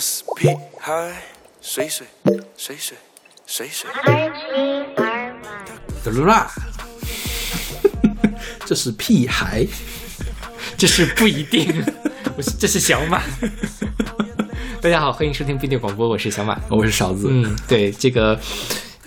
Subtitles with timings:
[0.00, 0.48] 是屁
[0.80, 1.12] 孩，
[1.60, 2.06] 水水
[2.56, 2.96] 水水
[3.46, 3.90] 水水。
[6.02, 6.50] 嘟噜啦，
[8.64, 9.66] 这是屁孩，
[10.78, 11.84] 这是不一定，
[12.34, 13.22] 我是这是小马。
[14.80, 16.58] 大家好，欢迎收听必定广播，我是小马。
[16.70, 17.26] 我是勺子。
[17.30, 18.40] 嗯，对这个。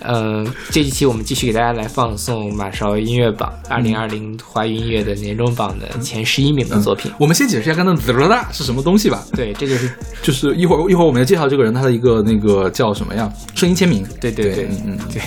[0.06, 7.10] 嗯，这一期我们继续给大家来放送马勺音乐榜二零二零华语音乐的年终榜的前十一名的作品。
[7.18, 9.24] 我们先解释一下刚才“滋啦啦”是什么东西吧。
[9.32, 9.90] 对，这就是
[10.22, 13.30] 就是一会儿一会儿我们要介绍这个人他的一个那个叫什么呀？
[13.54, 14.04] 声音签名。
[14.20, 15.20] 对对对，嗯嗯对，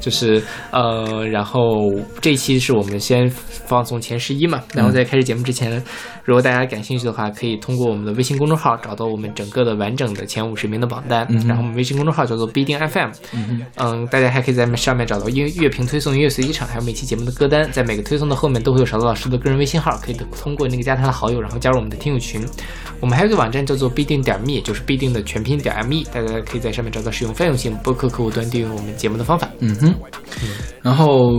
[0.00, 5.82] 就是呃，然后这一期是我们先放送前十一嘛，然后在开始节目之前，
[6.24, 11.26] 如果大家感兴趣的话，可以通过我们的微信公众号找到我们整个的完整的前五十名的榜单。
[11.30, 13.10] 嗯然后我们微信公众号叫做必定 FM。
[13.32, 13.60] 嗯。
[14.16, 17.70] 大家还可以在上面找到音乐乐评推送、音乐随机场，还有每期节目的歌单。
[17.70, 22.42] 在每个推送的后面都会有勺子老师的个人微信号，可以通过那个加他的好友，然后加入我们的听友群。
[22.98, 29.50] 我们还有一个网站叫做必定点 me，就是必定的全拼点 me，大家可以在上面找到使用泛用性播客客户端订阅我们节目的方法。
[29.58, 29.94] 嗯哼，
[30.80, 31.34] 然后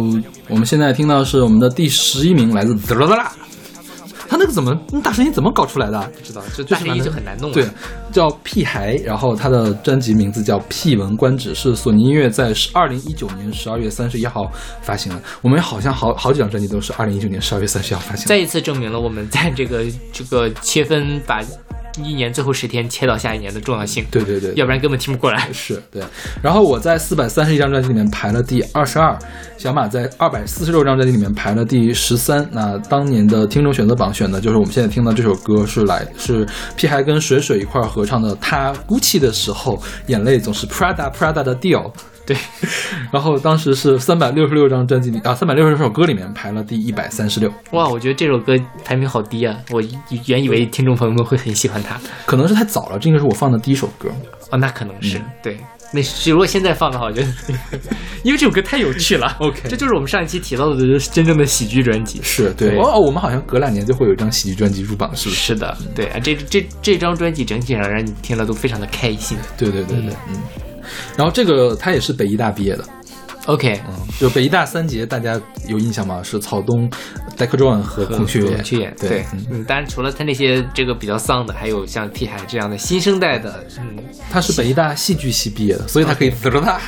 [0.47, 3.33] 我们现在听到是我们的第十一名，来自滋啦啦。
[4.29, 5.99] 他那个怎么大声音怎么搞出来的？
[6.17, 7.51] 不知道，就大声音就很难弄。
[7.51, 7.65] 对，
[8.11, 15.21] 叫屁孩，然后他的专辑名字叫《屁闻观止》，是索尼音乐在二零一九年十二月三十一号发行的。
[15.41, 18.25] 我们好像好好几张专辑都是二零一九年十二月三十一号发行。
[18.27, 21.41] 再一次证明了我们在这个这个切分把。
[22.03, 25.49] 一年最后十天切到下一年的重要性，对对对，要不然根本听不过来。
[25.51, 26.03] 是对。
[26.41, 29.17] 然后我在四百三十一张专辑里面排了第二十二，
[29.57, 32.47] 小马在二百四十六张专辑里面排了第十三。
[32.51, 36.45] 那当年的听众选择榜选的就是我们现在听到这首歌，是来是
[36.75, 38.35] 屁孩跟水水一块合唱的。
[38.41, 41.91] 他哭泣的时候，眼泪总是 Prada Prada 的调。
[42.27, 42.37] 对，
[43.11, 47.51] 然后当时是三百六十六张专辑里啊，三百六十六首歌里面排了第一百三十六。
[47.71, 49.57] 哇，我觉得这首歌排名好低啊！
[49.71, 49.81] 我
[50.25, 54.09] 原以为听众朋友们会很喜欢它，可能是太早了，这应该是我放的第一首歌。
[54.51, 55.57] 哦，那可能是对。
[55.93, 57.27] 那如果现在放的话，我觉得，
[58.21, 59.33] 因为这首歌太有趣了。
[59.39, 62.19] OK，这就是我们上一期提到的真正的喜剧专辑。
[62.21, 65.53] 是对哦，我们好像隔两年就会有一张喜剧专辑入榜，是不是？
[65.53, 69.37] 是的，对啊，这这这张专辑整体上让你听了都非常的开心。
[69.57, 70.66] 对对对对，嗯。
[71.17, 72.83] 然后这个他也是北医大毕业的
[73.45, 76.21] ，OK，嗯，就北医大三杰，大家有印象吗？
[76.23, 76.89] 是草东、
[77.35, 78.41] 戴克壮和孔雀。
[78.41, 78.53] 眼。
[78.53, 83.97] 孔雀眼，对，嗯，当然除了他那些这个比较丧的，还有像 T 海这样的新生代的，嗯，
[84.29, 86.81] 他是北医大戏剧系毕业的，所以他可以得了大，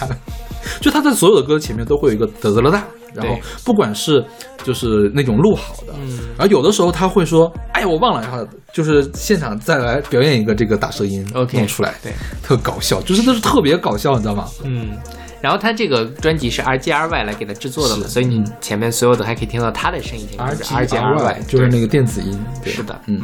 [0.81, 4.23] 就他在所有的歌前面都会有一个得了大，然后不管是
[4.63, 12.11] 就是那种录好的，嗯，然后有的时候他会说，哎呀，我忘了，然后就是现场再来表演一个这个打舌音，OK，弄出来，对，
[12.43, 14.45] 特搞笑，就是都是特别搞笑，你知道吗？
[14.63, 14.97] 嗯，
[15.41, 20.55] 然后他这个专辑是 R G R Y 来给他制作的嘛，所以你前面所有的还可以听到他的声音，R
[20.85, 23.21] G R Y 就是那个电子音，是的，嗯，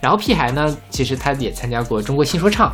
[0.00, 2.72] 然后屁孩呢，其实他也参加过中国新说唱。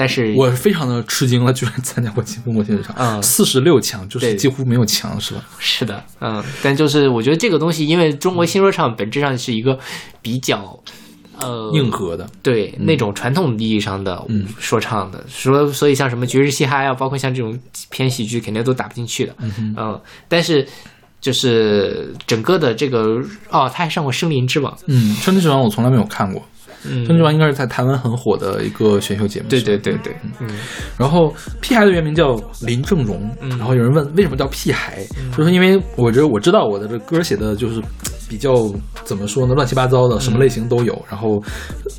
[0.00, 5.44] 但是我非常的吃惊了，居然参加过中国新说唱，嗯，四十六强就是几乎没有强，是吧？
[5.58, 9.78] 是的，嗯，但就是我觉得这个东西，因为中国新说唱本质上是一个
[10.22, 10.82] 比较，
[11.38, 14.26] 呃，硬核的，对那种传统意义上的
[14.58, 17.60] 说唱的，说所以像什么爵士嘻哈呀，包括像这种
[17.90, 19.36] 偏喜剧，肯定都打不进去的，
[19.76, 20.66] 嗯，但是
[21.20, 26.42] 就是整个的这个，哦，他还上过《森林之王》，嗯，《森林之王》我从来没有看过。
[26.84, 29.48] 嗯，春之王应该是在台湾很火的一个选秀节目。
[29.48, 30.48] 对对对对，嗯。
[30.98, 35.04] 然后屁孩的原名叫林正荣，然后有人问为什么叫屁孩，
[35.36, 37.82] 就是因为我觉得我知道我的这歌写的就是
[38.28, 38.72] 比较
[39.04, 41.00] 怎么说呢，乱七八糟的，什么类型都有。
[41.08, 41.42] 然后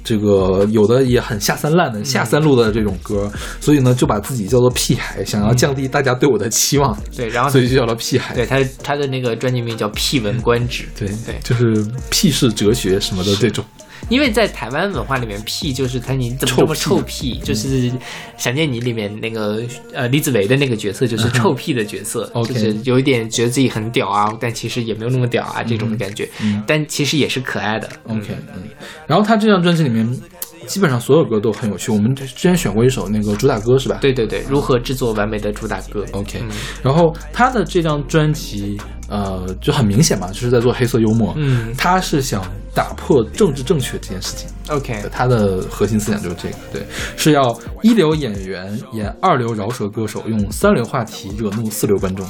[0.03, 6.97] 这个有的也很下三滥的、下三路的这种歌，所以呢就把自己叫做屁孩，想要降低大家对我的期望。
[7.15, 8.33] 对，然后所以就叫了屁孩。
[8.33, 10.83] 对他他的那个专辑名叫《屁文观止》。
[10.97, 13.63] 对对，就是屁事哲学什么的这种。
[14.09, 17.39] 因为在台湾文化里面，屁就是他你怎么这么臭屁？
[17.43, 17.89] 就是
[18.37, 19.61] 《想见你》里面那个
[19.93, 26.27] 呃李子维的那个角色，就是臭屁的角色， 就是有一点觉得自己很屌啊，但其实也没有那么屌啊这种的感觉，
[26.67, 27.89] 但其实也是可爱的。
[28.07, 28.63] OK，嗯，
[29.07, 30.19] 然后他这张专辑里面。
[30.67, 31.91] 基本上所有歌都很有趣。
[31.91, 33.97] 我们之前选过一首那个主打歌，是吧？
[34.01, 36.41] 对对对，如何制作完美的主打歌？OK。
[36.83, 38.79] 然后他的这张专辑，
[39.09, 41.33] 呃，就很明显嘛，就是在做黑色幽默。
[41.37, 42.43] 嗯，他是想
[42.73, 44.47] 打破政治正确这件事情。
[44.69, 45.03] OK。
[45.11, 46.85] 他的核心思想就是这个，对，
[47.17, 52.25] 是要一流演员演二流饶舌歌手，用三流话题惹怒四流观众。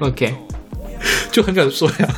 [0.00, 0.32] OK，
[1.32, 2.08] 就很敢说呀。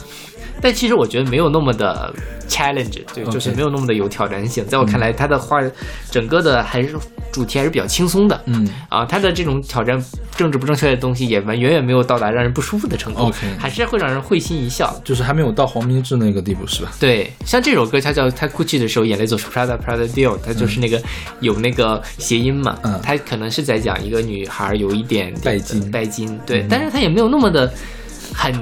[0.60, 2.12] 但其实我觉得没有那么的
[2.48, 4.66] challenge，对就是没有那么的有挑战性。
[4.66, 5.62] 在我看来，他的画
[6.10, 6.94] 整个的还是
[7.32, 8.40] 主题还是比较轻松的。
[8.46, 10.02] 嗯啊，他的这种挑战
[10.36, 14.94] 政治不正确的东西也完远远没有到达让人不舒服的程度 OK 还是会让人会心一笑。
[15.04, 16.90] 就是还没有到黄明志那个地步，是吧？
[16.98, 21.00] 对，像这首歌，它叫他 Gucci 的时候，眼泪总是 Prada Prada Deal，它就是那个、
[21.40, 27.72] 有那个谐音嘛，嗯它可能是在讲一个女孩有一点点拜金拜金，对，嗯但是它也没有那么的
[28.34, 28.52] 很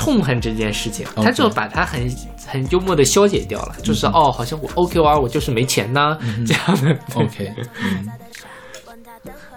[0.00, 2.10] 痛恨这件事情，他就把它很
[2.46, 6.16] 很幽默的消解掉了，就是嗯哦，好像我 OKR 我就是没钱呐、
[6.46, 6.98] 这样的。
[7.14, 7.52] OK，
[7.82, 8.08] 嗯。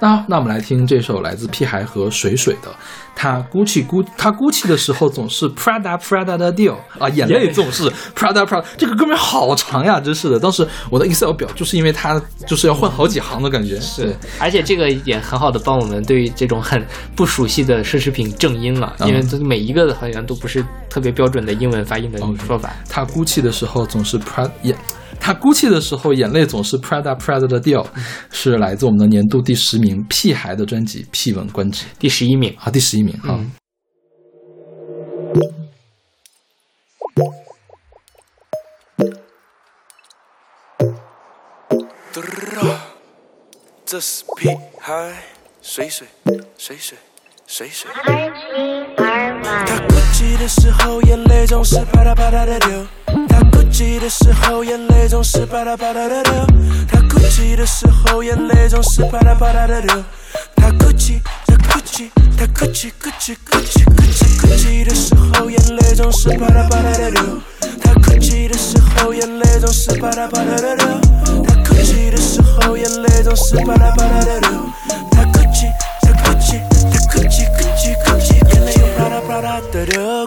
[0.01, 2.75] 那那我们来听这首来自屁孩和水水的，
[3.15, 8.63] 他鼓起鼓他鼓起的时候总是 Prada Prada 的 deal 啊，眼泪总是 Prada Prada。
[8.77, 10.39] 这个歌名好长呀，真是的。
[10.39, 13.79] 当时我的 Excel 表就是因为它就是要换好几行的感觉。
[13.79, 22.73] 是，而且这个也很好的帮我们对于这种很不熟悉的奢侈品正音了，嗯因为这每一个好像都不是特别标准的英文发音的说法。
[22.89, 24.75] 他鼓起的时候总是 Prada 眼，
[25.25, 27.87] 他哭泣的时候眼泪总是 Prada Prada 的 deal，
[28.29, 33.39] 是来自我们的年度第十名屁孩的专辑《屁闻官职》第十一名，啊，第十一名哈。
[33.39, 33.51] 嗯。
[43.85, 44.49] 这是屁
[44.81, 45.23] 孩，
[45.61, 46.05] 水水
[46.57, 46.97] 水水
[47.47, 49.12] 水水。
[49.43, 52.85] 他哭泣的时候，眼泪总是啪嗒啪嗒的流。
[53.27, 56.47] 他哭泣的时候，眼泪总是啪嗒啪嗒的流。
[56.89, 60.03] 他哭泣的时候，眼泪总是啪嗒啪嗒的流。
[60.55, 67.41] 他哭泣，他哭泣，他哭泣，哭泣，哭泣，哭泣，哭泣的时候，眼泪总是啪嗒啪嗒的流。
[67.81, 70.87] 他哭泣的时候，眼泪总是啪嗒啪嗒的流。
[71.43, 74.49] 他哭泣的时候，眼泪总是啪嗒啪嗒的流。
[75.11, 75.67] 他哭泣，
[76.01, 76.61] 他哭泣，
[76.91, 78.82] 他哭泣，哭泣，哭泣，眼泪。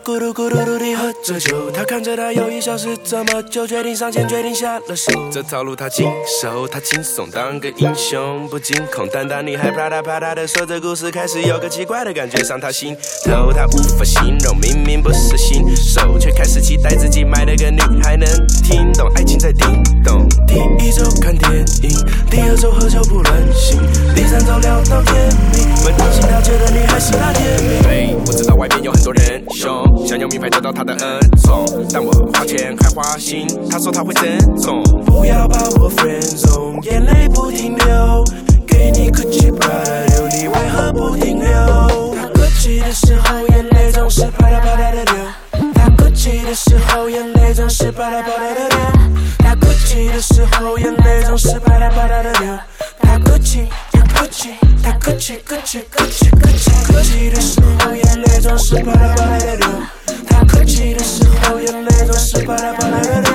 [0.06, 5.10] 咕噜咕噜噜地喝着酒，他看着他友谊消失这么久，决定上前，决定下了手。
[5.32, 6.06] 这套路他经
[6.40, 9.08] 手，他轻松当个英雄，不惊恐。
[9.12, 18.28] 但当你还啪嗒啪嗒的说这故事，开始有个奇怪的感觉上他心头，他无法形容，明明不是新手，却开始期待自己买了个女孩能
[18.62, 20.28] 听懂爱情在叮咚。
[20.46, 20.54] 第
[20.86, 21.52] 一周看电
[21.82, 21.90] 影，
[22.30, 23.80] 第二周喝酒不乱性，
[24.14, 25.14] 第三周聊到天
[25.52, 28.55] 明，问他心他觉得你还是那甜蜜。
[28.56, 34.82] 外面有很多人凶，想用名牌得到他的恩宠，但我花钱还花心，他说他会珍重。
[35.04, 38.24] 不要把我 friend zone，眼泪不停流，
[38.66, 42.14] 给你 Gucci Prada 流，你为何不停留？
[42.14, 45.14] 他哭泣的时候，眼泪总是啪嗒啪嗒的流。
[45.74, 48.78] 他哭泣的时候，眼泪总是啪嗒啪嗒的流。
[49.38, 52.58] 他哭泣的时候，眼泪总是啪嗒啪嗒的流。
[53.00, 53.68] 他哭泣，
[54.16, 59.68] 哭泣，他哭泣，哭泣，哭泣，哭泣，哭泣的时候，眼泪总是啪嗒啪嗒的流。
[60.26, 63.30] 他哭泣的时候，眼泪总是啪嗒啪嗒的流。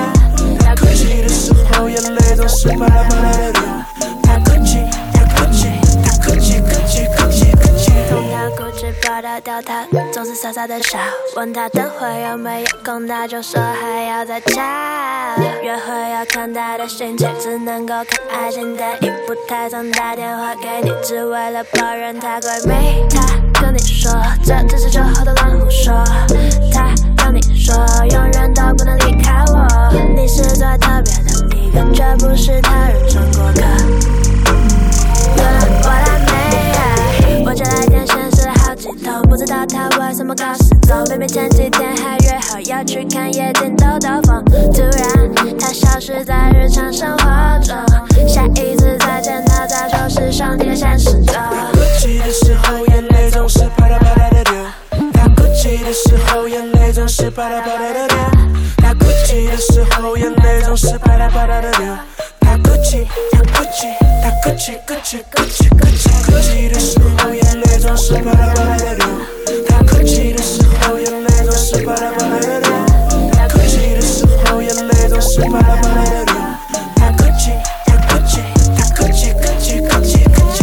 [0.58, 3.62] 他哭泣的时候，眼泪总是啪嗒啪嗒的流。
[8.92, 10.98] 他固执表达掉他总是傻傻的笑，
[11.36, 14.60] 问他等会有没有空，他就说还要再吵。
[15.62, 23.08] 约会要看他的心情，只能够看爱情电影，不太常打电话给你，只为了抱怨他闺蜜。
[23.08, 24.10] 他跟你说
[24.44, 26.04] 这只是酒后的乱胡说，
[26.72, 27.74] 他跟你说
[28.10, 34.21] 永远都不能离开我，你是最特别的一个，绝不是他人生过客。
[38.98, 41.04] 示好几通，不知道他为什么搞失踪。
[41.10, 47.76] 明明前几天还约好要去看夜景兜兜风，突然他消失在日常生活中。
[48.28, 51.34] 下一次再见他，早就是上帝的现实中。
[51.72, 54.54] 哭泣的时候，眼泪总是啪嗒啪嗒的掉。
[55.12, 58.16] 他哭泣的时候，眼泪总是啪嗒啪嗒的掉。
[58.78, 61.96] 他哭泣的时候，眼泪总是啪嗒啪嗒的掉。
[62.52, 63.88] 他哭泣，他哭泣，
[64.22, 69.06] 他哭泣，哭泣，哭泣，哭泣，哭泣的时候，眼泪总是啪嗒啪嗒的流。
[69.70, 72.68] 他哭泣的时候，眼泪总是啪嗒啪嗒的流。
[73.32, 76.34] 他哭泣的时候，眼泪总是啪嗒啪嗒的流。
[76.96, 77.52] 他哭泣，
[77.86, 78.42] 他哭泣，
[78.76, 80.60] 他哭泣，哭泣，哭泣，哭泣。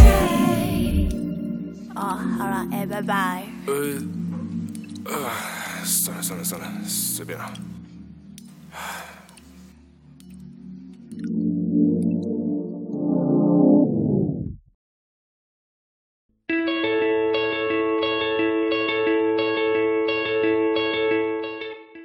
[1.95, 3.43] 哦，好了，哎，拜拜。
[3.65, 3.73] 呃，
[5.11, 5.33] 啊，
[5.83, 7.51] 算了算了算了，随便了。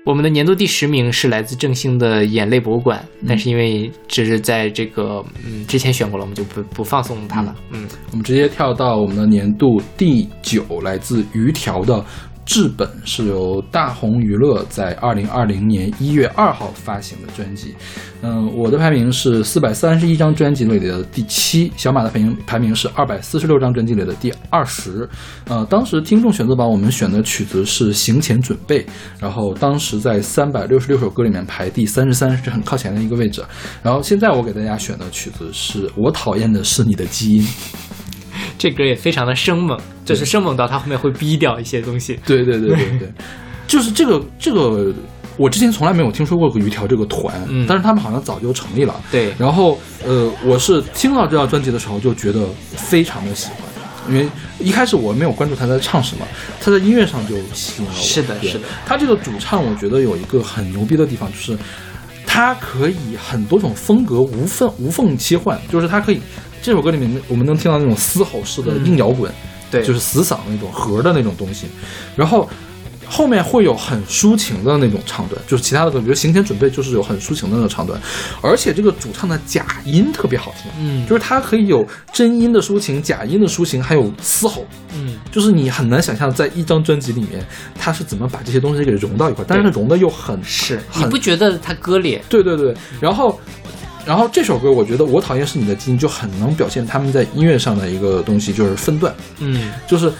[0.05, 7.57] 我们的年度第十名是来自正兴的《眼泪博物馆》，但是因为只是在这个嗯之前选过了，我们就不不放送它了。
[7.71, 11.95] 嗯，我们直接跳到我们的年度第九，来自于条的
[12.45, 17.75] 《治本》是由大红娱乐在二零二零年一月二号发行的专辑。
[18.23, 25.07] 嗯，我的排名是四百三十一张专辑里的第七，小马的排名排名是二百四十六张专辑里的第二十。
[25.47, 28.83] 呃，当时听众选择榜我们选的曲子是《行前准备》，
[29.21, 33.45] 然后当时在三百六十六首歌里面排第三十三，是很靠前的一个位置。
[33.83, 37.47] 然后现在我给大家选的曲子是我讨厌的是你的基因。
[38.59, 42.19] 这歌也非常的生猛，就是生猛到他后面会逼掉一些东西。
[42.27, 43.13] 对对对对对，
[43.67, 44.93] 就是这个这个，
[45.37, 48.95] 我之前从来没有听说过鱼条这个团，嗯但是他们好像早就成立了。
[49.11, 52.47] 对然后呃，我是听到这张专辑的时候就觉得
[52.77, 53.59] 非常的喜欢。
[54.07, 56.27] 因为一开始我没有关注他在唱什么，
[56.61, 58.03] 他在音乐上就吸引了我。
[58.03, 61.57] 是的是的他这个主唱，我觉得有一个很牛逼的地方，就是
[62.27, 66.21] 他可以很多种风格无缝无缝切换，就是他可以
[66.65, 69.31] 这首歌里面我们能听到那种嘶吼式的硬摇滚，
[69.71, 69.85] 对。
[69.85, 71.67] 就是死嗓那种核的那种东西，
[72.17, 72.49] 然后
[73.07, 78.01] 后面会有很抒情的那种唱段，就是其他的歌，比如行前准备就是有很抒情的那种唱段，
[78.41, 81.07] 而且这个主唱的假音特别好听，嗯。
[81.07, 87.47] 就是它可以有真音的抒情、假音的抒情，还有嘶吼，嗯，就是你很难想象在一张专辑里面
[87.79, 92.25] 他是怎么把这些东西给融到一块，但是它融的又很是你不觉得他割裂？
[92.27, 93.39] 对对对，然后，
[94.07, 100.13] 然后这首歌我觉得我讨厌是你的基因就很能表现他们在音乐上的一个东西，就是分段，嗯就是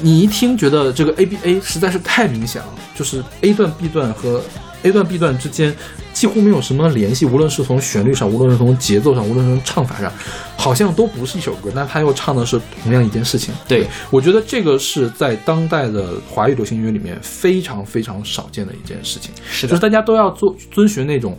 [0.00, 4.42] 你一听觉得这个 A B A 实在是太明显了，就是 A 段 B 段和
[4.82, 5.74] A 段 B 段之间
[6.12, 10.12] 几乎没有什么联系，无论是从旋律上，无论是从节奏上，无论是从唱法上，
[10.56, 13.54] 好像都不是一首歌，但他又唱的是同样一件事情。
[13.66, 19.30] 对我觉得这个是在当代的华语流行音乐里面非常非常少见的一件事情。
[19.50, 21.36] 是的，就是大家都要做遵循那种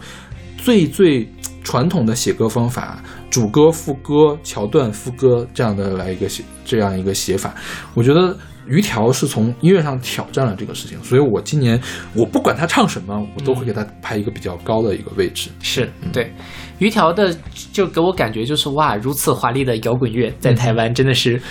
[0.58, 1.30] 最最
[1.66, 7.56] 传统的写歌方法，主歌、副歌、桥段、副歌这样的来一个写这样一个写法。
[7.96, 11.82] 我觉得于条是从音乐上挑战了这个事情，所以我今年
[12.14, 15.50] 我不管他唱什么，我都会给他排一个比较高的一个位置。
[15.60, 16.32] 是对。
[16.78, 17.36] 于条的
[17.72, 21.42] 就给我感觉就是哇，如此华丽的摇滚乐在台湾真的是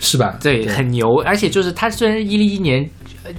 [0.00, 0.36] 是吧？
[0.42, 2.88] 对很牛，而且就是他虽然一一年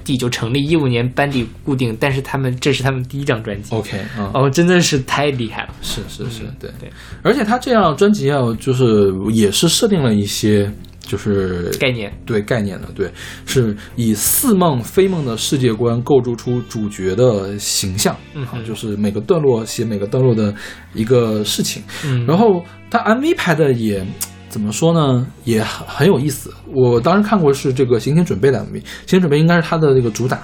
[0.03, 5.73] 底就成立，一五年班底固定，但是他们这是他们第一张专辑，OK 嗯、哦，真的是太厉害了。
[5.81, 6.69] 是是是，对。
[6.79, 6.89] 对，
[7.23, 12.11] 而且他这样专辑要就是也是设定了一些就是概念。
[12.25, 13.11] 对概念的，对，
[13.45, 18.43] 是以似梦非梦的世界观构筑出主角的形象，嗯。
[18.45, 20.53] 啊，就是每个段落写每个段落的
[20.93, 22.25] 一个事情，嗯。
[22.25, 24.05] 然后他 MV 拍的也
[24.51, 26.53] 怎么说呢，也很很有意思。
[26.67, 30.39] 我当时看过是这个行前准备的 MV，行前准备应该是他的那个主打，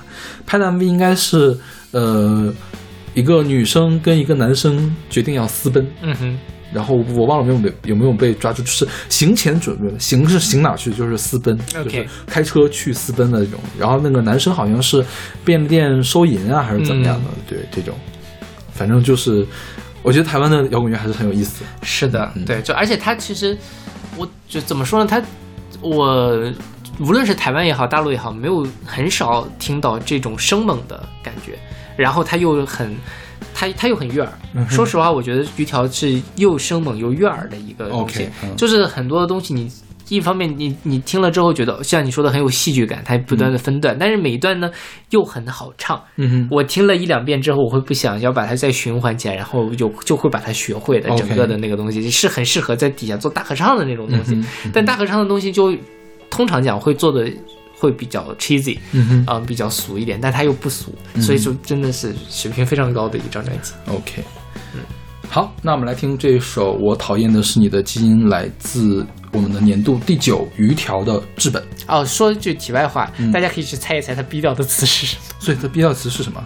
[0.46, 1.56] 拍的 MV 应该是
[1.92, 2.52] 呃
[3.14, 6.38] 一个女生跟一个男生决定要私奔，嗯哼，
[6.74, 13.60] 然后我忘了有没有被有没有被抓住，就是行前准备，行是行哪去，就是私奔就是开车去私奔的那种。
[13.78, 15.04] 然后那个男生好像是
[15.44, 17.30] 便利店收银啊，还是怎么样的？
[17.48, 17.96] 对，这种，
[18.72, 19.46] 反正就是，
[20.04, 21.64] 我觉得台湾的摇滚乐还是很有意思。
[21.82, 23.58] 是的，嗯对，就而且他其实，
[24.18, 25.08] 我就怎么说呢？
[25.08, 25.22] 他
[25.82, 26.38] 我
[27.00, 31.58] 无论是台湾也好，大陆也好，没有很少听到这种生猛的感觉，
[31.96, 32.96] 然后他又很。
[33.54, 39.72] 他他又很悦耳，嗯说实话，我觉得鱼条是又生猛又悦耳的一个东西就是很多的东西你
[40.10, 44.70] 一方面你你听了之后觉得像你说的很有戏剧感，它不断的分段，但是每一段呢
[45.10, 51.10] 又很好唱，嗯哼，我听了一两遍之后，我会不想要把它再循环起来，然后就就会把它学会的。
[51.18, 54.40] 整个的那个东西是很适合在底下做大合唱的那种东西，
[54.74, 55.76] 但大合唱的东西就
[56.30, 57.30] 通常讲会做的
[57.78, 59.24] 会比较 cheesy，嗯哼。
[59.28, 63.74] 啊、比较俗一点，但它又不俗，所以就真的是水平非常高的一张专辑。
[63.90, 64.24] ，OK，
[64.74, 64.82] 嗯。
[65.30, 69.06] 好，那我们来听这首《我讨厌的是你的基因》，来自
[69.38, 71.64] 我们的年度第九鱼条的治本。
[71.88, 75.22] 哦，说句题外话，嗯大家可以去猜一猜它逼掉的词是什么。
[75.40, 76.44] 所以它必要词是什么？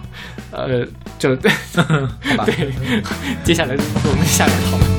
[0.50, 0.86] 呃，
[1.18, 1.30] 就
[1.74, 2.70] 好吧，对，
[3.42, 4.92] 接下来我们下面讨论。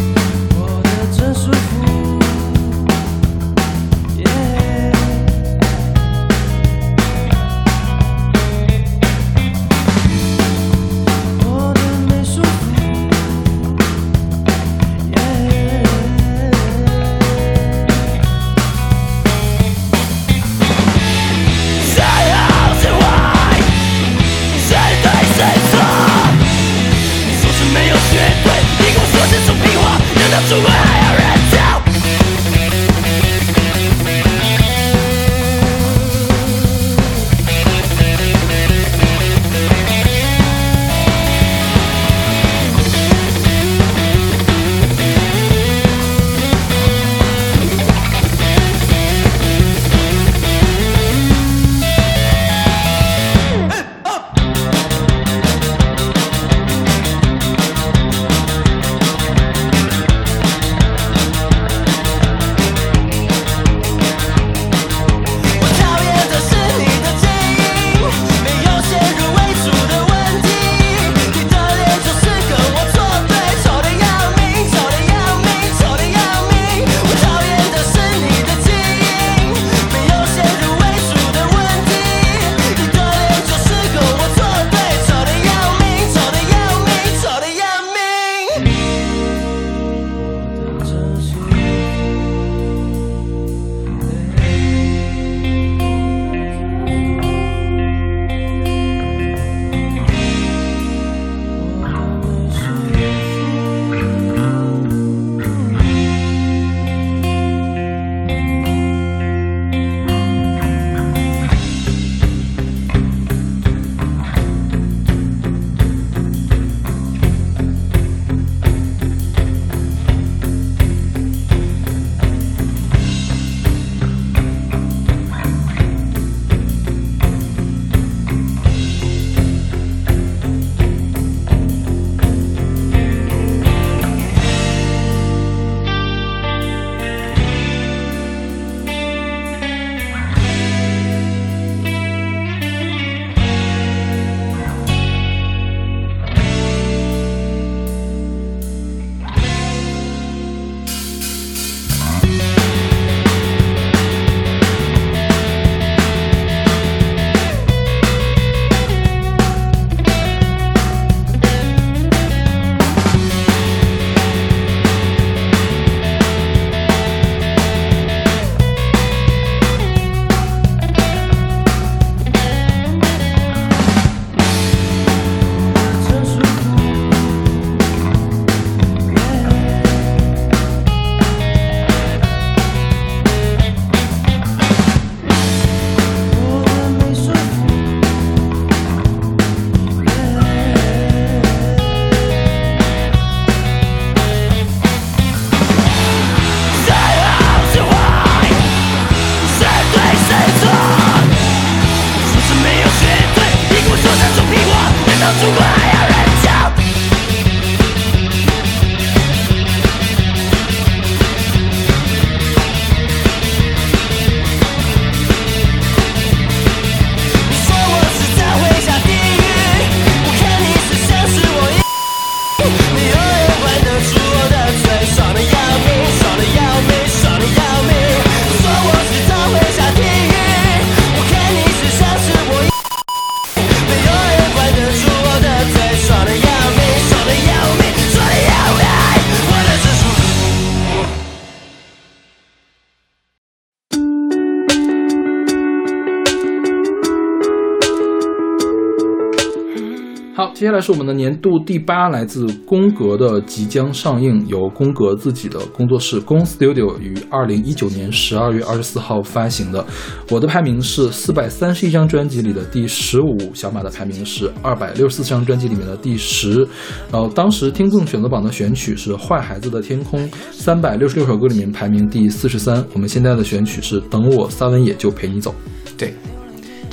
[250.63, 259.85] 接下来是我们的年度第八，来自宫格的即将上映，由宫格自己的工作室宫 Studio 于二零一九年十二月二十四号发行的。
[260.29, 266.65] 我的排名是四百三十一张专辑里的第十五，小马的排名是二百六十四张专辑里面的第十。
[267.11, 272.81] 然后当时听众选择榜的选曲是《坏孩子的天空》，三百六十六首歌里面排名第四十三。
[272.93, 275.53] 我们现在的选曲是《等我撒完野就陪你走》。
[275.97, 276.13] 对。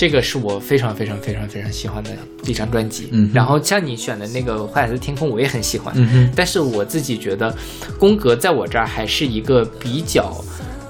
[0.00, 2.08] 这个是我非常非常非常非常喜欢的
[2.46, 7.54] 一张专辑，嗯，然后像你选的那个《坏孩子天空》，我也很喜欢，嗯哼，但是我自己觉得，
[7.98, 10.42] 宫格在我这儿还是一个比较，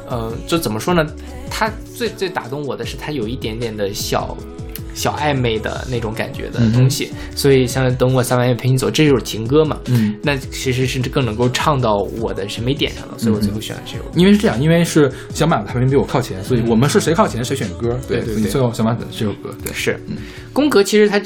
[0.08, 1.04] 呃，就怎么说呢？
[1.50, 4.38] 他最最打动我的是他有一点点的小。
[4.94, 14.04] 小暧昧的那种感觉的东西，所以像等我三万月陪你走这就是情歌嘛，嗯，那其实是更能够唱到我的审美点上了，所以我最后选了这首。
[14.14, 19.72] 因为是这样，因为是小马排名比我靠前，所以我们是谁靠前谁选歌，对对对，最后小马选的这首歌，对。
[19.72, 19.98] 是。
[20.52, 21.20] 宫格其实他，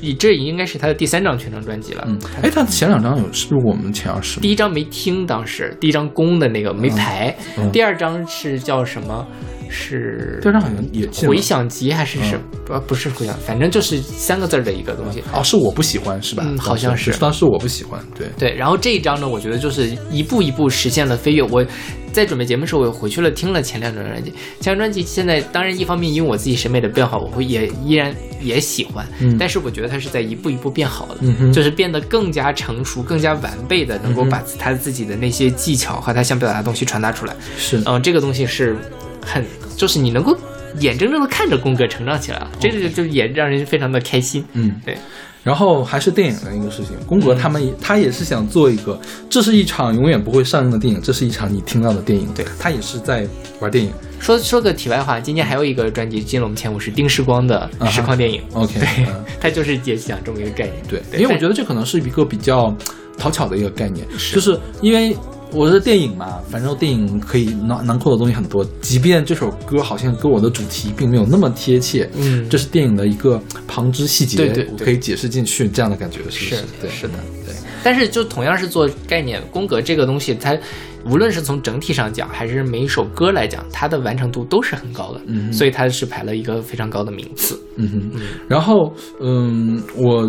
[0.00, 2.04] 你这应该是他的第三张全张专辑了。
[2.08, 7.36] 嗯，哎，他前两张有是我们前二十第一张没听，当时第一张宫的那个没排，
[7.72, 9.26] 第二张是叫什么？
[9.74, 12.80] 是第二张好像也回响集还是什么？
[12.86, 15.22] 不是回响，反正就是三个字的一个东西。
[15.32, 16.44] 哦，是我不喜欢是吧？
[16.46, 17.12] 嗯，好像是。
[17.18, 18.54] 当时我不喜欢，对对。
[18.54, 21.42] 然后这一张呢，我觉得就是一步一步实现了飞跃。
[21.42, 21.66] 我
[22.12, 24.30] 在准备节目的时候，我回去了听了前两张专辑。
[24.60, 29.04] 前两张专辑现在当然一方面因为我自己审美的变化，我会也依然也喜欢。
[29.18, 29.36] 嗯。
[29.36, 37.34] 但是我觉得它是在一步一步变好的，嗯就是变得更加成熟、更加完备的，能够把他自己的那些技巧和他想表达的东西传达出来。
[37.56, 37.82] 是。
[37.84, 38.76] 嗯，这个东西是
[39.24, 39.44] 很。
[39.76, 40.36] 就是你能够
[40.78, 44.44] 眼睁睁的看着宫格成长起来了，这个就也让人非常的开心。
[44.52, 44.96] 嗯，对。
[45.42, 52.32] 然后还是电影的一个事情，宫格他们他也是想做一个，这是一场永远不会上映的电影，这是一场你听到的电影。
[52.34, 53.26] 对他也是在
[53.60, 53.90] 玩电影。
[54.20, 58.40] 说说个题外话，今年还有一个专辑进了我们前五，是丁世光的实况电影。
[58.52, 59.06] OK，对，
[59.40, 60.76] 他就是也想这么一个概念。
[60.88, 62.74] 对，因为我觉得这可能是一个比较
[63.18, 65.16] 讨巧的一个概念，就是因为。
[65.54, 68.66] 我是电影嘛，反正电影可以囊囊括的东西很多。
[68.80, 76.64] 即便这首歌好像跟我的主题并没有那么贴切，嗯，这是电影的一个旁枝细节，对对，可以解释进去这样的感觉，是是？
[76.80, 77.14] 对，是的，
[77.46, 77.54] 对。
[77.84, 80.58] 但是就同样是做概念宫格这个东西，它
[81.06, 88.20] 无论是从整体上讲，还是每一首歌来讲，它的完成度都是很高的，嗯，所以它是排了一个非常高的名次，嗯哼。
[88.48, 90.28] 然后，嗯，我。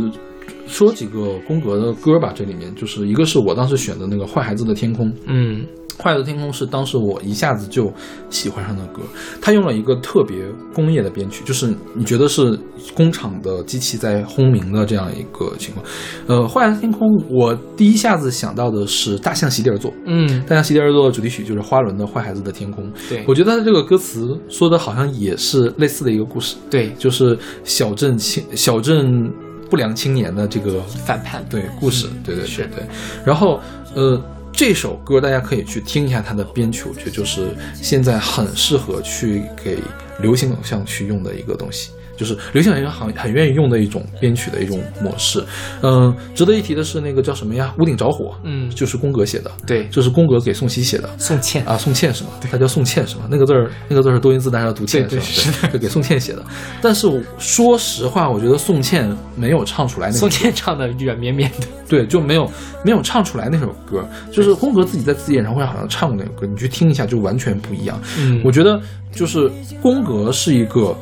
[0.68, 5.66] 说几个宫格的歌吧，这里面就是一个是我当时选的那个《坏孩子的天空》，嗯，
[6.02, 7.92] 《坏孩子的天空》是当时我一下子就
[8.30, 9.02] 喜欢上的歌。
[9.42, 12.60] 他用了一个特别工业的编曲，就是你觉得是
[12.94, 15.86] 工厂的机器在轰鸣的这样一个情况。
[16.28, 22.84] 呃，《坏孩子天空》，我第一下子想到的是《大象席地而坐》，嗯，《大象席地而坐》的主题曲就是花轮的《坏孩子的天空》。
[23.08, 26.56] 对，我觉得他这个歌词说的好像也是类似的一个故事。
[26.70, 29.32] 对，就是小镇青小镇。
[29.70, 32.84] 不良青年的这个反叛，对故事，对对是对。
[33.26, 33.60] 然后，
[33.94, 39.80] 呃，这首歌大家可以去听一下它的编曲，我觉得就是现在很适合去给
[40.20, 41.92] 流行偶像去用的一个东西。
[42.18, 45.44] 就是流行音乐很很愿意用的一种编曲的一种模式，
[45.82, 47.74] 嗯，值得一提的是那个叫什么呀？
[47.80, 52.30] 屋顶着火，嗯，就是宫格写的，对，这是宫格给宋茜写的，宋茜啊，宋茜是吗？
[52.52, 53.24] 他叫宋茜是吗？
[53.30, 55.24] 那个字儿，那个字是多音字，大家要读茜是吧？
[55.64, 56.44] 对，就给宋茜写的。
[56.82, 60.14] 但是说实话，我觉得宋茜没有唱出来那。
[60.14, 62.50] 宋茜唱的软绵绵的，对，就没有
[62.84, 64.08] 没有唱出来那首歌。
[64.32, 68.00] 就是宫格自己在自己演唱会上好像唱过那首歌，你去听一下就完全不一样。
[68.18, 68.80] 嗯，我觉得
[69.12, 69.52] 就是
[69.82, 70.96] 宫格是一个。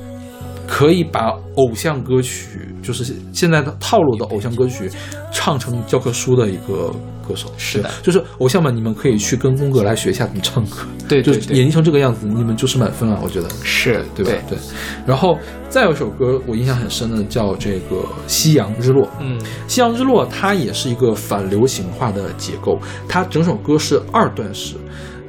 [0.67, 4.89] 可以把偶像歌曲，就是现在的套路的偶像歌曲，
[5.31, 6.93] 唱成教科书的一个
[7.27, 7.51] 歌手。
[7.57, 10.77] 是的，就是偶像们，你们可以去跟宫格来学一下怎么唱歌。
[11.07, 13.19] 对，就演绎成这个样子，你们就是满分了。
[13.21, 14.31] 我觉得是对吧？
[14.49, 14.57] 对。
[15.05, 15.37] 然后
[15.69, 19.03] 再有一首歌，我印象很深的叫这个《夕阳日落》。
[19.19, 24.75] 嗯，《夕阳日落》它也是一个反流行化的结构，它整首歌是二段式，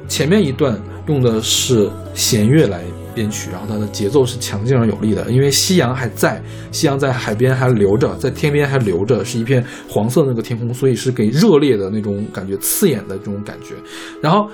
[0.07, 2.81] 前面一段用的是弦乐来。
[3.15, 6.39] 编曲，然后它的节奏是强劲而有力的，因为夕阳还在，
[6.71, 13.73] 夕阳在海边还留着，在天边还留着，是一片黄色的那个天空，所以是给热烈的那种感觉，刺眼的这种感觉。
[14.21, 14.49] 然后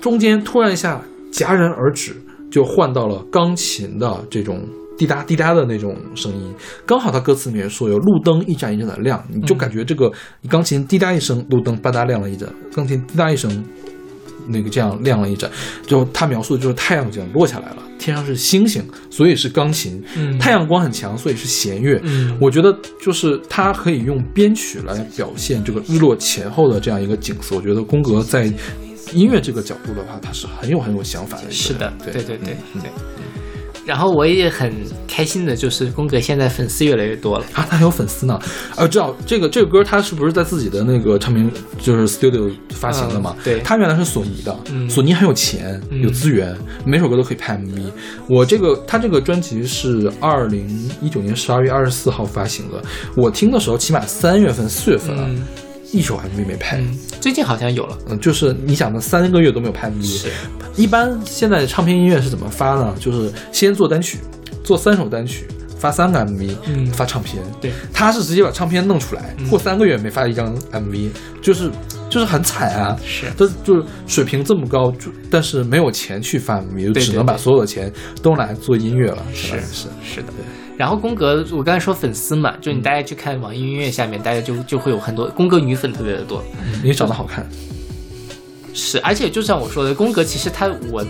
[0.00, 2.14] 中间突然一下戛然而止，
[2.50, 4.64] 就换到了钢琴的这种
[4.96, 6.54] 滴答滴答的那种声音，
[6.86, 10.10] 刚好它歌词里面说有路灯一盏一盏的亮，你就感觉这个
[10.48, 13.64] 钢琴滴答一声，路灯吧嗒亮了一盏，钢琴滴答一声。
[14.50, 15.50] 那个这样亮了一盏，
[15.86, 28.52] 就他描述的就是太阳这样落下来了，天上是星星，所以是钢琴，嗯，太阳光很强，所以是弦乐，嗯，我觉得就是他可以用编曲来表现这个日落前后的这样一个景色，我觉得宫格在
[29.12, 32.90] 音乐这个角度的话，他是很有很有想法的，是的，对对对对对。
[33.90, 34.72] 然后我也很
[35.08, 38.38] 开心的，就是宫格现在粉丝越来越多了啊，他还有粉丝呢。
[38.76, 41.50] 呃，知道这个这个歌他是不是在自己的那个唱片
[41.80, 43.34] 就是 studio 发行的嘛？
[43.42, 47.90] 对，他原来是索尼的，嗯、索尼很有钱，有资源，每首歌都可以拍 MV。
[48.28, 50.68] 我这个他这个专辑是二零
[51.02, 52.80] 一九年十二月二十四号发行的，
[53.16, 55.24] 我听的时候起码三月份四月份了。
[55.26, 55.42] 嗯
[55.92, 60.04] 一首 MV 没拍，嗯，最近好像有了，嗯，就是你想的三个月都没有拍 MV。
[60.04, 60.28] 是，
[60.76, 62.94] 一般现在唱片音乐是怎么发呢？
[63.00, 64.18] 就是先做单曲，
[64.62, 65.46] 做三首单曲，
[65.78, 67.42] 发三个 MV，嗯，发唱片。
[67.60, 71.10] 对，他是直接把唱片弄出来，嗯、过三个月没发一张 MV，
[71.42, 71.70] 就是
[72.08, 72.96] 就是很惨啊。
[73.04, 79.22] 是，他就是水平这么高，就但是没有钱去发 MV，就只能把所有的钱都拿来做音乐了。
[79.34, 80.32] 是是是的。
[80.80, 86.42] 然后宫格，我刚才说粉丝嘛，就你大家去看网易音乐下面，大家就就会有很多宫格女粉特别的多，
[86.82, 87.46] 因为长得好看。
[88.72, 91.04] 是，而且就像我说的，宫格其实他我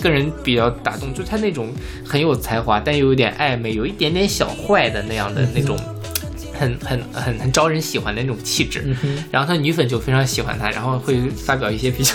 [0.00, 1.70] 个人比较打动，就是他那种
[2.02, 5.78] 很有才华，但又有点暧昧，有一点点小坏的那样的那种，
[6.58, 8.96] 很很很很招人喜欢的那种气质。
[9.02, 12.14] 嗯、然后他女粉就非常喜欢他，然后会发表一些比较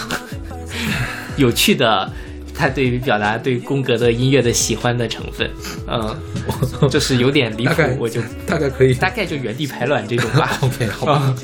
[1.38, 2.12] 有趣的。
[2.58, 5.50] 他对于表达对宫格的音乐的喜欢的成分，
[5.88, 6.16] 嗯，
[6.90, 10.58] 就是有点离谱， 我就大概可以，大概就原地排卵这种吧。
[10.62, 11.36] OK，好吧，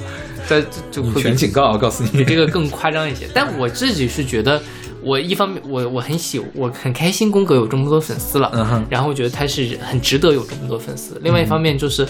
[0.47, 3.27] 这就会全警告，告诉你，比这个更夸张一些。
[3.33, 4.61] 但我自己是觉得，
[5.03, 11.19] 我一方面我我很喜，我很开心宫格有这么多粉丝了，嗯哼，然后我觉得他是很值得有这么多粉丝。
[11.23, 12.07] 另外一方面就是，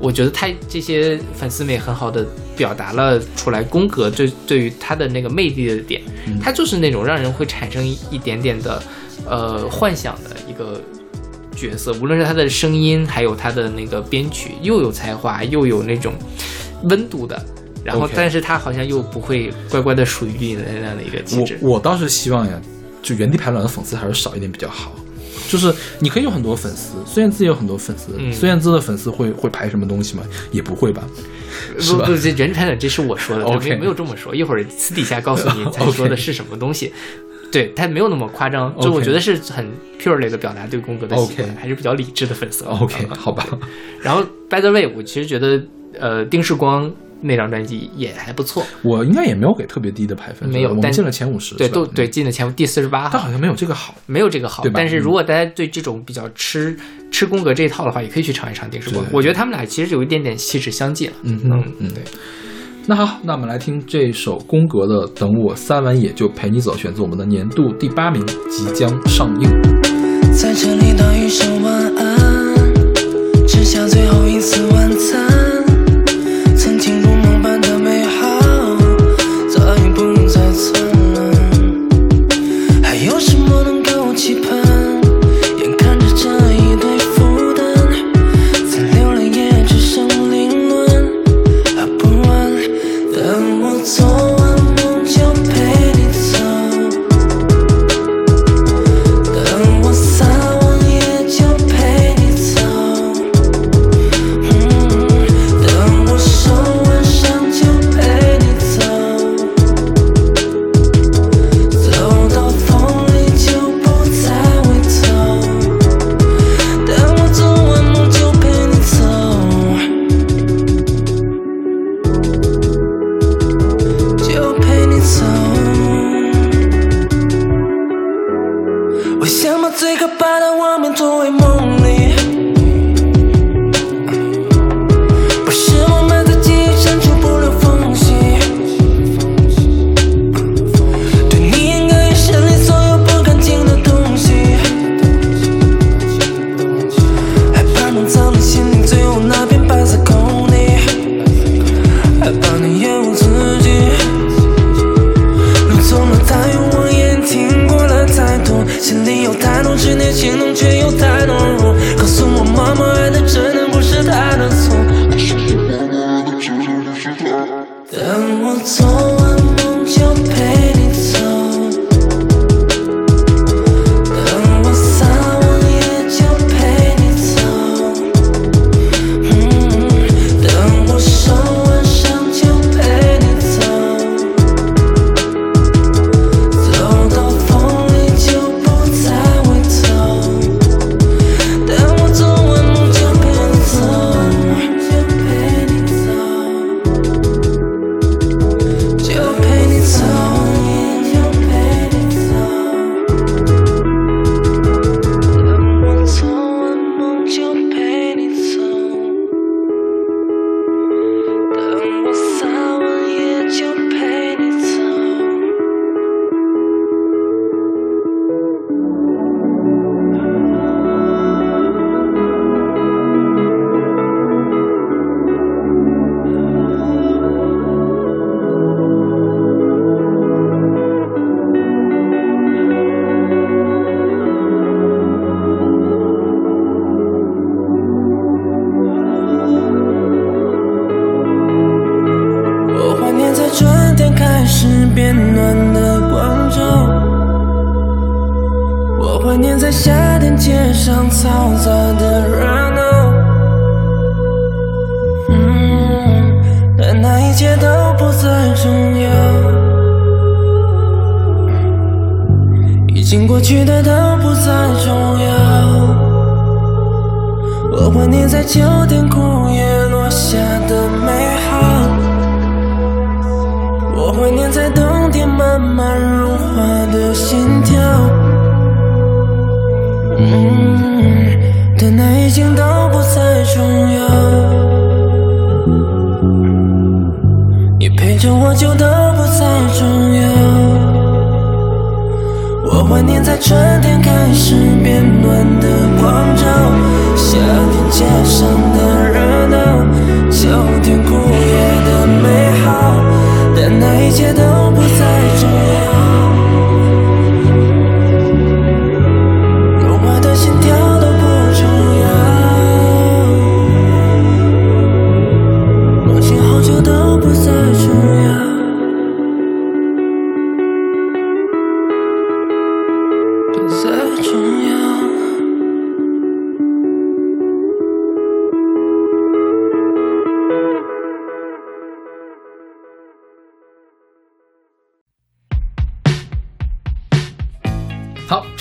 [0.00, 2.26] 我觉得他这些粉丝们也很好的
[2.56, 6.00] 表达了出来宫格对对于他的那个魅力的点，
[6.40, 8.82] 他就是那种让人会产生一点点的
[9.26, 10.80] 呃幻想的一个
[11.54, 16.14] 角色，无论是他的声音，还有他的那个编曲，又有才华，又有那种
[16.84, 17.38] 温度的。
[17.84, 21.58] 然后，但是他好像又不会乖乖的属于你的那样的一个气质。
[21.60, 22.60] 我我倒是希望呀，
[23.02, 24.92] 就原地排卵的粉丝还是少一点比较好。
[25.48, 28.12] 就是你可以有很多粉丝，孙燕姿也有很多粉丝。
[28.16, 30.22] 嗯、孙燕姿的粉丝会会排什么东西吗？
[30.52, 31.02] 也不会吧？
[31.76, 34.32] 不不，这原地排卵这是我说的，OK 没没有这么说。
[34.32, 36.92] 一会儿私底下告诉你 他说的是什么东西。
[37.50, 39.66] 对他没有那么夸张，就我觉得是很
[40.00, 42.64] purely 的表达对宫格的喜欢，还是比较理智的粉丝。
[42.66, 43.44] OK，好吧。
[44.00, 45.60] 然后 By the way，我其实觉得
[45.98, 46.92] 呃丁世光。
[47.22, 54.74] 那张专辑也还不错，我应该也没有给特别低的排分，没有，但进了前五十，对，都对进了前五第四十八，但好像没有这个好，没有这个好，对吧？
[54.76, 56.76] 但是如果大家对这种比较吃
[57.10, 59.04] 吃宫格这一套的话，也可以去尝一尝丁世光。
[59.12, 62.02] 我觉得他们俩其实有一点点气质相近了，嗯嗯嗯，对。
[62.86, 69.48] 那好，那我们来听这首宫格的《等我三完野就陪你走》，选自我们的年度第八名，即将上映。
[70.32, 71.59] 在这里道一声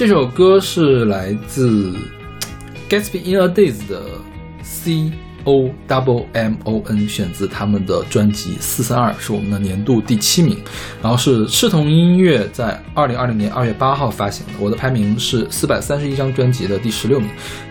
[0.09, 1.93] 这首歌是来自
[2.89, 4.01] Gatsby in a Days 的
[4.63, 5.11] C
[5.43, 10.57] O W M O N，选自他们的专辑四三二，是我们的年度第七名。
[10.99, 17.29] 然后是赤铜音乐在二零二零年二月八号发行的，我的排名是四百三十一张专辑的第十六名，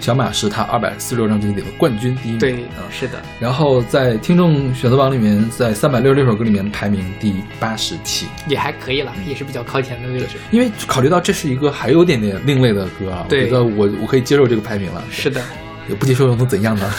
[0.09, 2.39] 小马是他二百四十六张专辑里的冠军第一名。
[2.39, 8.27] 对啊，是的，然后在听众选择榜里面，在三百六十六首歌里面排名第八十七。
[8.47, 10.39] 也还可以了，也是比较靠前的位置。
[10.51, 15.05] 因为考虑到这是一个还有点点另类的歌啊，我觉得我我可以接受这个排名了。
[15.11, 15.43] 是的。
[15.91, 16.91] 也不接受又能怎样呢？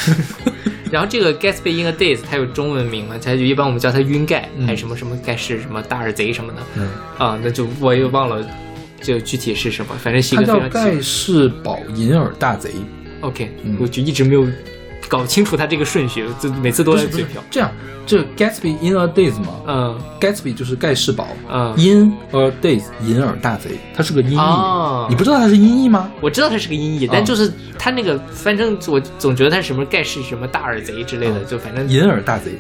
[0.92, 3.16] 然后这个 Gatsby in a Days 它有中文名嘛？
[3.20, 7.40] 它就一般我们叫它晕盖，嗯还是什么什么盖世什么大耳贼什么的嗯，啊？
[7.42, 8.46] 那就我也忘了，
[9.02, 12.72] 就具体是什么，反正是一个非常盖世宝银耳大贼
[13.80, 14.46] 我就一直没有
[15.08, 17.44] 搞清楚它这个顺序，就每次都是不是在嘴瓢。
[17.50, 17.72] 这样，
[18.06, 26.12] 这 Gatsby in a Days 嘛嗯，Gatsby 就是盖世宝嗯，，in a Days 银耳大贼，它是个音译，哦你不知道它是音译吗？
[26.22, 32.52] 我知道它是个音译，啊但就是它那个，反正我总觉得它是什么盖世什么大耳贼之类的，嗯就反正银耳大贼，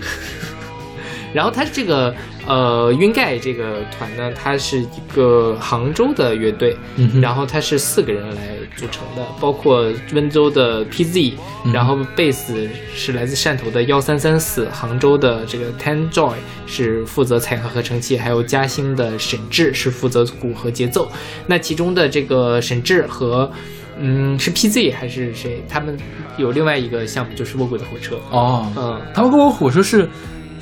[1.33, 2.13] 然后他这个
[2.47, 8.41] 呃晕盖这个团呢，它是一个杭州的乐队，嗯然后它是四个人来
[8.79, 11.33] 组成的，包括温州的 PZ，、
[11.65, 21.11] 嗯然后贝斯是来自汕头的幺三三四，杭州的这个 Ten Joy 是负责采样合成器，还有嘉兴的沈志是负责鼓和节奏。
[21.47, 23.51] 那其中的这个沈志和
[23.99, 25.61] 嗯是 PZ 还是谁？
[25.67, 25.97] 他们
[26.37, 29.01] 有另外一个项目就是卧轨的火车，哦，嗯。
[29.13, 30.07] 他们卧轨火车是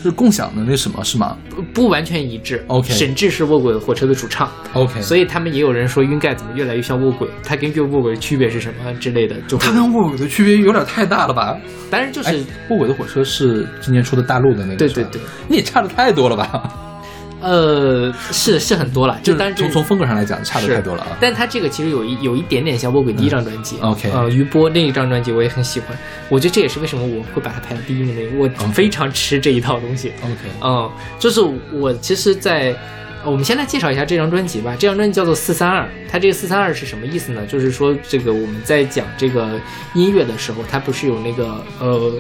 [0.10, 2.64] 是共享的那什么是吗不不完全一致。
[2.68, 11.58] OK 沈志是卧轨火车的主唱，？OK，所以他们也有人说晕盖怎么越来越像卧轨，它跟卧轨的区别是什么之类的，就会它跟卧轨的区别有点太大了吧？
[11.92, 12.36] 当然就是、哎，
[12.70, 16.87] 卧轨的火车是今年出的大陆的那个，对对对，那也差的太多了吧？
[17.42, 21.18] 呃是是很多了，就就是当然从从风格上来讲，差的太多了啊。
[21.20, 25.98] 但他这个其实有一有一点点像卧轨第一张专辑、嗯，OK 呃，余波那一张专辑我也很喜欢，
[26.30, 30.12] 我觉得这也是为什么我会把它排在第一名的原因，我非常吃这一套东西。
[30.24, 31.40] OK，嗯，就是
[31.72, 32.76] 我其实在，
[33.24, 34.76] 呃我们先来介绍一下这张专辑吧。
[34.78, 37.46] 这张专辑叫做四三二，它这个四三二是什么意思呢？
[37.46, 39.60] 就是说这个我们在讲这个
[39.94, 42.14] 音乐的时候，它不是有那个呃，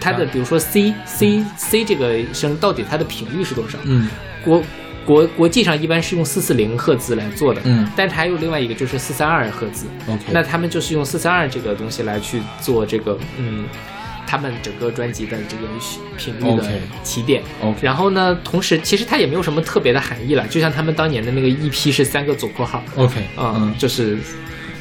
[0.00, 3.78] 它的啊比如说 C C C 这个声到底它的频率是多少？
[3.84, 4.08] 嗯
[4.48, 4.62] 国
[5.04, 7.86] 国国际上一般是用四四零赫兹来做的，嗯。
[7.94, 13.64] 但是还有另外一个就是四三二赫兹，，OK，那他们就是用四三二这个东西来去做这个嗯。
[14.30, 15.62] 他们整个专辑的这个
[16.18, 16.62] 频率的
[17.02, 17.42] 起点。
[17.62, 24.18] OK 然后呢，同时其实它也没有什么特别的含义了，就像他们当年的那个 EP 是三个左括号，OK，嗯、嗯，就是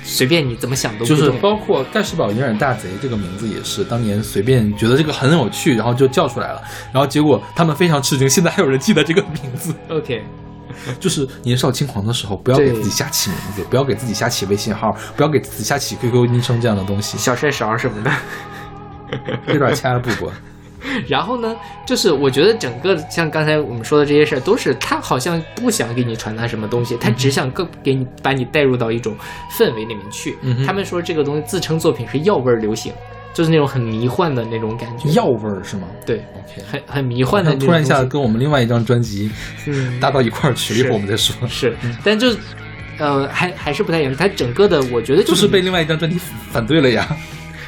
[0.07, 6.61] 随便你怎么想都不就是包括盖世宝银耳大贼这个名字也是当年随便觉得这个很有趣，然后就叫出来了，
[6.93, 9.73] 然后结果他们非常吃惊，现在还有人记得这个名字。
[9.89, 10.23] OK，
[10.99, 18.11] 就是年少轻狂的时候，不要给自己瞎起名字，不要给自己瞎起微信号，不要给自己瞎起 QQ 昵称这样的东西，小帅勺什么的。
[19.53, 20.31] 有点掐了不过。
[21.07, 29.15] 然后呢，就是我觉得整个像刚才我们说的这些事儿，都是他好像不想给你传达什么东西，他只想更给你把你带入到一种
[29.57, 30.37] 氛围里面去。
[30.41, 32.91] 嗯他们说这个东西自称作品是药味儿流行。
[33.33, 35.87] 就是那种很迷幻的那种感觉，药味儿是吗？
[36.07, 39.29] 对，OK，很很迷幻的那种突然一下跟我们另外一张专辑
[39.67, 41.47] 嗯搭到一块儿去了，一会儿我们再说。
[41.47, 42.37] 是，但就是
[42.97, 44.15] 呃，还还是不太一样。
[44.15, 46.19] 它整个的，我觉得就是是被另外一张专辑
[46.51, 47.15] 反对了呀。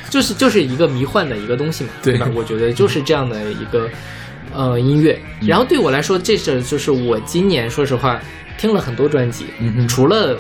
[0.10, 2.28] 就是就是一个迷幻的一个东西嘛，对吧？
[2.34, 3.89] 我觉得就是这样的一个
[4.54, 5.19] 呃音乐。
[5.41, 8.19] 嗯然后对我来说，这是就是我今年说实话
[8.58, 10.38] 听了很多专辑，嗯哼除了。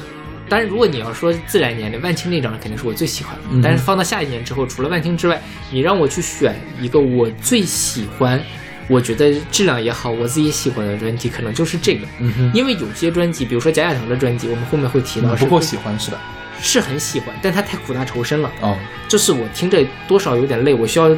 [0.49, 3.41] 当然，如果你要说自然年龄，万青那张肯定是我最喜欢的。
[3.51, 8.41] 嗯但是放到下一年之后，除了万青之外，你让我去选一个我最喜欢，
[8.87, 12.07] 我觉得质量也好，我自己喜欢的专辑，可能就是这个。
[12.17, 16.19] 嗯哼，因为有些专辑，比如说贾亚条的专辑，我们后面会提到是不够喜欢是吧？
[16.61, 18.51] 是很喜欢，但他太苦大仇深了。
[18.61, 21.09] 哦，就是我听着多少有点累，我需要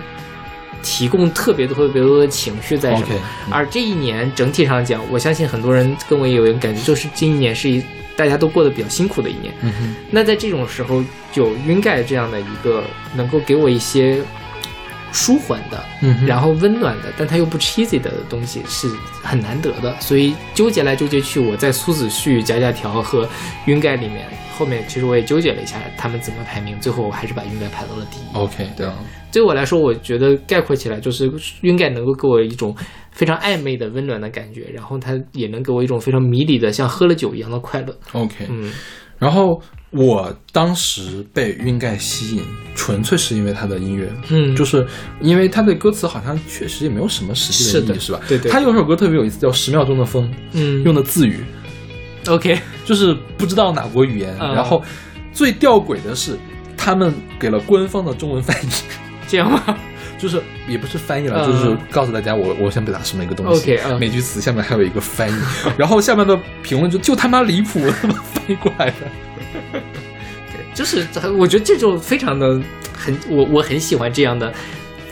[0.84, 3.10] 提供特别多特别多的情绪在上面。
[3.10, 7.84] OK，嗯而这一年整体上讲，我相信很多人跟我也有一个感觉，就是这一年是一
[8.16, 9.54] 大家都过得比较辛苦的一年。
[9.62, 12.84] 嗯哼，那在这种时候，有晕盖这样的一个
[13.16, 14.22] 能够给我一些
[15.12, 18.88] 舒缓的，嗯哼，然后温暖的，但它又不 cheesy 的东西是
[19.22, 20.00] 很难得的。
[20.00, 23.28] 所以纠结来纠结去，我在苏子旭、贾贾条和
[23.66, 28.24] 晕盖里面，后面其实我也纠结了一下他们怎么排名，最后我还是把晕盖排到了第一。
[28.34, 28.96] OK，对啊，
[29.32, 31.32] 对我来说，我觉得概括起来就是
[31.62, 32.76] 晕盖能够给我一种
[33.12, 37.96] 非常暧昧的温暖的感觉，然后它也能给我一种非常迷离的像喝了酒一样的快乐。
[38.14, 38.72] OK，嗯
[39.18, 39.62] 然后
[39.92, 44.88] 我当时被晕盖吸引，纯粹是因为他的音乐，嗯，就是
[45.20, 48.20] 因为他的歌词好像确实也没有什么实际的意义，是吧？
[48.28, 50.24] 对对他有首歌特别有意思，叫《十秒钟的风》，
[50.54, 51.44] 嗯用的字语
[52.28, 54.82] OK 就是不知道哪国语言，嗯然后
[55.34, 56.38] 最吊诡的是，
[56.78, 58.70] 他们给了官方的中文翻译。
[59.28, 59.64] 这样吗？
[60.20, 63.74] 就是也不是翻译了，嗯就是告诉大家我我想表达什么一个东西。
[63.74, 65.42] OK，嗯每句词下面还有一个翻译，
[65.78, 68.96] 然后下面的评论就就他妈离谱，他妈翻译过来的。
[70.82, 71.06] 就是
[71.38, 72.60] 我觉得这就非常的
[72.98, 74.52] 很我我很喜欢这样的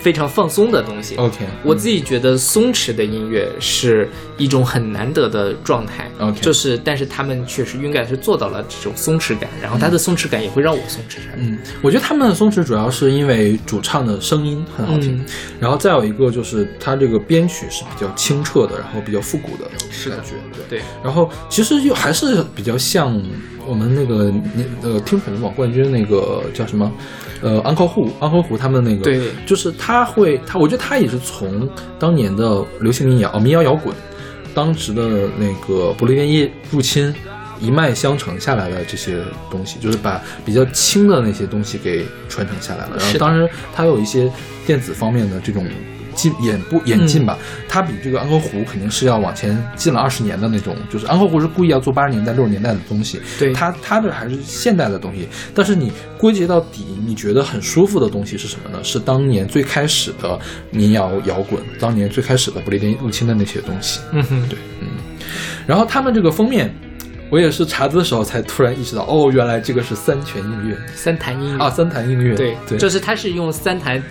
[0.00, 1.14] 非常放松的东西。
[1.14, 11.34] OK，我自己觉得松弛的音乐是一种很难得的状态 OK 就是但是他们确实应该是做到了这种松弛感，然后他的松弛感也会让我松弛下来。
[11.36, 15.24] 嗯，我觉得他们的松弛主要是因为主唱的声音很好听，嗯
[15.60, 20.32] 然后再有一个就是他这个编曲是比较清澈的，然后比较复古的是的感觉，
[20.68, 20.80] 对。
[20.80, 23.22] 对，然后其实又还是比较像
[23.70, 26.92] 我们那个那呃听宠网冠军那个叫什么，
[27.40, 31.68] 呃安科户安科湖他们那个，对就是他会他我觉得他也是从
[31.98, 33.94] 当年的流行民谣、哦民谣摇滚，
[34.52, 37.14] 当时的那个不列颠一入侵。
[37.62, 39.18] 一脉相承下来的这些
[39.50, 42.96] 东西，就是把比较轻的那些东西给传承下来了。
[42.98, 44.32] 然后当时他有一些
[44.64, 45.66] 电子方面的这种
[46.20, 58.84] 进演不演进吧，嗯它比这个安河湖肯定是要往前进了二十年的那种，就是安河湖是故意要做八十年代六十年代的东西，对它它的还是现代的东西，但是你归结到底，你觉得很舒服的东西是什么呢？
[58.84, 60.38] 是当年最开始的
[60.70, 64.00] 民谣摇滚，当年最开始的不列颠入侵的那些东西。
[64.12, 64.88] 嗯哼，对，嗯。
[65.66, 66.74] 然后他们这个封面，
[67.30, 74.02] 我也是查资的时候才突然意识到，哦，原来这个是三泉音乐三潭音乐啊，三潭音乐，对对，就是它是用三弹。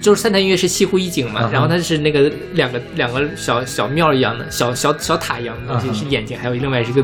[0.00, 7.02] 就是三潭音乐是西湖一景嘛，嗯然后它是那个两个两个小小庙一样的小小小塔一样的东西，嗯是眼睛，还有另外是个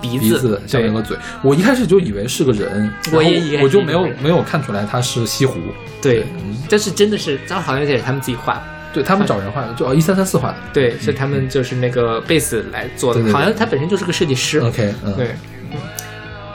[0.00, 5.58] 鼻鼻子下面有个嘴，我一开始就以为是个人，我也以为我就没有没有看出来他是西湖，
[6.00, 8.54] 对嗯，这是真的是，这好像也是他们自己画。
[8.54, 8.62] 的，
[8.94, 10.56] 对他们找人画的，就哦一三三四画的。
[10.72, 15.28] 对，是他们就是那个贝斯来做的，好像他本身就是个设计师，，OK，嗯，对，
[15.70, 15.76] 嗯，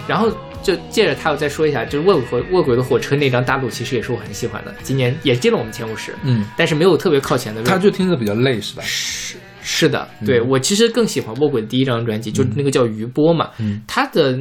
[0.07, 0.31] 然后
[0.63, 7.69] 就借着他我再说一下，就是卧轨卧轨的火车那张大陆，其实也是我很喜欢的，今年也进了我们前五十，嗯，但是没有特别靠前的位置。
[7.69, 8.81] 他就听着比较累是吧？
[8.85, 14.39] 是是的，对、我其实更喜欢卧轨第一张专辑，就那个叫余波嘛，嗯它的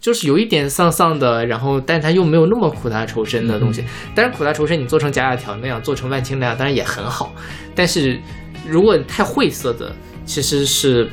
[0.00, 3.82] 就是有一点丧丧的，然后但他又没有那么苦大仇深的东西。
[4.14, 7.34] 当然苦大仇深，你做成贾雅条那样，做成万青那样，当然也很好。
[7.74, 8.18] 但是
[8.68, 9.94] 如果太晦涩的，
[10.26, 11.08] 其实是。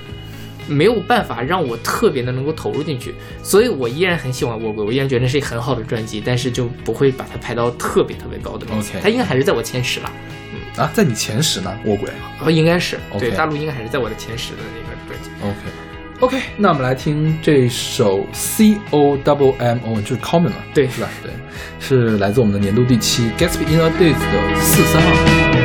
[0.68, 8.66] 没有办法让我特别的能够投入进去，所以我依然很喜欢卧轨，我依然觉得是一个很好的专辑，但是就不会把它排到特别特别高的。
[8.72, 10.12] OK 它应该还是在我前十了。
[10.76, 12.10] 啊，在你前十呢，卧轨
[12.44, 15.30] 哦，应该是对，大陆应该还是在我的前十的那个专辑。
[15.42, 15.56] ，OK。
[16.20, 21.10] OK，那我们来听这首 C O W M O，就是 Common 嘛，对是吧？
[21.22, 21.32] 对，
[21.80, 25.63] 是来自我们的年度第七 Gatsby in a Days 的四三二。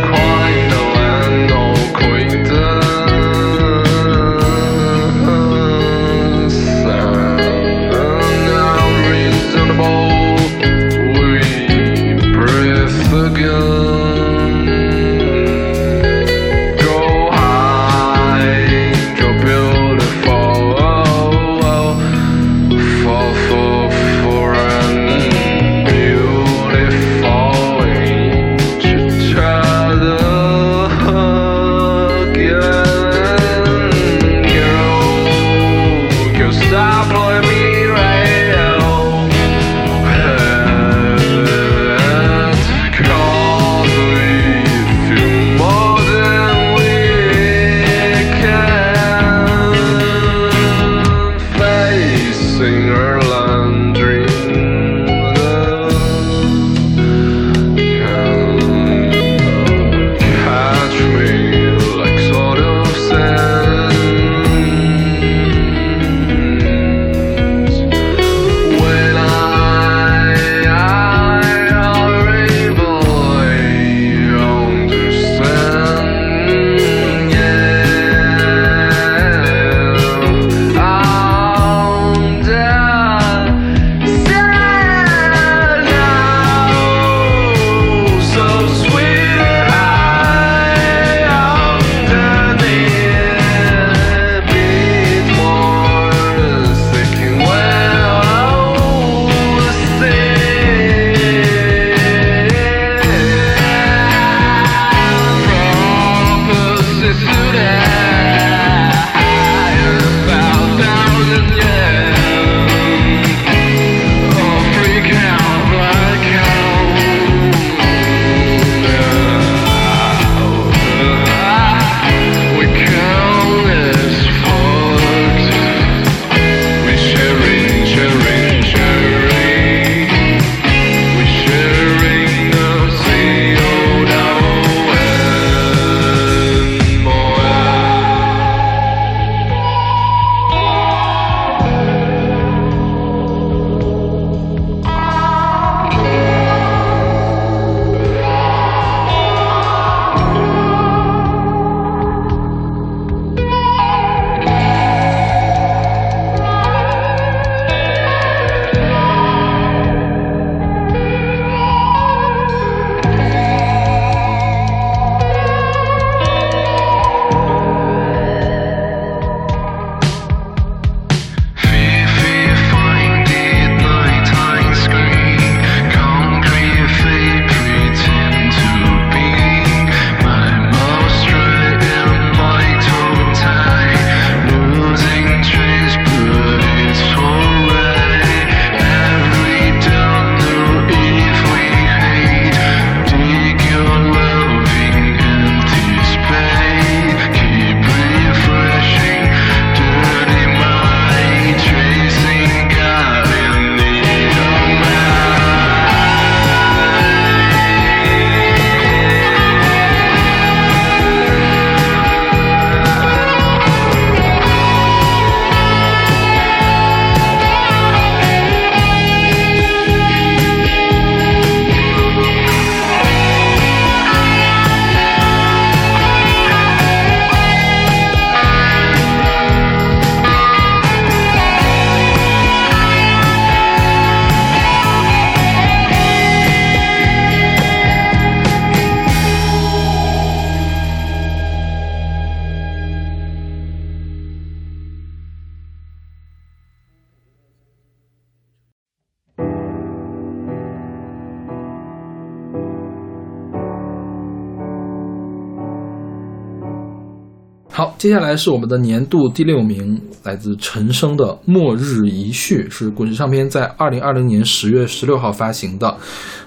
[257.99, 265.97] 接下来是我们的年度第六名，来自陈升的《末日遗绪》，是滚石唱片在二零二零年十月十六号发行的。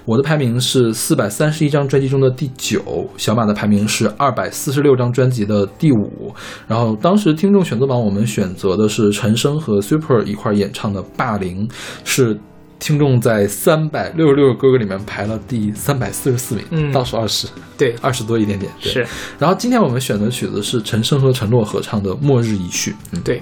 [0.06, 6.32] 我的排名是四百三十一张专辑中的第九，小马的排名是二百四十六张专辑的第五。
[6.66, 11.68] 然后当时听众选择榜我们选择的是陈升和 Super 一块儿演唱的《霸凌》，
[12.02, 12.40] 是。
[12.82, 17.46] 听众在三百六十六个哥哥里面排了第三百四十四名，嗯倒数二十，
[17.78, 18.72] 对，二十多一点点。
[18.82, 19.06] 对是。
[19.38, 22.90] 然后今天我们选的曲子是陈升和陈洛合唱的《末日遗绪》。
[23.12, 23.40] 嗯，对，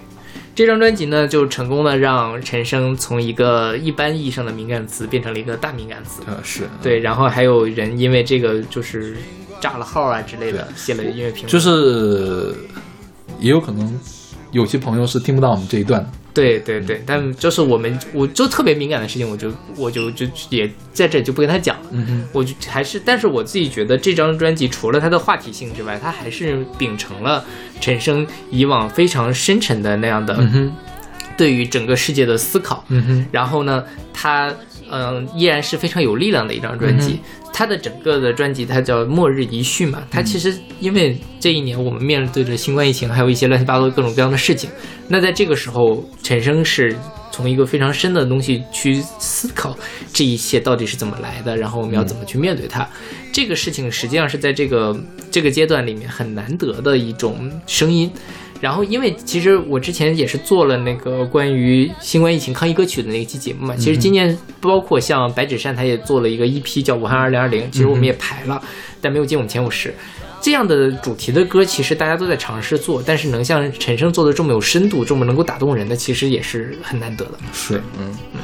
[0.54, 6.20] 这张专辑呢，就成功的让陈升从一个一般意义上的敏感词变成了一个大敏感词。
[6.28, 9.16] 嗯是，对，然后还有人因为这个就是
[9.58, 11.48] 炸了号啊之类的，写了音乐评论。
[11.48, 12.54] 就是
[13.38, 13.98] 也有可能
[14.52, 16.10] 有些朋友是听不到我们这一段的。
[16.32, 21.90] 对对对，但就是我们，我就特别敏感的事情，我就我就就也在这里就不跟他讲了。
[22.32, 27.44] 我就还是，但是我自己觉得这张专辑除了它的话题性之外，它还是秉承了
[27.80, 30.38] 陈升以往非常深沉的那样的
[31.36, 32.84] 对于整个世界的思考。
[32.88, 34.52] 嗯哼，然后呢，它
[34.92, 37.20] 嗯、依然是非常有力量的一张专辑。
[37.52, 44.70] 它的整个的专辑它叫《末日遗绪》嘛，它其实因为这一年我们面对着新冠疫情，还有一些乱七八糟各种各样的事情。
[45.08, 46.96] 那在这个时候，陈升是
[47.30, 49.76] 从一个非常深的东西去思考
[50.12, 52.88] 这一切到底是怎么来的，然后我们要怎么去面对它。
[53.32, 54.98] 这个事情实际上是在这个
[55.30, 58.10] 这个阶段里面很难得的一种声音。
[58.60, 68.62] 然后，因为其实我之前也是做了那个关于新冠疫情抗疫歌曲的那一期节目嘛，其实今年包括像白纸扇，他也做了一个 EP 叫《武汉二零二零》，其实我们也排了，
[69.00, 69.94] 但没有进我们前五十。
[70.42, 77.32] 这样的主题的歌，其实大家都在尝试做，但是能像陈升做的这么有深度，这么能够打动人的，其实也是很难得的。
[77.52, 78.40] 是，嗯嗯。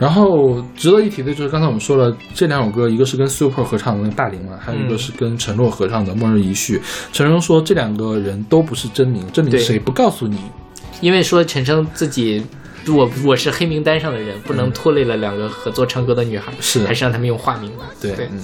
[0.00, 6.78] 然后值得一提的就是，刚才我们说了这两首歌，一个是跟 Super 合唱的那个《大龄》嘛，还有一个是跟陈洛合唱的《末日遗绪》。
[7.12, 10.38] 陈升说这两个人都不是真名，真名对谁不告诉你？
[11.02, 12.42] 因为说陈升自己，
[12.88, 17.84] 我我是黑名单上的人，不能拖累了两个合作唱歌的女孩，是还是让他们用化名吧。
[18.00, 18.40] 对，对嗯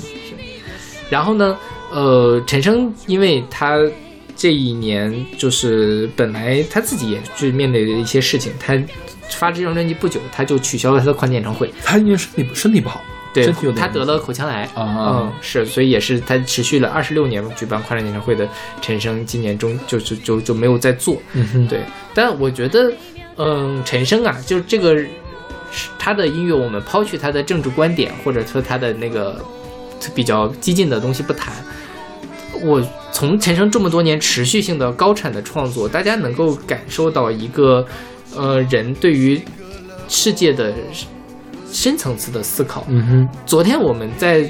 [1.09, 1.57] 然后呢，
[1.91, 3.79] 呃，陈升因为他
[4.37, 8.77] 这一年就是本来他自己也是面对的一些事情，他
[9.31, 11.73] 发这张专辑不久，他就取消了他的跨年演唱会。
[11.83, 13.03] 他因为身体身体不好，
[13.35, 18.49] 对身体有，他得了口腔癌啊嗯，是，所以也是他持续了二十六年举办跨年演唱会的
[18.81, 21.21] 陈升，今年中就就就就没有再做。
[21.33, 21.81] 嗯哼，对，
[22.15, 22.93] 但我觉得，
[23.37, 24.97] 嗯，陈升啊，就这个
[25.99, 29.45] 他的音乐，我们抛去他的政治观点，或者说他的那个
[30.15, 31.53] 比较激进的东西不谈，
[32.63, 37.87] 我从陈升这么多年持续性的高产的创作，大家能够感受到一个
[38.35, 39.41] 呃人对于
[40.09, 40.73] 世界的
[41.71, 42.85] 深层次的思考。
[42.89, 44.49] 嗯哼，昨天我们在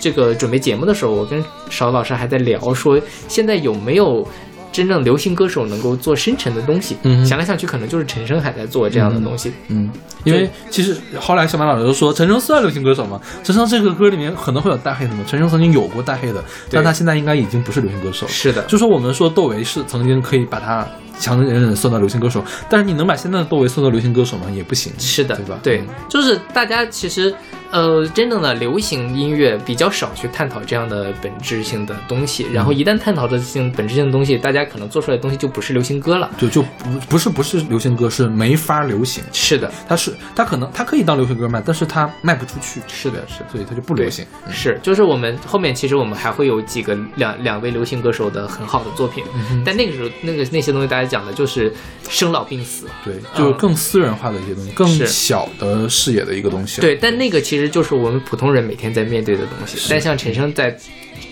[0.00, 4.26] 这个准备节目的时候，我跟邵老师还在聊说，现在有没有
[4.72, 6.96] 真正流行歌手能够做深沉的东西？
[7.02, 9.52] 嗯想来想去，可能就是陈升还在做这样的东西。
[9.68, 9.90] 嗯，
[10.24, 13.20] 因为其实后来小马老师都说，陈升算流行歌手吗？
[13.44, 15.24] 陈升这个歌里面可能会有大黑的吗？
[15.28, 18.32] 陈升曾经有过大黑的，但他现在应该已经不是流行歌手了。
[18.32, 20.86] 是的，就说我们说窦唯是曾经可以把他
[21.18, 24.46] 强忍忍算到流行歌手，但是你能把现在的窦唯算到流行歌手吗？
[24.54, 24.92] 也不行。
[24.98, 25.58] 是的，对吧？
[25.62, 27.32] 对嗯，就是大家其实，
[27.72, 36.30] 呃，真正的流行音乐比较少去探讨这样的本质性的东西，然后一旦探讨这性本质性的东西，大家可能做出来的东西就不是流行歌了。
[36.38, 36.68] 就就不
[37.08, 39.24] 不是不是流行歌，是没法流行。
[39.32, 42.80] 是的，它是它可能它可以当流行歌卖，但是它卖不出去。
[42.86, 43.46] 是的，是的。
[43.50, 44.24] 所以它就不流行。
[44.46, 51.72] 嗯是，就是我们后面其实我们还会有几个两两位流行歌手的很好的作品，嗯但那个时候那个那些东西大家讲的就是
[52.08, 56.82] 生老病死，对，就是更私人化的一些东西，更小的视野的一个东西。
[56.82, 59.78] 对，但那个其实就是我们普通人每天在面对的东西。
[59.90, 60.76] 但像陈升在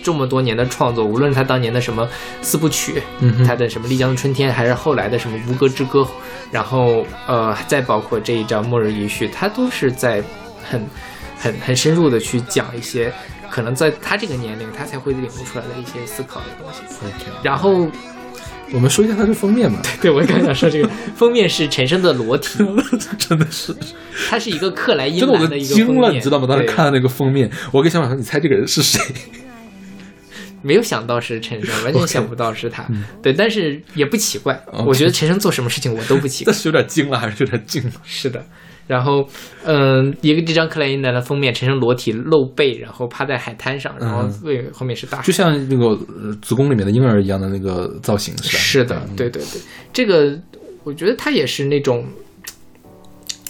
[0.03, 2.07] 这么多年的创作，无论他当年的什么
[2.41, 5.99] 四部曲，嗯他的什么《丽江的春天》，还是后来的什么《吴歌之歌》，
[6.51, 10.23] 然后呃，再包括这一张《末日遗绪》，他都是在
[10.63, 10.85] 很
[11.37, 13.11] 很很深入的去讲一些
[13.49, 16.81] 可能在他这个年龄他才会领悟出来的一些思考的东西。
[17.43, 17.87] 然后，
[18.73, 19.81] 我们说一下它的封面吧。
[20.01, 22.59] 对我刚想说这个 封面是陈升的裸体，
[23.19, 23.75] 真的是，
[24.29, 26.47] 他是一个克莱因真的我都蓝的一个封面，惊了，你知道吗？
[26.47, 28.99] 当时看到那个封面，我跟小马说：“你猜这个人是谁
[30.63, 32.85] 没有想到是陈升，完全想不到是他。
[32.89, 34.63] 嗯对，但是也不奇怪。
[34.85, 36.61] 我觉得陈升做什么事情我都不奇？”怪但。
[36.61, 37.91] 是有点惊了，还是有点惊了。
[38.05, 38.45] 是的。
[38.87, 39.25] 然后，
[39.63, 45.31] 嗯，一个这张克莱因蓝的封面，陈升裸体露背，然后趴在海滩上，然后背后面是大就。
[45.31, 48.59] 像那个呃子宫里面的婴儿一样的那个造型，是吧？
[48.59, 49.61] 是的，对对对，
[49.93, 50.37] 这个
[50.83, 52.05] 我觉得他也是那种，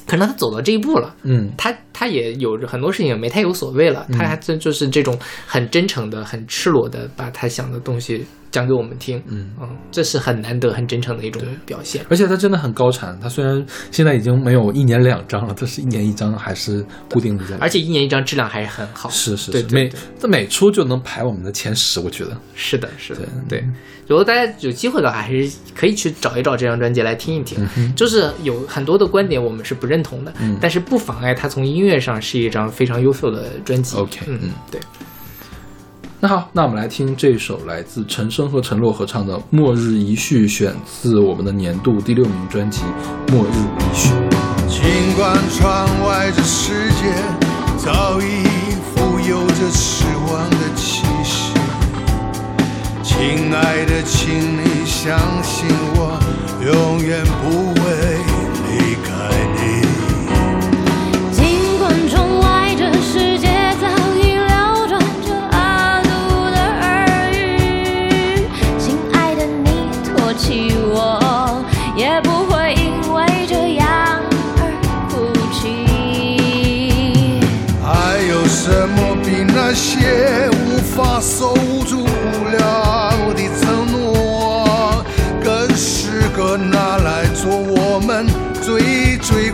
[0.06, 1.16] 可能他走到这一步了。
[1.24, 5.18] 嗯，他他也有很多事情也没太有所谓了，他还真就是这种
[5.48, 12.06] 很真诚的、很赤裸的，把他想的东西讲给我们听，嗯嗯，这是很难得、很真诚的一种表现。
[12.10, 17.58] 而且他真的很高产，他虽然现在已经没有一年两张了，它是一年一张，还是固定的在。
[17.58, 22.38] 而且一年一张质量还是很好，是是是，对对每它每出就能排我们的前十，我觉得。
[22.54, 23.68] 是的，是的，对对。
[24.08, 27.66] 如果大家有机会的话，还是可以去找一找这张专辑来听一听。
[27.96, 33.96] 就是有很多的观点我们是不认同的，嗯但是不妨碍它从音乐上是一张非常优秀的专辑。
[33.96, 34.82] OK，嗯嗯对。
[36.24, 42.84] 那好，那我们来听这首来自陈升和陈洛合唱的《末日遗绪》，选自我们的年度第六名专辑
[43.34, 44.10] 《末日遗绪》。
[44.68, 47.12] 尽管窗外这世界
[47.76, 48.44] 早已
[48.94, 51.54] 富有着失望的气息，
[53.02, 56.20] 亲爱的，请你相信我，
[56.64, 57.90] 永远不会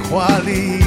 [0.10, 0.87] 华丽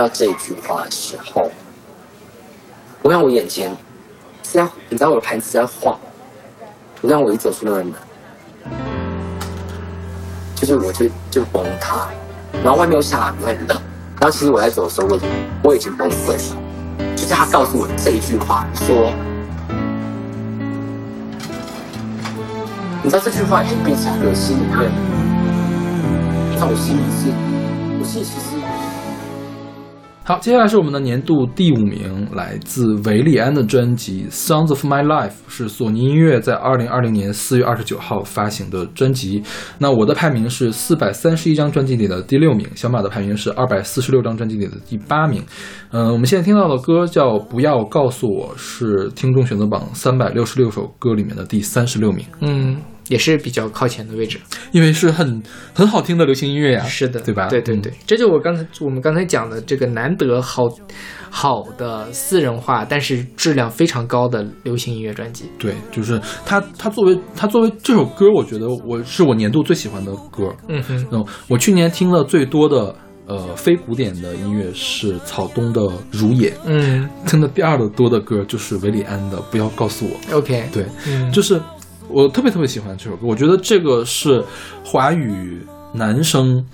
[0.00, 1.50] 到这句话的时候，
[3.02, 3.70] 我看我眼前
[4.42, 5.98] 是在，你知道我的盘子在晃，
[7.02, 7.92] 我让我一走出那个门，
[10.54, 12.08] 就是我就就崩塌，
[12.64, 13.78] 然后外面又下很冷，
[14.18, 15.28] 然后其实我在走的时候，我已经
[15.64, 16.56] 我已经崩溃了，
[17.14, 19.12] 就是他告诉我这一句话，说，
[23.02, 24.90] 你知道这句话已经变成一个心里面，
[26.58, 27.30] 在我心里是，
[28.00, 28.59] 我心里其实。
[30.22, 39.42] 好，接下来是我们的年度第五名，来自韦利安的专辑《Sounds of My Life》，是索尼音乐在二零二零年四月二十九号发行的专辑。
[39.78, 45.42] 那我的排名是四百三十一张专辑里的第六名，小马的排名是二百四十六张专辑里的第八名。
[45.90, 52.76] 嗯、我们现在听到的歌叫《不要告诉我》，是听众选择榜三百六十六首歌里面的第三十六名，嗯，
[53.10, 54.40] 也是比较靠前的位置。
[54.72, 55.42] 因为是很
[55.74, 57.48] 很好听的流行音乐呀、是的，对吧？
[57.48, 60.62] 嗯对对对，这就我刚才我们刚才讲的这个难得好
[61.28, 65.44] 好的私人化，但是质量非常高的流行音乐专辑。
[65.58, 70.54] 对，就是他，他作为他作为这首歌，我觉得我是我年度最喜欢的歌。
[70.68, 72.94] 嗯哼，嗯，我去年听了最多的
[73.26, 75.80] 呃非古典的音乐是草东的
[76.12, 80.32] 《如也》，嗯听的第二的多的歌就是韦礼安的《不要告诉我》。
[80.38, 81.60] ，OK，对，嗯，就是
[82.12, 84.44] 我特别特别喜欢这首歌，我觉得这个是
[84.84, 85.60] 华语
[85.94, 86.64] 男生。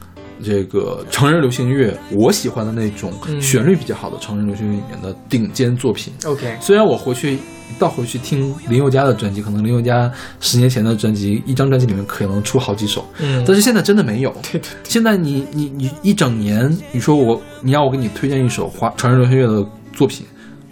[0.44, 6.12] 这个成人流行音乐，我喜欢的那种嗯旋律比较好的成人流行乐里面的顶尖作品。
[6.26, 7.38] OK，虽然我回去
[7.78, 14.30] 倒回去听林宥嘉的专辑，可能林宥嘉十年前的专辑，一张专辑里面可能出好几首，嗯，但是现在真的没有。
[14.42, 20.26] 对对现在你你你一整年，你说我你要我给你推荐一首华成人流行乐的作品，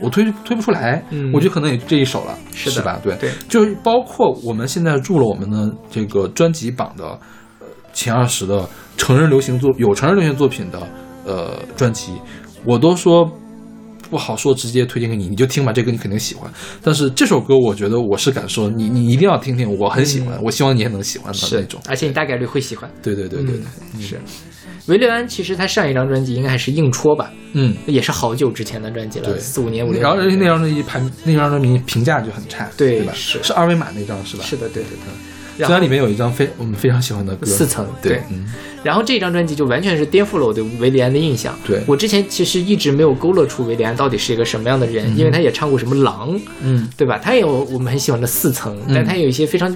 [0.04, 3.00] 我推推不出来，嗯我觉得可能也就这一首了，是的吧？
[3.02, 7.18] 对，对就是包括我们现在入了我们的这个专辑榜的
[7.60, 10.86] 呃前二十的成人流行作有成人流行作品的
[11.24, 12.12] 呃专辑，
[12.64, 13.28] 我都说
[14.10, 16.48] 不好说，直接推荐给你，你就听吧，这歌你肯定喜欢。
[16.82, 21.80] 但是这首歌，我觉得我是敢说，你你一定要听听，我很喜欢，我希望你也能喜欢的那种。
[21.88, 22.88] 而且你大概率会喜欢。
[23.02, 23.60] 对对对对对，
[23.94, 24.20] 嗯是。
[24.86, 27.74] 维利安其实他上一张专辑应该还是硬戳吧，嗯。
[27.86, 30.02] 也是好久之前的专辑了，四五年五年。
[30.02, 32.70] 然后那张专辑排那张专辑评价就很差，吧？
[32.76, 34.44] 对是是二维码那张是吧？
[34.44, 35.14] 是的，对对对。
[35.56, 38.44] 虽然里面有一张非我们非常喜欢的歌，四层对对，嗯，
[38.82, 41.56] 然后这张专辑就完全是颠覆了我对维利安的印象。
[41.64, 47.18] 对我之前其实一直没有勾勒出维利安到底是一个什么样的人，因为他也唱过什么狼，嗯，对吧？
[47.18, 49.72] 他也有我们很喜欢的四层，但他有一些非常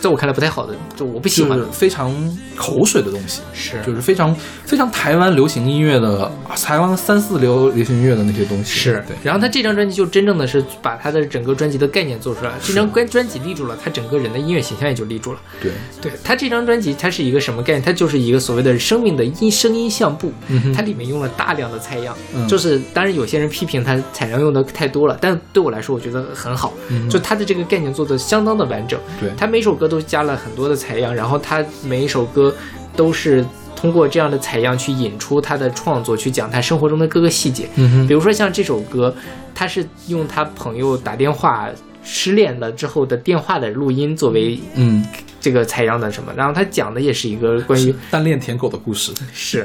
[0.00, 1.70] 在我看来不太好的，就我不喜欢就是。
[1.70, 2.14] 非常
[2.56, 3.80] 口水的东西，是。
[3.84, 15.38] 就是非常非常台湾流行音乐的台湾三四流流行音乐的那些东西，是对，然后他这张专辑就真正的是把他的整个专辑的概念做出来，这张专专辑立住了，他整个人的音乐形象也就立住了。
[15.60, 17.82] 对，对他这张专辑，它是一个什么概念？
[17.82, 20.32] 它就是一个所谓的生命的音声音相簿，
[20.74, 22.46] 它里面用了大量的采样，嗯。
[22.48, 26.72] 就是当然有些人批评它采样用的太多了，但对我来说我觉得很好，
[27.08, 29.30] 就他的这个概念做的相当的完整，对。
[29.36, 32.56] 它每首歌都加了很多的采样，然后他每一首歌
[32.96, 33.44] 都是。
[33.76, 37.66] 通过这样的采样去引出他的创作，去讲他生活中的各个细节。
[37.76, 39.14] 嗯哼比如说像这首歌，
[39.54, 41.66] 他是用他朋友打电话
[42.02, 45.02] 失恋了之后的电话的录音作为嗯，
[45.40, 49.64] 这个采样的什么，然后他讲的也是一个关于单恋舔狗的故事，是，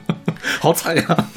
[0.60, 1.28] 好惨呀，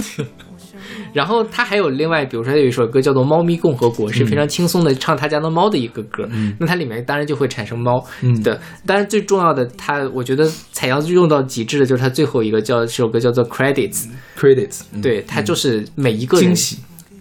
[1.14, 6.28] 然后他还有另外，比如说他有一首歌叫做《猫咪共和国》，是非常轻松的唱他家的猫的一个歌，
[6.60, 8.42] 那它里面当然就会产生猫嗯。
[8.44, 15.02] 的，当然最重要的，它我觉得采样用到极致的就是它最后一个叫这首歌叫做 Credits，credits，嗯。
[15.02, 16.78] 对，它就是每一个人惊喜，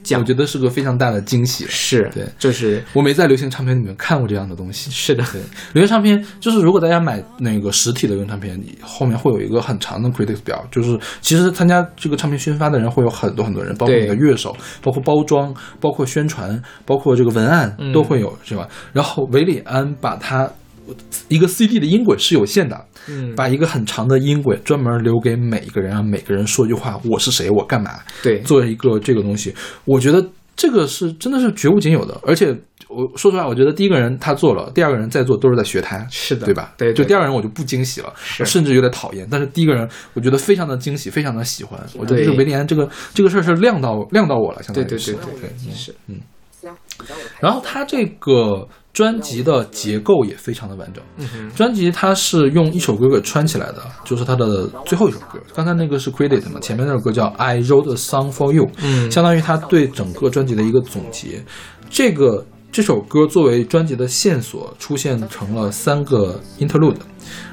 [0.07, 1.67] 讲我觉得是个非常大的惊喜。
[1.69, 4.91] 是，对就是我没在流行唱片里面看过这样的东西。
[4.91, 5.41] 是的，对，
[5.73, 18.69] 流行唱片就是如果大家买那个实体的流行唱片，后面会有一个很长的 critics 表，就是其实参加这个唱片宣发的人会有很多很多人，包括对你的乐手，包括包装，包括宣传，包括这个文案嗯都会有，是吧？
[18.93, 20.49] 然后韦礼安把它
[21.29, 28.01] 一个 CD 的音轨是有限的，嗯，把一个很长的音轨专门留给每一个人，让每个人说一句话：我是谁，我干嘛？
[28.23, 30.25] 对，做一个这个东西，我觉得
[30.55, 32.57] 这个是真的是绝无仅有的，而且
[32.89, 36.73] 我说实话，我觉得第一个人他做了，第二个人在做都是在学他，是的对吧？
[36.79, 45.95] 对对就第二个人我就不惊喜了，甚至有点讨厌，但是第一个人我觉得非常的惊喜，非常的喜欢，我觉得对这个维利安这个这个事儿是亮到亮到我了，相当于是对对对对对嗯是，
[47.41, 48.67] 然后他这个
[48.97, 51.05] 专辑的结构也非常的完整。
[51.19, 55.39] 嗯，专辑它是用一首歌给串起来的，就是它的最后一首歌。
[55.55, 61.45] 刚才那个是 Credit 嘛，前面那首歌叫 I Wrote a Song for You，嗯相当于他对整个专辑的一个总结。
[61.91, 66.97] 这个这首歌作为专辑的线索，出现成了三个 interlude。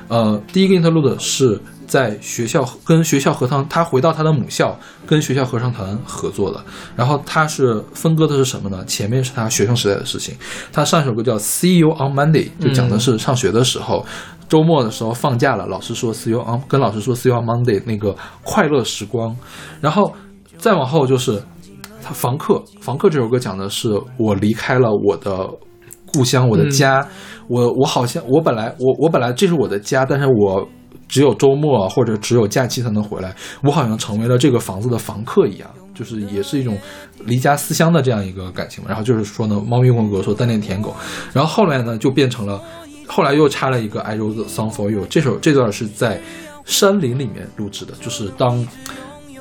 [0.08, 6.64] 呃，第一个 interlude 是在学校跟学校合唱，他回到他的母校跟学校合唱团合作的。
[6.96, 8.84] 然后他是分割的是什么呢？
[8.86, 10.36] 前面是他学生时代的事情，
[10.72, 14.06] 他上一首歌叫 See You on Monday，就讲的是上学的时候。
[14.50, 19.36] 周末的时候放假了，老师说 see you on，跟老师说 see you on Monday 那个快乐时光，
[19.82, 20.14] 然后
[20.58, 21.42] 再往后就是
[22.04, 25.50] 他《房客》，《房客》这首歌讲的是我离开了我的
[26.14, 27.08] 故乡，我的家，
[27.48, 30.68] 我我好像我本来我我本来这是我的家，但是我
[31.14, 36.76] 只有周末或者只有假期才能回来，我好像成为了这个房子的房客一样，就是也是一种
[37.26, 38.90] 离家思乡的这样一个感情嘛。
[38.90, 40.92] 然后就是说呢，猫咪混狗说单恋舔狗，
[41.32, 42.60] 然后后来呢就变成了，
[43.06, 46.20] 后来又插了一个 I wrote the song for you，这首这段是在
[46.66, 48.66] 山林里面录制的，就是当。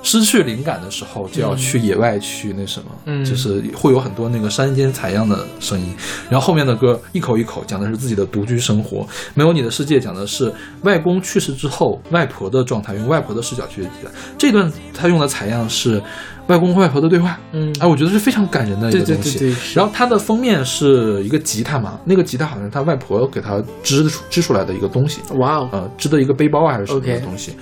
[0.03, 5.95] 失去灵感的时候，就要去野外去那什么，嗯就是会有很多那个山间采样的声音。
[6.29, 14.11] 然后后面的歌一口一口讲的是自己的独居生活，没有你的世界讲的是外公去世之后外婆的状态，用外婆的视角去记的。
[14.37, 16.03] 这段他用的采样是
[16.49, 19.39] 外公和外婆的对话，嗯哎，我觉得是非常感人的一个对对东西。
[19.39, 27.55] 对对对然后它的封面是一个吉他嘛，那个吉他好像是他外婆给他织出织出来的一个东西，哇哦，呃，织的一个背包啊还是什么东西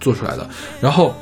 [0.00, 0.46] 做出来的。
[0.80, 1.14] 然后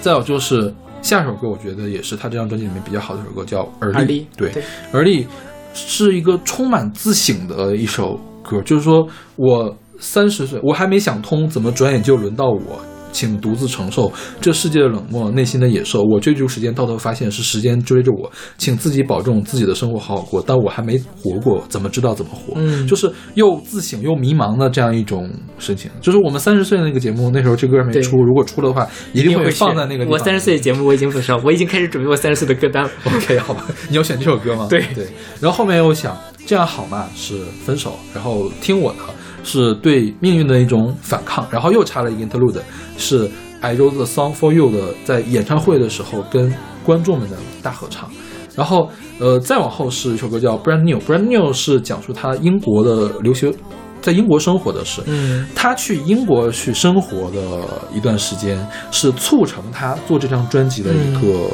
[0.00, 0.72] 再有就是
[1.02, 4.22] 下首歌，我觉得也是他这张专辑里面比较好的一首歌，叫《而立》。
[4.36, 4.52] 对
[4.92, 5.26] 而立
[5.74, 12.80] 是一个充满自省的一首歌，就是说我三十岁，我还没想通，怎么转眼就轮到我。
[13.16, 14.12] 请独自承受
[14.42, 16.02] 这世界的冷漠，内心的野兽。
[16.02, 18.30] 我追逐时间，到头发现是时间追着我。
[18.58, 20.44] 请自己保重自己的生活，好好过。
[20.46, 22.52] 但我还没活过，怎么知道怎么活？
[22.56, 25.90] 嗯就是又自省又迷茫的这样一种神情。
[26.02, 30.10] 就是我们三十岁的那个节目，那时候这歌还没出，如果出了的话，一定会放在那个地方。
[30.10, 32.90] 我三十岁的节目我已经不知道，我已经开始准备我三十岁的歌单了。
[33.06, 34.66] OK，好吧，你要选这首歌吗？
[34.68, 35.06] 对对。
[35.40, 36.14] 然后后面又想，
[36.46, 37.06] 这样好嘛？
[37.16, 38.98] 是分手，然后听我的，
[39.46, 41.46] 是对命运的一种反抗。
[41.50, 42.60] 然后又插了一个 interlude，
[42.98, 43.30] 是
[43.62, 46.52] I wrote the song for you 的，在演唱会的时候跟
[46.84, 48.10] 观众们的大合唱。
[48.54, 53.52] 然后，呃，再往后是一首歌叫 Brand New，Brand New 是讲述他英国的留学，
[54.00, 55.02] 在英国生活的事。
[55.06, 58.58] 嗯他去英国去生活的一段时间，
[58.90, 61.50] 是促成他做这张专辑的一个呃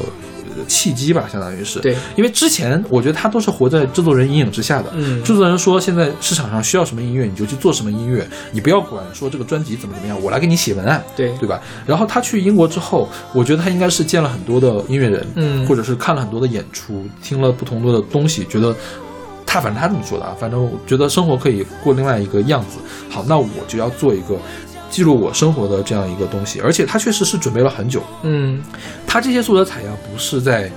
[0.73, 1.79] 契机吧，相当于是。
[1.81, 4.91] 对，因为之前我觉得他都是活在制作人阴影之下的。
[4.95, 11.03] 嗯制作人说现在市场上需要什么音乐，你就去做什么音乐，你不要管说这个专辑怎么怎么样，我来给你写文案。
[11.15, 11.61] 对对吧？
[11.87, 18.75] 然后他去英国之后，我觉得他应该是见了很多的音乐人，嗯或者是看了很多的演出，听了不同多的东西，觉得
[19.45, 22.79] 他反正他这么说的啊，反正我觉得生活可以过另外一个样子。
[23.11, 24.39] 好，那我就要做一个
[24.93, 28.63] 记录我生活的这样一个东西，而且他确实是准备了很久，嗯。
[29.09, 30.71] 他这些所有的采样不是在。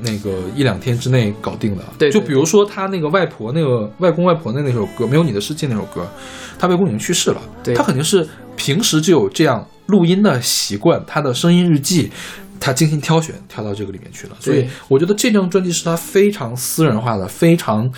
[0.00, 6.08] 那个一两天之内搞定的，对对就比如说他那个外婆那个外公外婆的那首歌《没有你的世界》那首歌，
[6.56, 7.74] 他外公已经去世了，对。
[7.74, 12.12] 他肯定是平时就有这样录音的习惯，他的声音日记，
[12.60, 14.36] 他精心挑选挑到这个里面去了。
[14.38, 17.90] 所以我觉得这张专辑是他非常私人化的，非常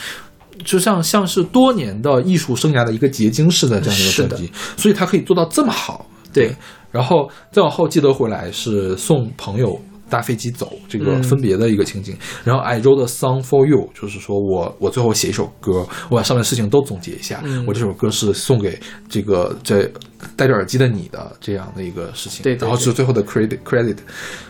[0.65, 6.07] 就像像是多年的艺术生涯的一个结晶式的这样一个专辑，所以他可以做到这么好。
[6.33, 6.55] 对，
[6.91, 9.81] 然后再往后记得回来是送朋友。
[10.11, 12.17] 搭飞机走，这个嗯分别的一个情景。
[12.43, 17.41] 然后 I wrote a song for you，就是说我我最后写一首歌，我把上面的事情都总结一下。
[17.45, 18.77] 嗯我这首歌是送给
[19.09, 19.89] 这个这
[20.35, 22.43] 戴着耳机的你的这样的一个事情。
[22.43, 23.99] 对对然后是最后的 credit credit，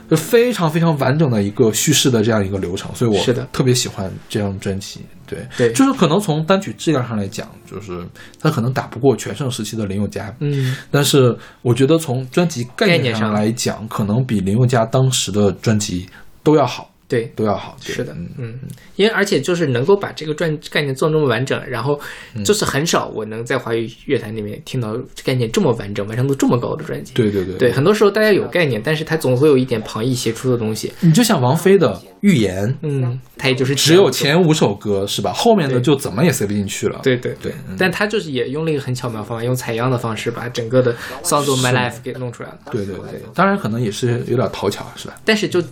[0.09, 5.01] 就非常非常完整的一个叙事的这样一个流程，所以我是的特别喜欢这张专辑。
[5.31, 5.47] 对。
[5.57, 5.73] 对。
[5.73, 8.05] 就是可能从单曲质量上来讲，就是
[8.41, 10.35] 他可能打不过全盛时期的林宥嘉。
[10.41, 10.77] 嗯。
[10.91, 13.33] 但是我觉得从专辑概念上概念上。
[13.33, 16.09] 来讲，可能比林宥嘉当时的专辑
[16.43, 17.31] 都要好，对。
[17.37, 17.77] 都要好。
[17.83, 18.55] 是的嗯，嗯，
[18.97, 22.01] 因为而且就是能够把这个专概念做那么完整，然后
[22.35, 27.13] 嗯就是很少我能在华语乐坛里面听到概念这么完整、完成度这么高的专辑。
[27.13, 30.93] 对对对对，很多时候大家有概念，但是他总会有一点旁逸斜出的东西。
[31.01, 35.33] 你就像王菲的《预言》，嗯，它也就是只有前前五首歌是吧？
[35.33, 37.01] 后面的就怎么也塞不进去了。
[37.03, 40.95] 对对对，嗯但他就是也用了一个很巧妙的方法，用采样的方式把整个的
[41.25, 42.59] 《Songs of My Life》给弄出来了。
[42.71, 45.19] 对对对，当然可能也是有点讨巧，是吧？
[45.25, 45.63] 但是就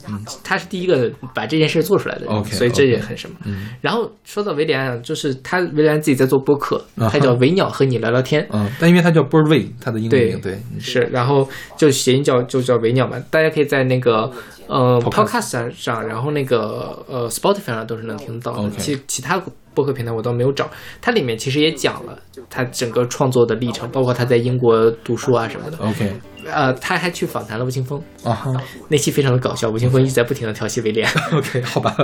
[0.43, 3.37] 他是第一个把这件事做出来的人所以这也很什么。
[3.81, 8.47] 然后说到维里安，就是他维里安自己在做播客，他叫维鸟和你聊聊天。
[8.53, 14.31] 嗯，但因为他叫 Birdway，他的英文对名对，嗯是，然后就谐音叫就叫维鸟嘛，大家可以在那个
[14.66, 18.70] 呃 Podcast 上上，然后那个呃 Spotify 上都是能听到的。
[18.70, 19.43] 其其他
[19.79, 20.68] 播客平台我倒没有找，
[21.01, 22.18] 它里面其实也讲了
[22.51, 25.79] 他整个创作的历程，包括他在英国读书啊什么的。
[25.79, 26.12] OK
[26.51, 28.53] 呃，他还去访谈了吴青峰，啊哈
[28.89, 31.95] 那期非常的搞笑，吴青峰一直在不停的调戏维里安，，OK 好吧，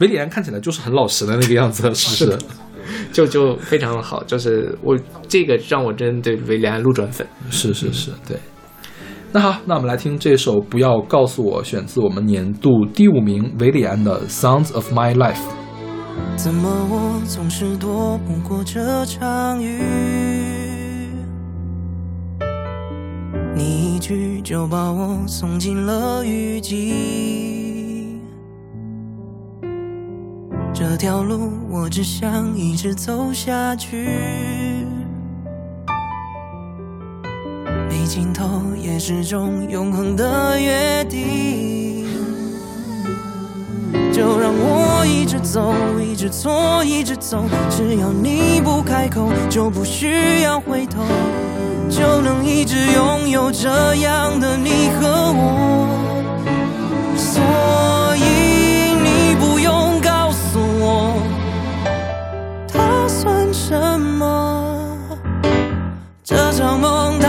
[0.00, 2.38] 维里安看起来就是很老实的那个样子，是的，
[3.12, 7.24] 就就非常好，就是我这个让我真对维里安路转粉。
[7.50, 8.36] 是是是，对。
[9.32, 15.34] 那好，那我们来听这首《不要告诉我》，选自我们年度第五名维里安的《Sounds of My Life》。
[16.36, 19.78] 怎么我总是躲不过这场雨？
[23.54, 28.18] 你一句就把我送进了雨季。
[30.72, 34.08] 这条路我只想一直走下去，
[37.90, 38.48] 没尽头
[38.80, 41.89] 也是种永恒的约定。
[44.12, 51.02] 就让我一直走，一直错，一直走，只要你不开口，就不需要回头，
[51.88, 55.86] 就能一直拥有这样的你和我。
[57.16, 57.40] 所
[58.16, 61.14] 以你不用告诉我，
[62.66, 64.26] 他算什么？
[66.24, 67.19] 这场梦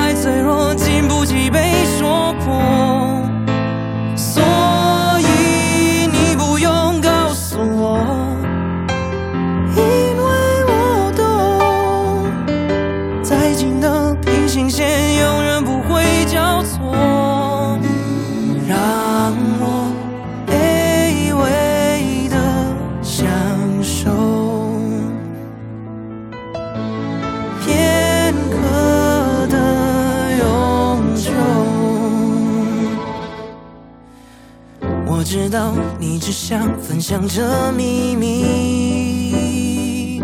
[35.51, 40.23] 道你只想分享这秘密，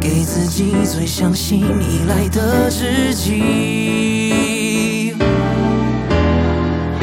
[0.00, 5.14] 给自己最相信依赖的知己。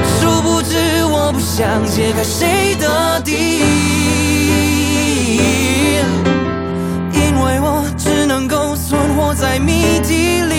[0.04, 3.62] 殊不知我不想揭开谁的底，
[7.14, 10.54] 因为我只能够存活在谜底里。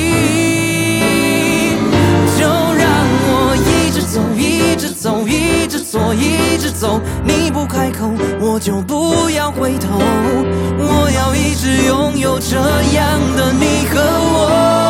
[2.39, 2.87] 就让
[3.27, 4.54] 我一直走，一
[4.85, 7.01] 一直走，一直走，一直走。
[7.25, 9.99] 你不开口，我就不要回头。
[10.79, 12.57] 我要一直拥有这
[12.93, 14.84] 样的你和我。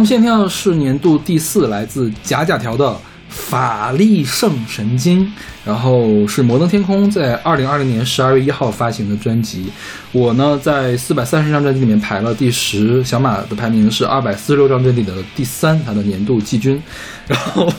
[0.00, 2.88] 我们现在听到的是年度第四，来自假假条的
[3.28, 5.26] 《法力圣神经》，
[5.62, 9.70] 然后是摩登天空在二零二零年十二月一号发行的专辑。
[10.10, 16.82] 我呢在四百三十张专辑里面排了第十，小马的排名是二百四十六张专辑的第三，他的年度季军。
[17.26, 17.70] 然后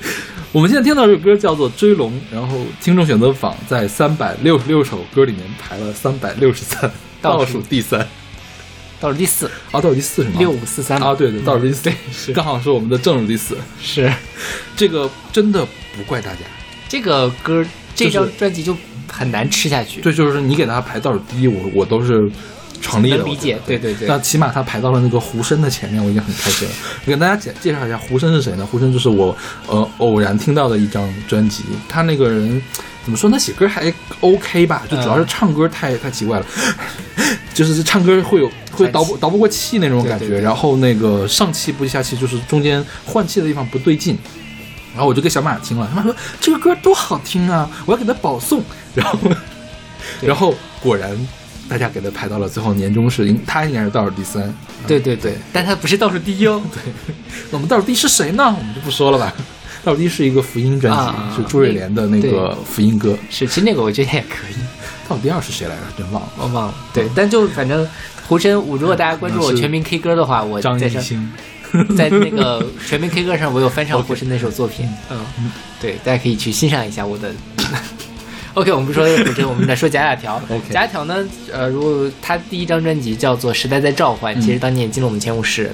[0.52, 6.90] 我们现在听到这首歌叫做《追龙》，然后听众选择榜在三百六十六首歌里面排了三百六十三，
[7.22, 8.06] 倒数第三。
[9.00, 10.36] 到了第四，啊，倒数第四是吗？
[10.38, 13.56] 六五四三啊，对对，倒数第四，对是刚好是我们的正数第四。
[13.80, 14.12] 是
[14.76, 16.40] 这个真的不怪大家，
[16.88, 18.76] 这个歌，这张专辑就
[19.10, 20.02] 很难吃下去。
[20.02, 22.30] 对就是你给他排倒数第一，我我都是
[22.80, 23.18] 成立了。
[23.18, 26.74] 能理解对对对那起码他排到了那个胡申的前面，我已经很开心了。
[27.04, 28.66] 我给大家介介绍一下胡申是谁呢？
[28.66, 32.60] 胡申就是我呃偶然听到的一张专辑，他那个人
[33.04, 33.38] 怎么说呢？
[33.38, 36.46] 写歌还 OK 吧，就主要是唱歌太、太奇怪了，
[37.54, 44.18] 就是唱歌会有会倒不倒不过气那种感觉，对对对然后那个上气不接下气，就是中间换气的地方不对劲。
[44.92, 48.60] 然后我就给小马听了，他妈说这个歌多好听啊，我要给他保送。
[48.92, 49.18] 然后，
[50.20, 50.52] 然后
[50.82, 51.16] 果然
[51.70, 54.52] 大家给他排到了最后年终是，应他应该是倒数第三。
[54.88, 56.60] 对对对，但他不是倒数第一哦。
[56.74, 56.92] 对
[57.52, 58.44] 我们倒数第一是谁呢？
[58.44, 59.32] 我们就不说了吧。
[59.84, 63.16] 倒数第一是一个福音专辑，啊是朱瑞莲的那个福音歌。
[63.30, 64.54] 是，其实那个我觉得也可以。
[65.08, 65.82] 倒数第二是谁来着？
[65.96, 66.28] 真忘了。
[66.38, 66.74] 我忘了。
[66.92, 67.86] 对，但就反正
[68.26, 71.30] 胡申，我如果大家关注我全民 K 歌的话，我张艺兴，
[71.96, 74.88] 在那个全民 K 歌上，我有翻唱胡申那首作品。
[75.08, 75.24] 嗯，
[75.80, 77.32] 对，大家可以去欣赏一下我的。
[78.54, 80.42] OK，我们不说古筝，我们来说贾雅条。
[80.70, 85.70] 贾雅条呢，呃，如果他第一张专辑叫做《时代在召唤》，其实当年也进了我们前五十，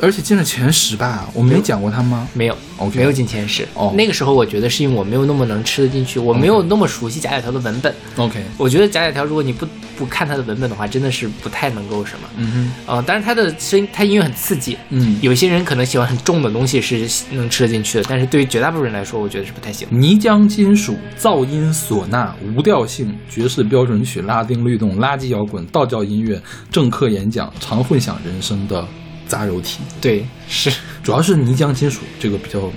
[0.00, 1.28] 而且进了前十吧？
[1.34, 2.26] 我没讲过他吗？
[2.32, 3.66] 没有 OK 没有进前十。
[3.74, 7.94] 哦那个时候我觉得是因为我没有那么能吃得进去，我没有那么熟悉贾贾条的文本。
[8.16, 12.28] OK，我觉得贾贾条，如果你不不看他的文本的话，真的是不太能够什么。
[12.36, 19.86] 嗯哼呃，当然他的声音，他音乐很刺激，嗯有些人可能喜欢很重的东西是能吃得进去的，但是对于绝大部分人来说，我觉得是不太行。
[19.90, 26.40] 泥浆金属、噪音唢呐、无调性、爵士标准曲、拉丁律动、垃圾摇滚、道教音乐、
[26.70, 28.86] 政客演讲、常混响人生的
[29.30, 30.70] 杂糅体，对，是，
[31.02, 32.70] 主要是泥浆金属这个比较，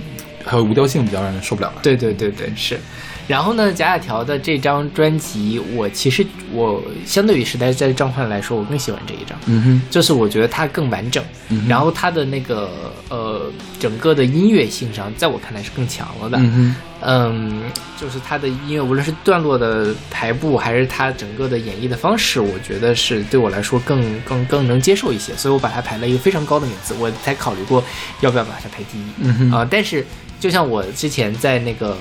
[0.44, 1.72] 还有无调性比较让人受不了。
[1.82, 2.78] 对对对对是。
[3.26, 9.38] 然后呢，贾雅条的这张专辑，我其实我相对于时代在召唤来说，我更喜欢这一张。
[9.46, 11.24] 嗯哼，就是我觉得它更完整，
[11.66, 12.70] 然后它的那个
[13.08, 16.38] 呃整个的音乐性上，在我看来是更强了的。
[16.38, 17.62] 嗯哼，嗯，
[17.98, 27.82] 就是它的音乐，无论是段落的排布，还是它整个的演绎的方式，我觉得是对我来说更更更能接受一些，所以我把它排了一个非常高的名次，我才考虑过
[28.20, 29.04] 要不要把它排第一。
[29.20, 30.04] 嗯哼啊、但是
[30.38, 31.96] 就像我之前在那个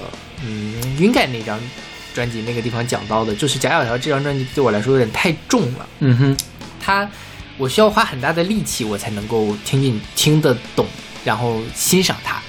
[0.45, 1.59] 嗯云盖那张
[2.13, 5.87] 专辑那个地方讲到的，就是贾小条这张专辑对我来说有点太重了。
[5.99, 6.37] 嗯哼，
[6.79, 7.09] 它
[7.57, 10.85] 我需要花很大的力气，我才能够听进听得懂，
[11.23, 12.41] 然后欣赏它。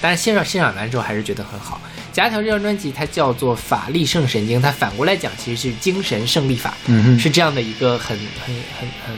[0.00, 1.80] 但是欣赏欣赏完之后，还是觉得很好。
[2.12, 9.16] 贾小条这张专辑它叫做《法力胜神经》，它反过来讲其实是精神胜利法，嗯哼是这样的一个很很很很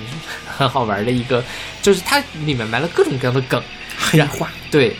[0.59, 1.43] 很好玩的一个，
[1.81, 3.63] 就是它里面埋了各种各样的梗，
[4.11, 4.95] 黑化，对，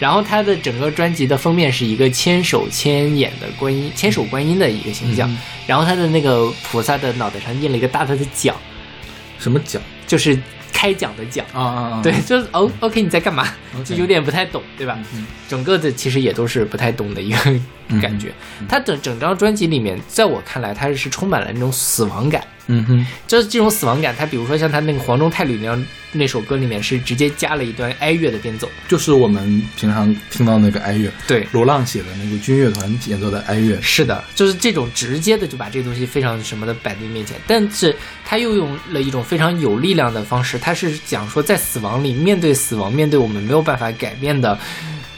[0.00, 5.30] 然后他的整个专辑的封面是一个千手千眼的观音，千手观音的一个形象，
[5.66, 8.56] 然后他的那个菩萨的脑袋上印了一个大大的奖，
[9.38, 10.38] 什么奖就是
[10.72, 11.44] 开奖的奖。
[11.52, 12.00] 啊啊啊！
[12.02, 13.46] 对，就是哦，OK，你在干嘛？
[13.84, 14.98] 就有点不太懂，对吧？
[15.14, 17.38] 嗯整个的其实也都是不太懂的一个
[18.00, 18.32] 感觉。
[18.68, 22.42] 他整整张专辑里面，在我看来，他是充满了那种死亡感。
[22.66, 28.68] 嗯哼，就是这种死亡感，他比如说像他那个《黄钟太吕》那样那首歌里面，是直接加了一段哀乐的变奏。
[28.88, 44.58] 就是我们平常听到那个哀乐，对，罗浪写的那个军乐团演奏的哀乐，是的，就是这种直接的就把这个东西非常什么的摆在面前，但是他又用了一种非常有力量的方式，他是讲说在死亡里面对死亡，面对我们没有办法改变的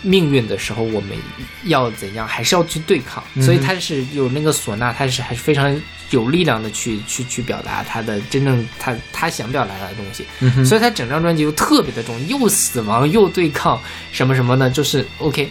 [0.02, 1.10] 命运的时候，我们
[1.64, 3.22] 要怎样，还是要去对抗。
[3.40, 10.24] 所以他是有那个唢呐，他是还是非常有力量的去去去表达他的真正他他想表达的东西。
[10.64, 13.80] 所以他整张专辑就特别的重，又死亡又对抗
[14.12, 15.50] 什么什么的，就是 OK。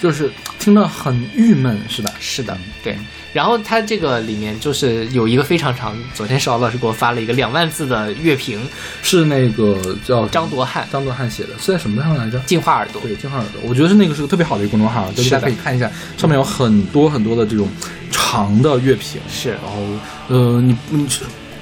[0.00, 2.12] 就是听着很郁闷，是吧？
[2.20, 2.96] 是的，对。
[3.32, 8.60] 然后它这个里面就是有一个非常长，昨天邵老师给我发了一个两万字的乐评，
[9.02, 12.38] 是那个叫张铎汉张铎汉写的，是在什么上来着？
[12.40, 13.02] 进化耳朵。
[13.02, 17.68] 对，进化耳朵，我觉得是那个是个特别好的一个公众号，就是大家可以看一下，上面有很多很多的这种
[18.10, 19.82] 长的乐评，是然后
[20.28, 21.06] 呃，你你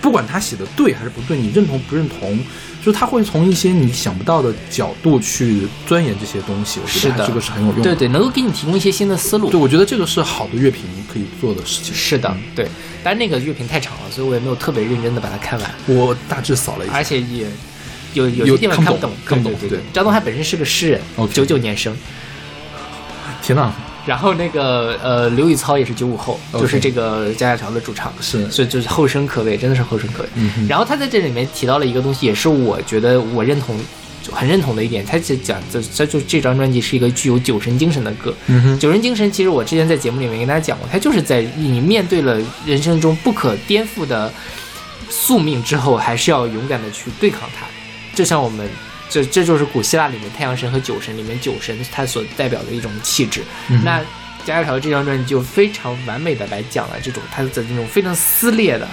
[0.01, 2.39] 不管他写的对还是不对，你认同不认同，
[2.87, 7.83] 就是他会从一些你想不到的角度去钻研这些东西，我觉是的得这个是很有用的。
[7.83, 9.51] 对对，能够给你提供一些新的思路。
[9.51, 11.93] 对，我觉得这个是好的乐评可以做的事情。
[11.93, 12.69] 是的，对。
[13.03, 17.49] 但是那个乐评太长了，所以我也没有特别认真的把它看完，我大致扫了一下，而且也
[18.15, 19.81] 有有有些地方看不懂看不懂，对对。
[19.93, 21.01] 张东海本身是个诗人
[21.33, 21.93] 九九年生。
[23.43, 23.73] 天呐，
[24.07, 30.29] 然后那个呃，刘宇操也是九五后就是这个加加条的主唱，是所以就是后生可畏，真的是后生可畏。
[30.37, 33.77] 嗯然后他在这里面提到了一个东西，也是我觉得我认同，
[34.23, 35.05] 就很认同的一点。
[35.05, 38.33] 他就讲，这这就这张专辑是一个具有酒神精神的歌。
[38.47, 44.33] 嗯，酒神精神，其实我之前在节目里面跟大家讲过，他就是在你面对了人生中不可颠覆的
[45.11, 47.67] 宿命之后，还是要勇敢的去对抗它。
[48.15, 48.67] 就像我们，
[49.09, 53.43] 这这就是古希腊里面太阳神和酒神里面酒神它所代表的一种气质。
[53.85, 54.03] 那
[54.45, 58.89] 加条这张专辑就非常完美的来讲了这种它的这种非常撕裂的。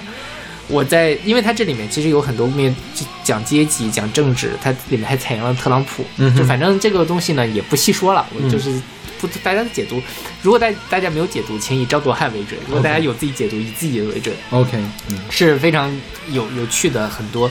[0.66, 2.74] 我在，因为它这里面其实有很多面
[3.22, 8.80] 讲阶级、讲政治，它里面还采用了特朗普，嗯就反正这个东西呢也不细说了，我就是
[9.20, 10.00] 不大家的解读。
[10.40, 14.78] 如果大大家没有解读，请以张铎汉为准；如果大家有自己解读，以自己为准，OK，
[15.10, 15.94] 嗯是非常
[16.30, 17.50] 有有趣的很多。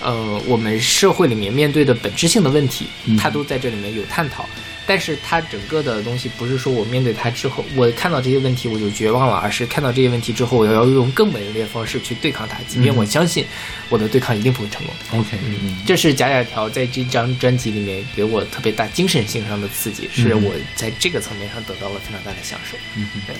[0.00, 2.86] 呃，我们社会里面面对的本质性的问题，
[3.18, 4.48] 它都在这里面有探讨。
[4.86, 13.44] 但是它整个的东西不是说我面对它之后，我看到这些问题我就绝望了，而是看到这些问题之后，我要用更猛烈的方式去对抗它，即便我相信
[13.88, 15.20] 我的对抗一定不会成功。
[15.20, 22.76] ，OK，嗯这是贾贾条在这张专辑里面给我特别大精神性上的刺激，是嗯我在这个层面上得到了非常大的享受。
[22.96, 23.36] 嗯对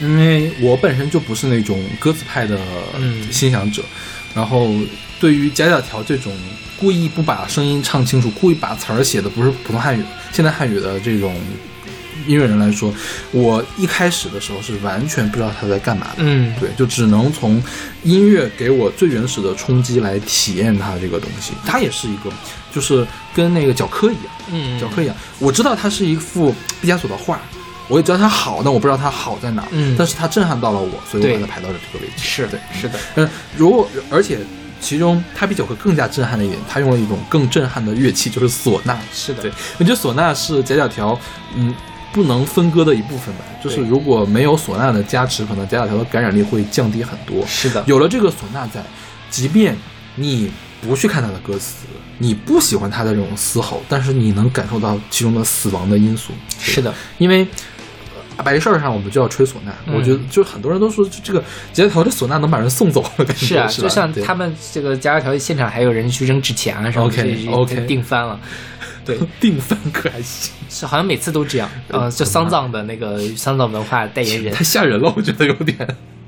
[0.00, 2.58] 因为我本身就不是那种鸽子派的
[2.98, 3.84] 嗯欣赏者，
[4.34, 4.70] 然后
[5.18, 6.32] 对于贾贾条这种
[6.78, 10.02] 故意不把声音唱清楚，故意把词儿写的不是普通汉语、
[10.32, 11.34] 现代汉语的这种
[12.26, 12.92] 音乐人来说，
[13.32, 16.16] 我一开始的时候是完全不知道他在干嘛的。
[16.18, 17.62] 嗯，对，就只能从
[18.02, 21.52] 音乐给我最原始的冲击来体验它这个东西。
[21.66, 22.30] 它也是一个，
[22.72, 25.16] 就是跟那个教科一样，嗯教科一样。
[25.38, 27.40] 我知道它是一幅毕加索的画，
[27.90, 29.68] 我也知道它好，但我不知道它好在哪儿。
[29.72, 32.22] 嗯但是它震撼到了我，所以我把它排到了这个位置。
[32.22, 34.38] 是对，是的，嗯，如果而且
[34.80, 38.96] 其中它比教科更加震撼的一点，它用了一种更震撼的乐器，就是唢呐。
[39.12, 41.18] 是的对，我觉得唢呐是夹角条，
[41.56, 41.74] 嗯，
[42.12, 43.44] 不能分割的一部分吧。
[43.62, 47.44] 就是如果没有唢呐的加持，可能夹角条的感染力会降低很多。
[47.46, 48.80] 是的，有了这个唢呐在，
[49.28, 49.76] 即便
[50.14, 50.50] 你
[50.80, 51.86] 不去看它的歌词，
[52.18, 56.32] 你不喜欢它的这种嘶吼，但是你能感受到其中的死亡的因素。
[56.58, 57.46] 是的，因为。
[58.36, 61.40] 呃白事儿上我们就要吹唢呐，嗯我觉得就很多人都说这这个
[61.72, 68.38] 夹角条的唢呐能把人送走了感觉，是啊，吧就像他们这个家条现场还有人去扔纸钱啊什么 OK，这这 OK 定翻了，
[69.04, 75.76] 对，定翻可还行，是好像每次都这样， 呃，就丧葬的那个丧葬文化代言人太，吓人了，我觉得有点。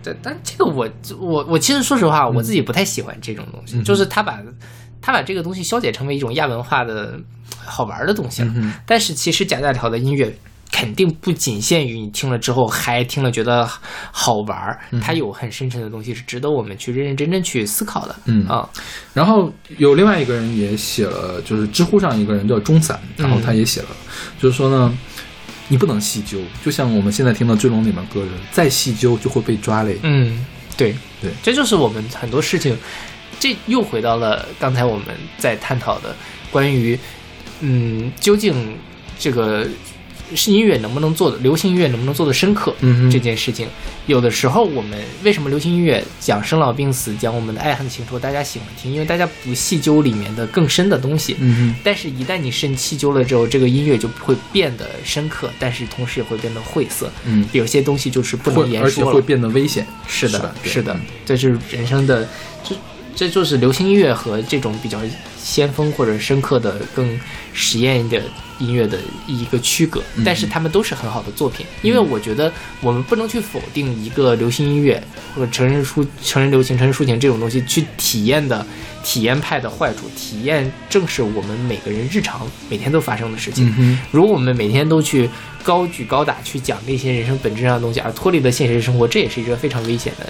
[0.04, 0.88] 对，但这个我
[1.20, 4.38] 我我其实说实话，我自己不太喜欢这种东西，嗯就是他把
[5.00, 7.18] 他把这个东西消解成为一种亚文化的
[7.64, 8.52] 好玩的东西了。
[8.56, 10.34] 嗯但是其实贾贾条的音乐
[10.72, 13.68] 肯定不仅限于你听了之后嗨，听了觉得
[14.10, 14.98] 好玩儿，嗯。
[14.98, 18.16] 它有很深沉的东西是值得我们去认认真真去思考的。
[18.24, 18.44] 嗯。
[18.48, 18.68] 啊，
[19.12, 23.88] 然后有另外一个人也写了，就是知乎上一个人叫钟散，然后他也写了，
[24.40, 24.98] 就是说呢，
[25.68, 29.98] 你不能细究，就像我们现在听到《追龙》里面歌人，再细究就会被抓嘞。
[30.02, 30.44] 嗯，
[30.76, 30.94] 对。
[31.20, 31.30] 对。
[31.42, 32.74] 这就是我们很多事情，
[33.38, 36.16] 这又回到了刚才我们在探讨的
[36.50, 36.98] 关于，
[37.60, 38.76] 嗯，究竟
[39.18, 39.68] 这个
[40.36, 43.66] 是音乐能不能做的，流行音乐能不能做的深刻，嗯哼这件事情，
[44.06, 57.10] 有的时候我们为什么流行音乐讲生老病死，讲我们的爱恨情仇，大家喜欢听，因为大家不细究里面的更深的东西，嗯但是，一旦你深细究了之后，这个音乐就会变得深刻，但是同时也会变得晦涩。
[57.24, 59.10] 嗯有些东西就是不，能会言说了。
[59.10, 59.86] 而且会变得危险。
[60.06, 62.28] 是的，是的，这就是人生的，
[62.64, 62.74] 这
[63.14, 64.98] 这就是流行音乐和这种比较
[65.40, 67.18] 先锋或者深刻的、更
[67.52, 68.22] 实验的
[68.58, 70.00] 音乐的一个区隔。
[70.16, 75.02] 嗯但是他们都是很好的作品，因为我觉得我们不能去否定一个流行音乐
[75.34, 78.64] 或者成人抒、成人流行、成人抒情这种东西去体验的
[79.04, 80.08] 体验派的坏处。
[80.16, 83.74] 体验正是我们每个人日常每天都发生的事情。
[83.78, 85.28] 嗯，如果我们每天都去
[85.62, 90.26] 高举高打去讲那些人生本质上的东西，而脱离了现实生活，这也是一个非常危险的。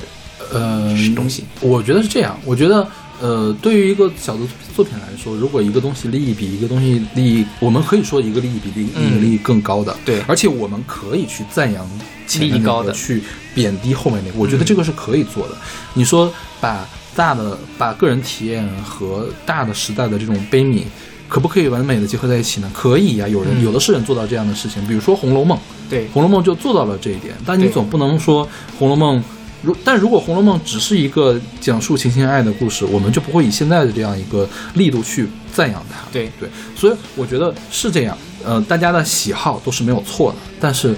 [0.52, 1.44] 呃，东西。
[1.60, 2.86] 我觉得是这样，我觉得。
[3.20, 4.40] 呃，对于一个小的
[4.74, 11.88] 作品来说，如果一个东西利益比一个东西利益，我们可以说一个利益比另一个嗯利益更高的，对而且我们可以去赞扬
[12.26, 13.22] 前面高的去
[13.54, 15.54] 贬低后面那个，我觉得嗯这个是可以做的。
[15.94, 20.82] 你说把大的把个人体验和大的时代的这种悲悯，
[21.28, 22.68] 可不可以完美的结合在一起呢？
[22.74, 25.56] 可以呀、有人、嗯有的是人做到这样的事情，比如说《红楼梦》，
[25.88, 28.44] 对《红楼梦》就做到了这一点，但你总不能说
[28.80, 29.20] 《红楼梦》
[29.62, 36.00] 如，但如果《红楼梦》只是一个讲述情情爱爱的故事，我们就不会以现在的这样一个力度去赞扬它。
[36.12, 38.16] 对对，所以我觉得是这样。
[38.44, 40.96] 呃，大家的喜好都是没有错的，但是，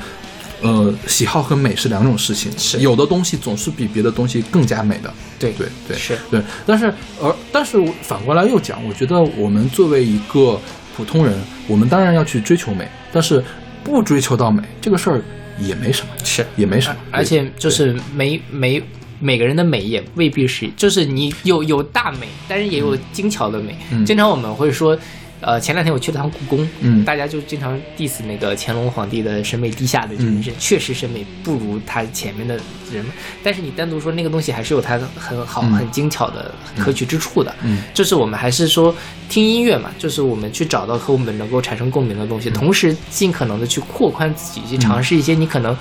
[0.62, 2.50] 呃，喜好和美是两种事情。
[2.56, 5.12] 是有的东西总是比别的东西更加美的。
[5.38, 6.86] 对对对是对，但是
[7.20, 10.58] 而但是反过来又讲，我觉得我们作为一个
[10.96, 11.38] 普通人，
[11.68, 13.44] 我们当然要去追求美，但是
[13.82, 15.22] 不追求到美这个事儿
[15.58, 16.96] 也没什么，是也没什么。
[17.10, 18.82] 而且就是每每
[19.20, 23.76] 每个人的美也未必是，就是你有有大美，但是也有精巧的美。
[23.90, 24.98] 嗯经常我们会说。
[25.44, 27.04] 呃，前两天我去了趟故宫，嗯。
[27.04, 32.58] 大家就经常 diss 那个乾隆皇帝的审美低下的这嗯件事，确实审美不如他前面的
[32.90, 33.04] 人，
[33.42, 35.72] 但是你单独说那个东西还是有它很好、嗯。
[35.74, 37.54] 很精巧的可取之处的。
[37.62, 37.82] 嗯。
[37.92, 38.94] 就是我们还是说
[39.28, 42.42] 听音乐嘛，就是我们去找到和我们能够产生共鸣的东嗯。
[42.42, 45.76] 西，同时尽可能的去扩宽自己，去尝试一些你可能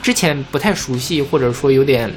[0.00, 2.08] 之前不太熟悉或者说有点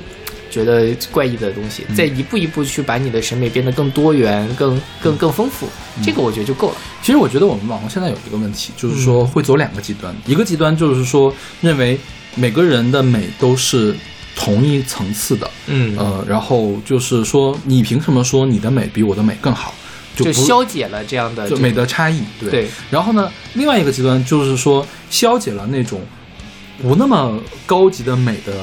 [0.52, 5.66] 觉得怪异的东西，嗯再一步一步去把你的审美变得更多元、更更更丰富，
[5.98, 6.76] 嗯这个我觉得就够了。
[7.02, 11.98] 其实我觉得我们网红现在有一个问题，就是嗯说会走两个极端，一个极端就是说认为
[12.36, 13.96] 每个人的美都是
[14.36, 19.74] 同一层次的，嗯呃，然后就是说你凭什么说你的美比我的美更好？
[20.14, 22.50] 就就消解了这样的就美的差异，对。
[22.52, 26.02] 对然后呢，另外一个极端就是说消解了那种
[26.82, 28.54] 不那么高级的美的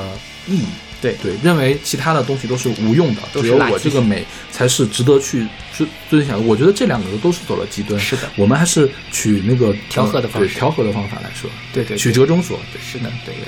[0.46, 0.66] 意义。
[1.00, 6.44] 对对，认为其他的东西都是无用的，只有我这个美才是值得去尊尊享。
[6.46, 7.98] 我觉得这两个都是走了极端。
[8.00, 12.58] 是的我们还是取那个调和的方式对调和的方法来说，对对对取折中说。
[12.72, 13.44] 对是的，对对。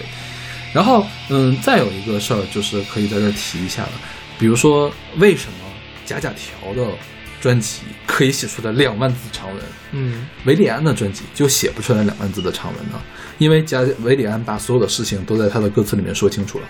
[0.72, 3.92] 然后，嗯，再有一个事儿就是可以在这儿提一下的，
[4.38, 5.66] 比如说为什么
[6.06, 6.92] 贾贾条的
[7.40, 13.00] 专辑可以写出来两万字长文，嗯维里安的专辑就写不出来两万字的长文呢？
[13.38, 16.68] 因为贾维里安把所有的事情都在他的歌词里面说清楚了，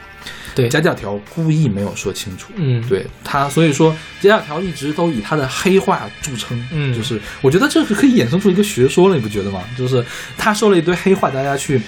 [0.54, 2.52] 对，贾贾条故意没有说清楚。
[2.56, 6.62] 嗯对他，所以说贾贾条一直都以他的黑话著称。
[6.72, 9.62] 嗯就是我觉得这是可以衍生出一个学说了，你不觉得吗？
[9.76, 10.04] 就是
[10.36, 11.80] 他说了一堆黑话，大家去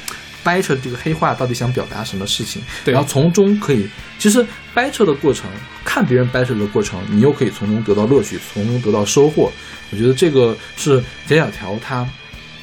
[0.44, 4.44] 掰扯这个黑话到底想表达什么事情，对然后从中可以，其实
[4.74, 5.48] 掰扯的过程，
[5.84, 9.52] 看别人掰扯的过程，你又可以从中得到乐趣，从中得到收获。
[9.90, 12.08] 我觉得这个是贾贾条他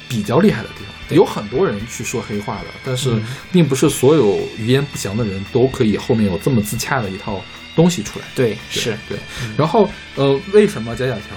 [0.08, 0.94] 比较厉害的地方。
[1.14, 3.22] 有很多人去说黑话的，但是嗯
[3.52, 7.42] 并不是所有语言不详的人都可以后面有这么自洽的一套
[7.74, 8.24] 东西出来。
[8.34, 9.18] 对对是，对。
[9.56, 11.36] 然后呃，为什么贾贾条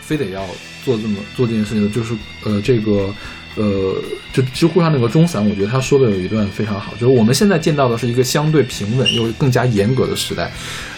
[0.00, 0.46] 非得要
[0.84, 1.90] 做这么做这件事情呢？
[1.94, 3.12] 就是呃，这个
[3.56, 3.94] 呃，
[4.32, 10.50] 就知乎上那个钟散，我觉得他说的有一段非常好，就是我们现在见到的是一个相对平稳又更加严格的时代，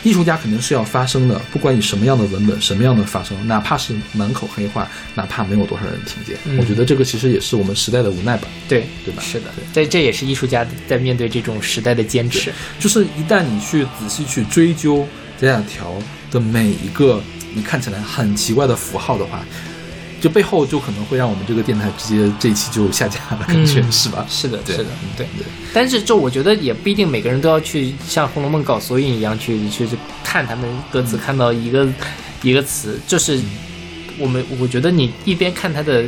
[0.03, 8.49] 艺术家肯定是要发声的，不管以什么样的文本、什么样的发声，哪怕是满口黑话，哪怕没有多少人听见，嗯我觉得这个其实也是我们时代的无奈吧。
[8.69, 12.53] 对对吧是的对，这这也是艺术家在面对这种时代的坚持。
[12.81, 15.07] 就是一旦你去仔细去追究
[15.39, 15.95] 这两条
[16.31, 17.20] 的每一个
[17.55, 19.45] 你看起来很奇怪的符号的话，
[20.20, 24.26] 就背后就可能会让我们这个电台直接这一期就下架了，感觉、嗯是吧？
[24.28, 24.84] 是的，是的，
[25.16, 25.47] 对对。
[25.72, 31.86] 但是就我觉得也不一定每个人都要去像《红楼梦》搞索引一样去去去看他们歌词，看到一个
[32.43, 33.40] 一个词，就是
[34.18, 36.05] 我们我觉得你一边看他的。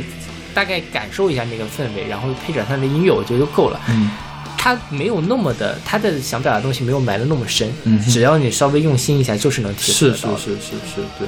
[0.51, 3.79] 大概感受一下那个氛围，然后配上他的音乐，我觉得就够了。
[3.87, 4.09] 嗯
[4.57, 7.71] 他没有那么的，他的想表达的东西没有埋的那么深。
[7.83, 10.39] 嗯只要你稍微用心一下，就是能体会是是得到的。
[10.39, 11.27] 是是是，对。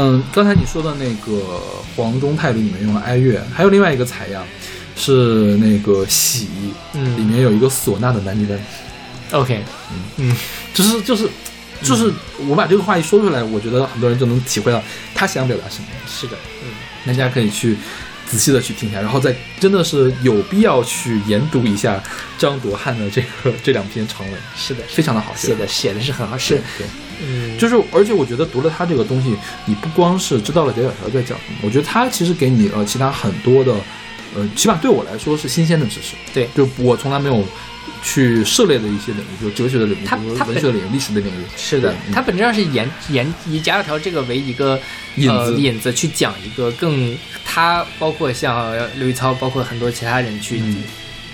[0.00, 1.60] 嗯，刚才你说的那个
[1.96, 4.46] 黄钟态度里面用了哀乐，还有另外一个采样
[4.94, 6.46] 是那个喜，
[6.92, 8.58] 嗯里面有一个唢呐的男低音
[9.32, 10.30] ，OK，嗯。
[10.30, 10.36] 嗯
[10.72, 11.28] 就是就是
[11.82, 12.12] 就是
[12.48, 14.80] 我把这个话一说出来，我觉得很多人就能体会到
[15.16, 15.88] 他想表达什么。
[16.06, 16.70] 是的，嗯，
[17.04, 17.76] 大家可以去
[18.30, 22.00] 仔细的去听一下，然后再真的是有必要去研读一下
[22.38, 26.86] 张铎汉的这个这两篇长文，是的，非常的好写的写的是很好，对是，对，
[27.20, 29.34] 嗯，就是而且我觉得读了他这个东西，
[29.66, 33.72] 你不光是知道了贾小条在讲什么，我觉得他其实给你了其他很多的，
[34.36, 36.14] 呃，起码对我来说是新鲜的知识。
[36.32, 37.44] 对就我从来没有
[38.02, 41.44] 去涉猎的一些领域，就哲学的领域，他比如文学的领域、历史的领域。
[41.56, 44.78] 是的它本质上是沿沿以贾小条这个为一个
[45.16, 50.84] 引呃子引子去讲一个更他包括像刘玉操，包括很多其他人去嗯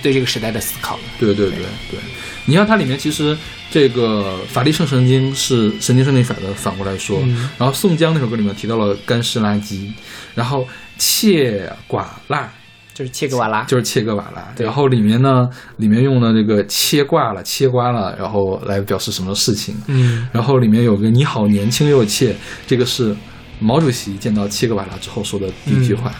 [0.00, 0.98] 对这个时代的思考。
[1.18, 1.58] 对对对
[1.90, 1.98] 对，
[2.46, 3.36] 你像它里面其实
[3.74, 7.50] 这个法力胜神经是神经胜利法的反过来说，嗯。
[7.58, 9.90] 然后宋江那首歌里面提到了干湿垃圾，
[10.32, 10.64] 然后
[10.96, 12.48] 切寡辣
[12.94, 15.48] 就是切格瓦拉，就是切格瓦拉，然后里面呢
[15.78, 22.36] 里面用了这个切挂了切瓜了，然后来表示什么事情，嗯，然后里面有个你好年轻又切，
[22.68, 23.12] 这个是
[23.58, 26.14] 毛主席见到切格瓦拉之后说的第一句话。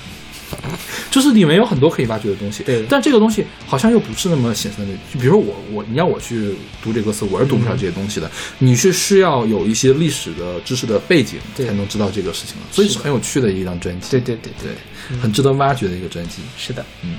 [1.10, 4.88] 就是里面有很多可以挖掘的东西，对但这个东西好像又不是那么显色的。
[5.12, 8.30] 就比如说我我你让我去读这个词，我是读不了这些东西的。
[8.58, 14.10] 你是需要有一些历史的知识的背景对才能知道这个事情的，所以是很有趣的一张专辑。
[14.10, 14.72] 对对对对，
[15.08, 16.42] 对，很值得挖掘的一个专辑。
[16.56, 17.16] 是的，嗯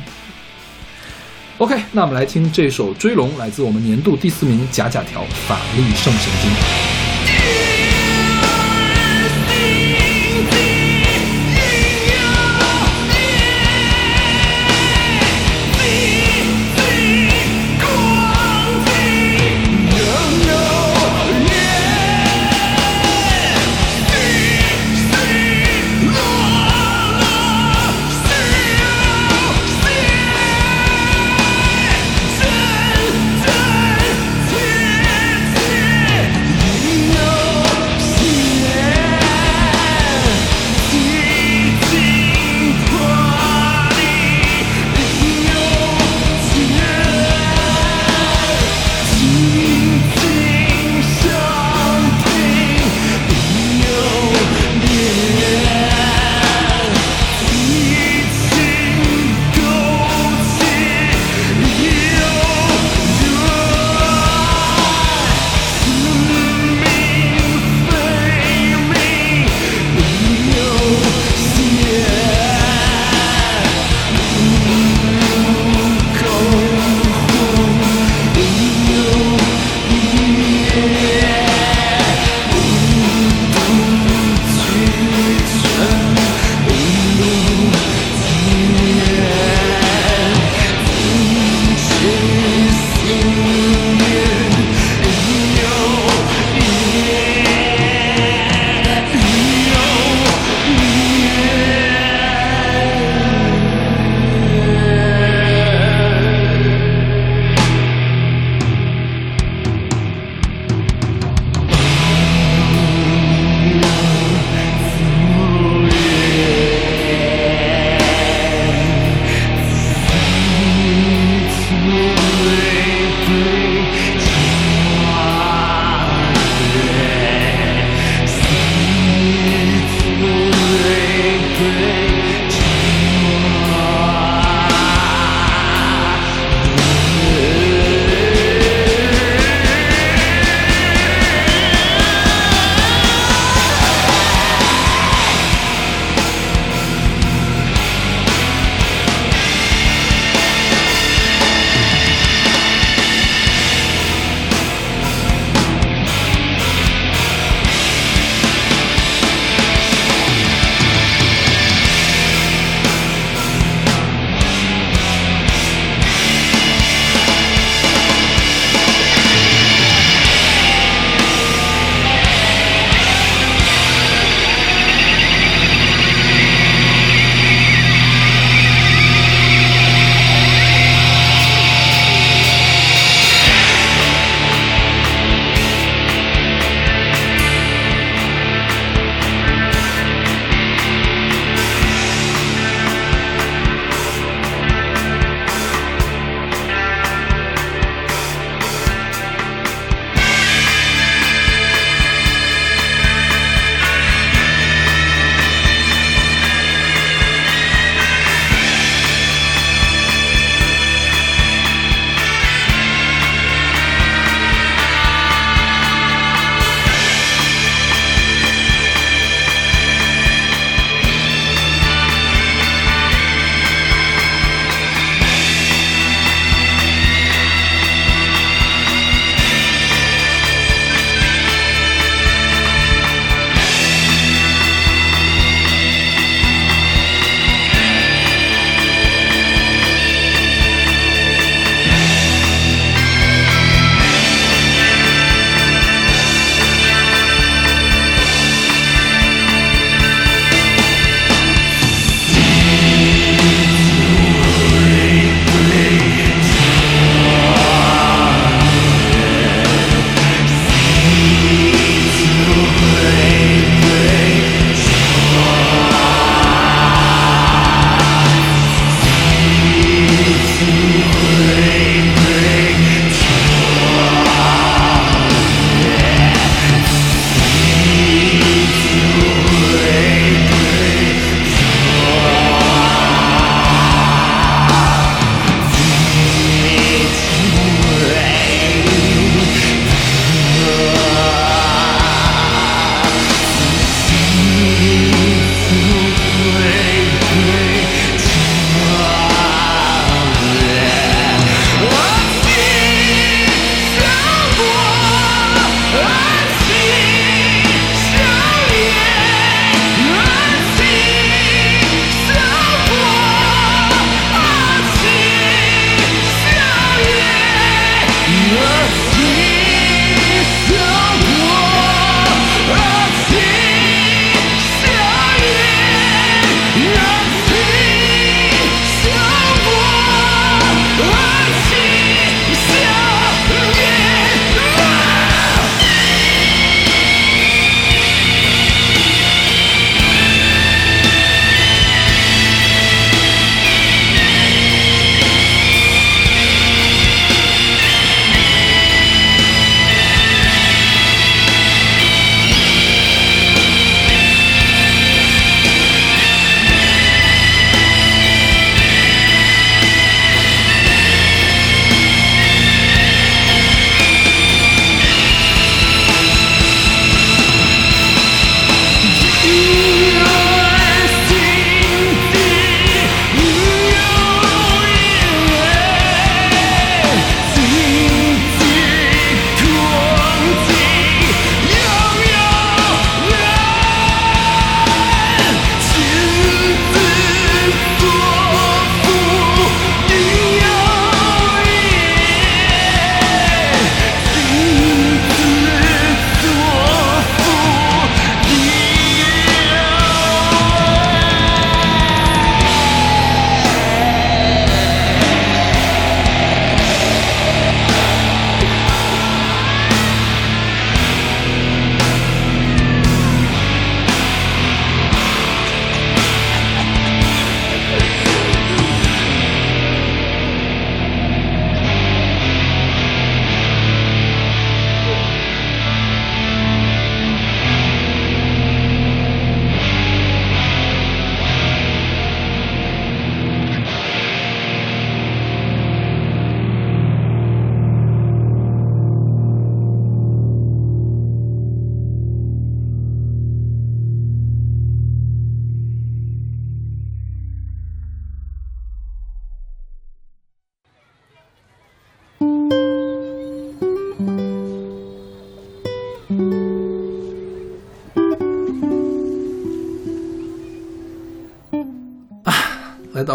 [1.58, 6.52] OK，那我们来听这首《追龙》，来自我们年度第四名贾贾条《法力胜神经》。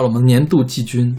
[0.00, 1.14] 到了我们年度季军。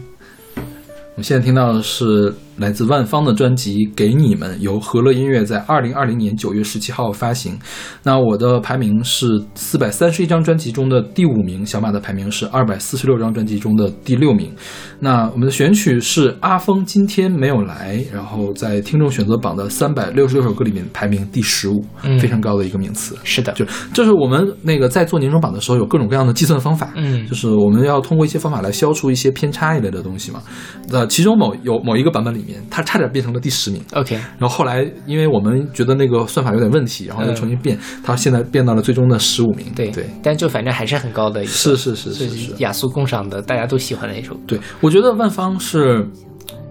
[0.56, 7.58] 我们现在听到的是来自万芳的专辑《给你们》，由和乐音乐在二零二零年九月十七号发行。
[8.02, 14.52] 那我的排名是四百三十一张专辑中的第五名，小马的排名是二百四十六张专辑中的第六名。
[15.00, 23.16] 那我们的选曲是阿峰今天没有来，然后在听众选择榜的三百六十六首歌里面排名第十五，嗯非常高的一个名次。
[23.24, 23.64] 是的，就
[23.94, 30.42] 就是我们那个在做年终榜的时候有各种各样的计算方法，嗯就是我们要通过一些方法来消除一些偏差一类的东西嘛。
[30.90, 33.82] 那其中某有某一个版本里面，它差点变成了第十名。
[33.92, 39.66] OK，然后后来，因为我们觉得那个算法有点问题，然后又重新变，它现在变到了最终的十五名。
[39.74, 44.34] 对对，但就反正还是很高的一个，是是是是雅俗共赏的，大家都喜欢的一首。
[44.34, 44.40] 歌。
[44.46, 46.06] 对，我觉得万芳是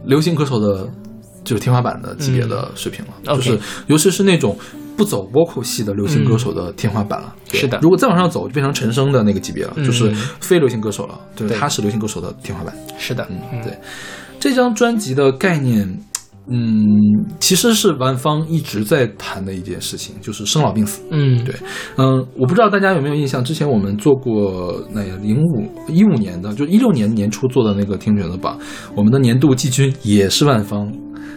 [0.06, 0.88] 流行歌手的，
[1.44, 4.58] 就是天花板的级别的水平了，嗯就是尤其是那种
[4.98, 7.34] 不走 vocal 系的流行歌手的天花板了。
[7.50, 7.60] 对。
[7.62, 7.80] 是的。
[7.82, 9.84] 如果再往上走，就变成陈升的那个级别了，嗯。
[9.86, 12.76] 就是非流行歌手了，对他是流行歌手的天花板。
[12.98, 13.78] 是的，嗯，对，
[14.42, 15.88] 这张专辑的概念。
[16.48, 21.00] 嗯，其实是万芳一直在谈的一件事情，就是生老病死。
[21.12, 21.56] 嗯，对，
[21.98, 28.58] 嗯，我不知道大家有没有印象，之前我们做过那个零五一五年的，就一六年年初做的那个听觉的榜，
[28.96, 30.92] 我们的年度季军也是万芳，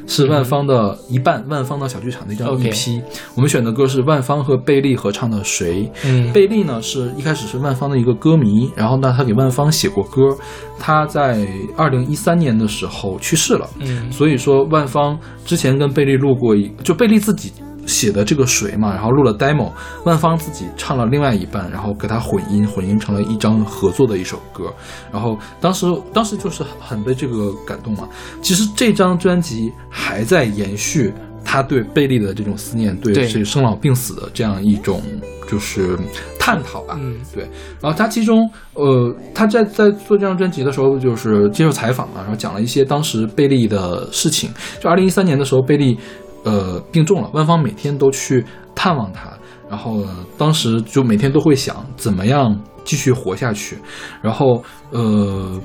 [0.06, 3.02] 是万芳的一半，万芳的小剧场那张 OK EP，
[3.34, 5.84] 我们选的歌是万芳和贝利合唱的《谁》。
[6.04, 6.32] 嗯。
[6.32, 10.36] 贝利呢是一开始是万芳的一个歌迷，然后呢他给万芳写过歌，
[10.78, 14.10] 他在二零一三年的时候去世了，嗯。
[14.12, 17.52] 所以说万芳之前跟贝利录过一，就贝利自己
[17.86, 19.70] 写的这个水嘛，然后录了 demo，
[20.04, 24.72] 万芳自己唱了另外一半，然后给他混音，混音成了一张合作的一首歌。
[25.12, 28.08] 然后当时当时就是很被这个感动嘛。
[28.42, 31.12] 其实这张专辑还在延续
[31.44, 35.02] 他对贝利的这种思念，对对这个生老病死的这样一种
[35.48, 35.96] 就是
[36.38, 36.96] 探讨吧。
[36.98, 37.44] 嗯对，
[37.80, 44.50] 然后他其中，呃，他在在做这张专辑的时候，就是接受采访嘛，然后讲了一些当时贝利的事情。
[44.80, 45.98] 就二零一三年的时候，贝利
[46.44, 48.44] 呃病重了，万芳每天都去
[48.74, 49.30] 探望他，
[49.68, 50.04] 然后，
[50.38, 53.78] 当时就每天都会想怎么样继续活下去，
[54.22, 55.60] 然后呃，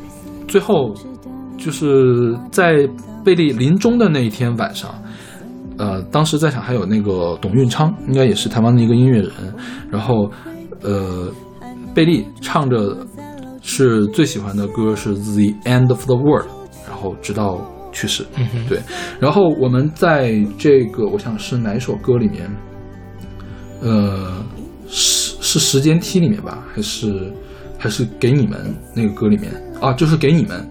[0.47, 0.93] 最后
[1.57, 2.87] 就是在
[3.23, 4.89] 贝利临终的那一天晚上。
[5.77, 9.31] 呃，当时在场还有那个董运昌，应该也是台湾的一个音乐人，
[9.89, 10.29] 然后，
[10.81, 11.31] 呃，
[11.93, 12.97] 贝利唱着
[13.61, 16.47] 是最喜欢的歌是《The End of the World》，
[16.85, 18.25] 然后直到去世。
[18.35, 18.79] 嗯哼，对，
[19.19, 22.49] 然后我们在这个我想是哪首歌里面，
[23.81, 24.43] 呃，
[24.87, 27.31] 是是时间梯里面吧，还是
[27.77, 29.51] 还是给你们那个歌里面？
[29.81, 30.67] 啊，就是给你们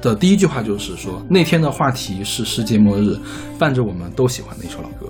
[0.00, 3.16] 的第一句话就是说那天的话题是世界末日，
[3.58, 5.06] 伴着我们都喜欢的一首老歌，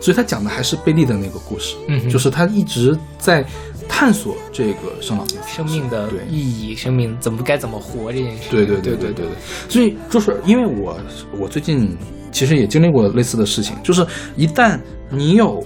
[0.00, 2.08] 所以他讲的还是贝利的那个故事，嗯哼。
[2.08, 3.44] 就是他一直在
[3.88, 8.50] 探索这个生老病死生命的意义，生命怎么该怎么活这件事。
[8.50, 9.26] 对对对对对？
[9.26, 9.34] 对，
[9.68, 10.98] 所以就是因为我
[11.38, 11.96] 我最近
[12.30, 14.06] 其实也经历过类似的事情，就是
[14.36, 14.78] 一旦
[15.10, 15.64] 你有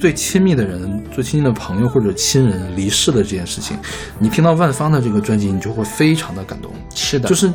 [0.00, 3.76] 最亲密的人、最亲近的朋友或者亲人离世的这件事情，
[4.18, 7.52] 你听到万芳的这个专辑，你就会非常的感动，是的，就是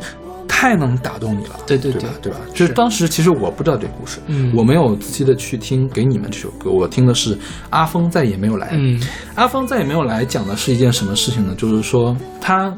[0.59, 2.09] 太能打动你了，对对对吧？
[2.19, 2.31] 对。
[2.31, 2.39] 对吧？
[2.51, 4.51] 就是当时其实我不知道这个故事，嗯。
[4.55, 7.37] 我没有仔细的去听《给你们》这首歌，我听的是
[7.69, 8.99] 阿峰再也没有来，嗯。
[9.35, 11.53] 阿峰再也没有来，讲的是一件什么事情呢？
[11.55, 12.75] 就是说他，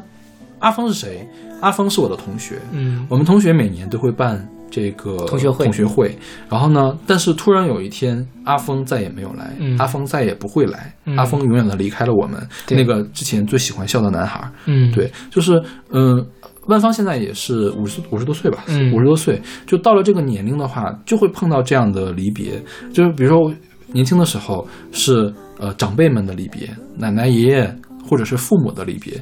[0.58, 1.26] 阿峰是谁？
[1.62, 3.06] 阿峰是我的同学，嗯。
[3.08, 5.64] 我们同学每年都会办这个同学会。
[5.64, 6.18] 同学会，
[6.50, 9.78] 然后呢，但是突然有一天，阿峰再也没有来，嗯。
[9.78, 11.16] 阿峰再也不会来，嗯。
[11.16, 12.76] 阿峰永远的离开了我们，对。
[12.76, 15.58] 那个之前最喜欢笑的男孩，嗯，对，就是
[15.92, 16.22] 嗯。
[16.66, 18.92] 万芳现在也是五十五十多岁吧，嗯。
[18.92, 22.62] 五十多岁，就到了这个年龄的话，就会碰到这样的离别。
[22.92, 23.52] 就是比如说
[23.92, 27.74] 年轻的时候是呃长辈们的离别，奶奶爷爷
[28.08, 29.20] 或者是父母的离别，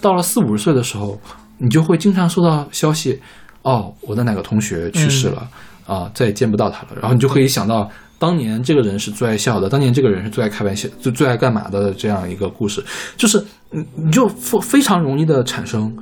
[0.00, 1.18] 到了四五十岁的时候，
[1.58, 3.20] 你就会经常收到消息，
[3.62, 5.48] 哦，我的哪个同学去世了，
[5.86, 7.90] 啊、再也见不到他了，然后你就可以想到。
[8.20, 12.82] 当年这个人是最爱笑的，当年这个人是最爱开玩笑、最最爱干嘛的这样一个故事，
[13.16, 13.40] 就是
[13.70, 15.96] 你你就非非常容易的产生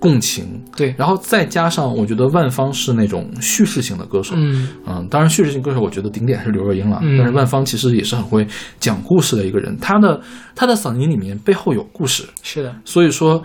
[0.00, 0.94] 共情，对。
[0.98, 4.68] 然后再加上我觉得万芳是那种叙事型的歌手，嗯。
[4.86, 7.18] 嗯，当然叙事型歌手我觉得顶点是刘若英了，嗯。
[7.18, 8.46] 但是万芳其实也是很会
[8.78, 10.20] 讲故事的一个人，她的
[10.56, 13.42] 她的嗓音里面背后有故事，是的，所以说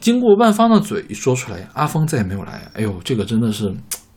[0.00, 3.72] 经过万芳的嘴一说出来，阿峰再也没有来，哎呦，这个真的是，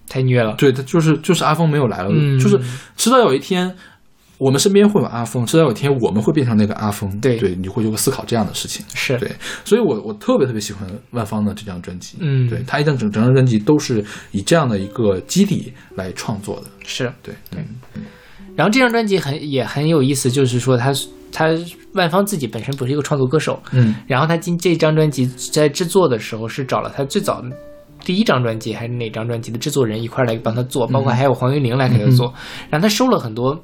[0.08, 0.56] 太虐了。
[0.58, 2.40] 对他就是就是阿峰没有来了，嗯。
[2.40, 2.60] 就是
[2.98, 3.76] 迟早有一天。
[4.40, 7.20] 我们身边会有阿峰，直到有一天我们会变成那个阿峰。
[7.20, 7.38] 对。
[7.38, 8.86] 对，你会就会思考这样的事情。
[8.96, 9.18] 是。
[9.18, 9.30] 对，
[9.66, 12.18] 所以我我特别特别喜欢万芳的这张专辑。
[12.22, 12.50] 嗯。
[12.50, 16.68] 对他一张整整张专辑都是以这样的一个基底来创作的。
[16.86, 17.62] 是，对对。
[18.56, 20.94] 然后这张专辑很也很有意思，就是说他
[21.32, 21.50] 他
[21.94, 23.94] 万芳自己本身不是一个创作歌手，嗯。
[24.08, 27.50] 然后他今这张专辑在制作的时候是找了他最早的
[28.06, 32.34] 第一张专辑还是哪张专辑的制作人一块儿来帮他做，包括还有黄韵玲来给他做，
[32.70, 33.58] 然后他收了很多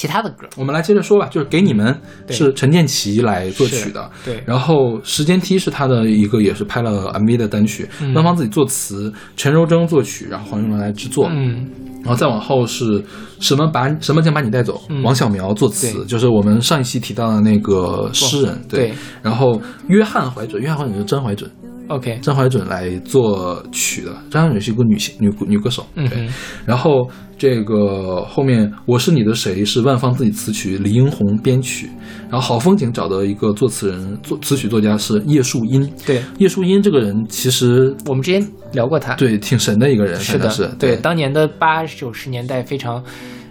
[0.00, 1.94] 其他的歌，我们来接着说吧，就是给你们
[2.30, 4.42] 是陈建奇来作曲的，对。
[4.46, 8.14] 然后时间梯是他的一个也是拍了 MV 的单曲，嗯。
[8.14, 11.68] 万芳自己作词，陈柔贞作曲，然后黄韵玲来制作，嗯。
[12.02, 13.04] 然后再往后是
[13.40, 15.02] 什么把什么将把你带走，嗯。
[15.02, 18.94] 王小苗作词，就是我们上一期提到的那个诗人，对。
[19.20, 21.50] 然后约翰怀准，约翰怀准是真怀准，
[21.90, 26.28] ，OK，张怀准来作曲的，张怀准是一个女性女女歌手，对，嗯
[26.64, 31.88] 然后这个后面我是你的谁是万芳自己词曲，李英红编曲，
[32.30, 36.22] 然后好风景找的一个作词人作词曲作家是叶树英，对。
[36.38, 43.02] 叶树英这个人其实我们之前聊过他，对挺神的一个人，是的，真是对，当年的八九十年代非常。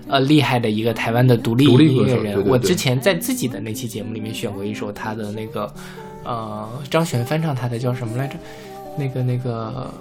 [0.10, 2.52] 呃，厉害的一个台湾的独立音乐人，手对对对。
[2.52, 5.72] 我之前在自己的那期节目里面选过一首他的那个，
[6.24, 8.36] 呃，张悬翻唱他的叫什么来着？
[8.98, 9.94] 那个那个，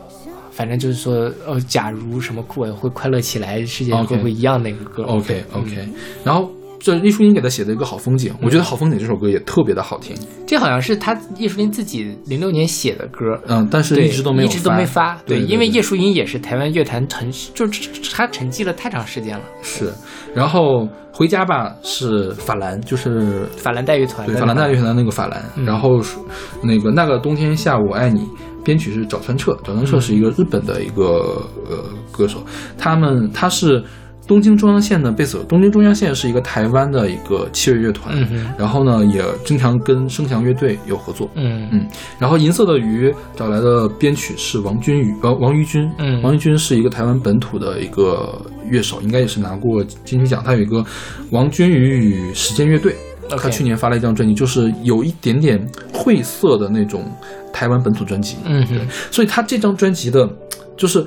[0.51, 5.61] 反正就是说，呃，假如什么酷我会快乐起来，世界会不会一样那个歌？OK 嗯。
[5.63, 5.89] OK，、
[6.25, 6.51] 然后
[6.81, 15.17] 这叶舒英给他写的一个好风景，我觉得好风景这首歌也特别的好听，这好像是他叶舒英自己零六年写的歌，嗯，但是，一直都没有一直都没发。
[15.27, 19.45] 对，因为叶树淑英也是台湾乐坛沉，就是他沉寂了太长时间了。
[19.63, 19.93] 是，
[20.35, 26.19] 然后回家吧是法兰，就是法兰黛乐团对法兰黛乐团的那个法兰，嗯然后是
[26.63, 28.27] 那个那个冬天下我爱你。
[28.65, 32.43] 编曲是早川彻，早川彻是一个日本的一个、呃歌手，
[32.77, 33.83] 他们他是
[34.29, 41.67] 东京中央线呢贝斯手，东京中央线是一个台湾的一个器乐乐团，嗯然后呢也经常跟声翔乐队有合作，嗯。
[41.73, 41.89] 嗯，
[42.19, 46.21] 然后银色的鱼找来的编曲是王君宇，呃，王于君，嗯。
[46.21, 48.39] 王于君是一个台湾本土的一个
[48.69, 50.43] 乐手，应该也是拿过金曲奖。
[50.45, 50.85] 他有一个
[51.31, 52.95] 王君宇与时间乐队
[53.31, 57.11] 他去年发了一张专辑，就是有一点点晦涩的那种
[57.51, 60.29] 台湾本土专辑，嗯哼，所以他这张专辑的，
[60.77, 61.03] 就是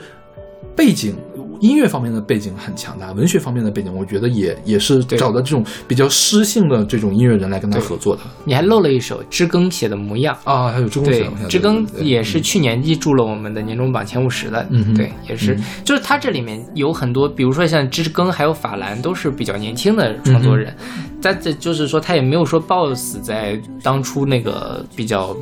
[0.76, 1.16] 背景。
[1.62, 5.18] 音乐方面的背景很强大，文学方面的背景，我觉得也也是对。
[5.18, 8.22] 找的这种比较诗性的这种音乐人来跟他合作的。
[8.44, 10.38] 你还漏了一首知更写的模样。
[10.44, 10.70] 啊。
[10.70, 15.56] 还有知更对写的，模样知更也是去年记住了我们的年终榜前五十的，嗯对，也是，
[15.86, 20.76] 就是他这里面有很多，比如说像知更还有法兰都是比较年轻的创作人，
[21.22, 25.36] 但这就是说他也没有说抱死在当初那个比较。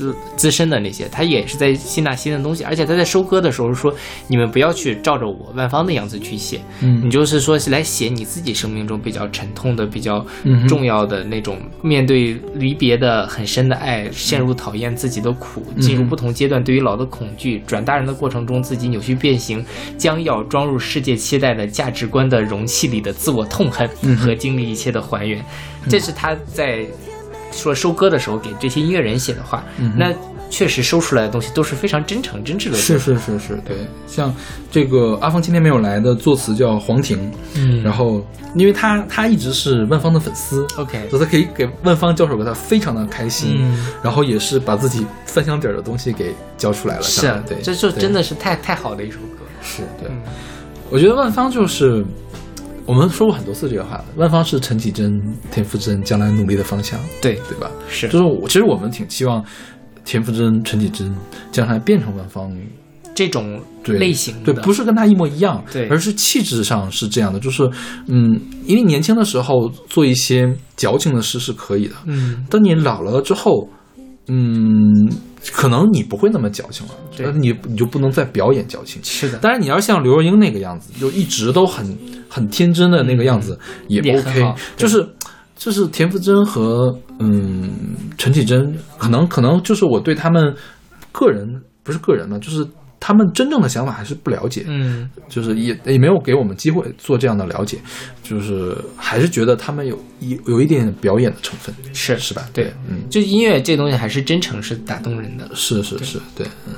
[0.00, 3.94] 呃资深的那些，他也是在吸纳新的东西，而且他在收割的时候说
[4.26, 10.26] ：“你们不要去照着我万芳的样子去写，嗯你就是说是来写你自己生命中比较沉痛的、比较
[10.66, 19.64] 重要的那种面对离别的很深的爱，陷入讨厌自己的苦，进入不同阶段对于老的恐惧，转大人的过程中自己扭曲变形，
[19.96, 25.00] 将要装入世界期待的价值观的容器里的自我痛恨和经历一切的
[25.88, 26.86] 这是他在
[27.52, 29.64] 说收歌的时候给这些音乐人写的话，
[29.96, 30.12] 那
[30.50, 32.76] 确实收出来的东西都是非常真诚真挚的。
[32.76, 33.76] 是，是是是，对，
[34.06, 34.32] 像
[34.70, 37.82] 这个阿峰今天没有来的作词叫黄婷，嗯。
[37.82, 38.24] 然后
[38.54, 43.86] 因为他他一直是万芳的粉丝 OK 所以他可以给万芳交首歌，他非常的开心，嗯。
[44.02, 49.44] 然后也是把自己翻箱底儿的东西给交出来了，是啊对，，这就真的是太太好的一首歌。
[49.62, 50.08] 是对。
[50.08, 50.22] 嗯，
[50.90, 52.04] 我觉得万芳就是。
[52.86, 55.20] 我们说过很多次这个话，万芳是陈绮贞、
[55.50, 57.70] 田馥甄将来努力的方向，对，对吧？
[57.88, 58.08] 是。
[58.08, 59.42] 就是我，其实我们挺期望
[60.04, 61.14] 田馥甄、陈绮贞
[61.50, 62.54] 将来变成万芳
[63.14, 65.88] 这种类型的，对，不是跟他一模一样，对。
[65.88, 67.62] 而是气质上是这样的，就是
[68.06, 73.68] 嗯，因为年轻的时候做一些矫情的事是可以的，嗯，当你老了之后，
[74.28, 75.08] 嗯，
[75.52, 79.02] 可能你不会那么矫情了，对那你你就不能再表演矫情。
[79.04, 81.96] 是的，但是，你要像刘若英那个样子，就一直都很
[82.28, 83.58] 很天真的那个样子，
[83.88, 84.56] 也也 OK 好。
[84.76, 85.06] 就是
[85.56, 87.72] 就是田馥甄和嗯
[88.16, 90.54] 陈绮贞，可能可能就是我对他们
[91.12, 92.66] 个人不是个人了，就是
[93.06, 94.64] 他们真正的想法还是不了解。
[94.66, 97.76] 嗯，就是也也没有给我们机会做这样的了解，
[98.22, 102.48] 就是还是觉得他们有一有一点表演的成分，是是吧？
[102.54, 105.46] 对，嗯，就音乐这东西还是真诚是打动人的。
[105.54, 106.72] 是是是，对，嗯。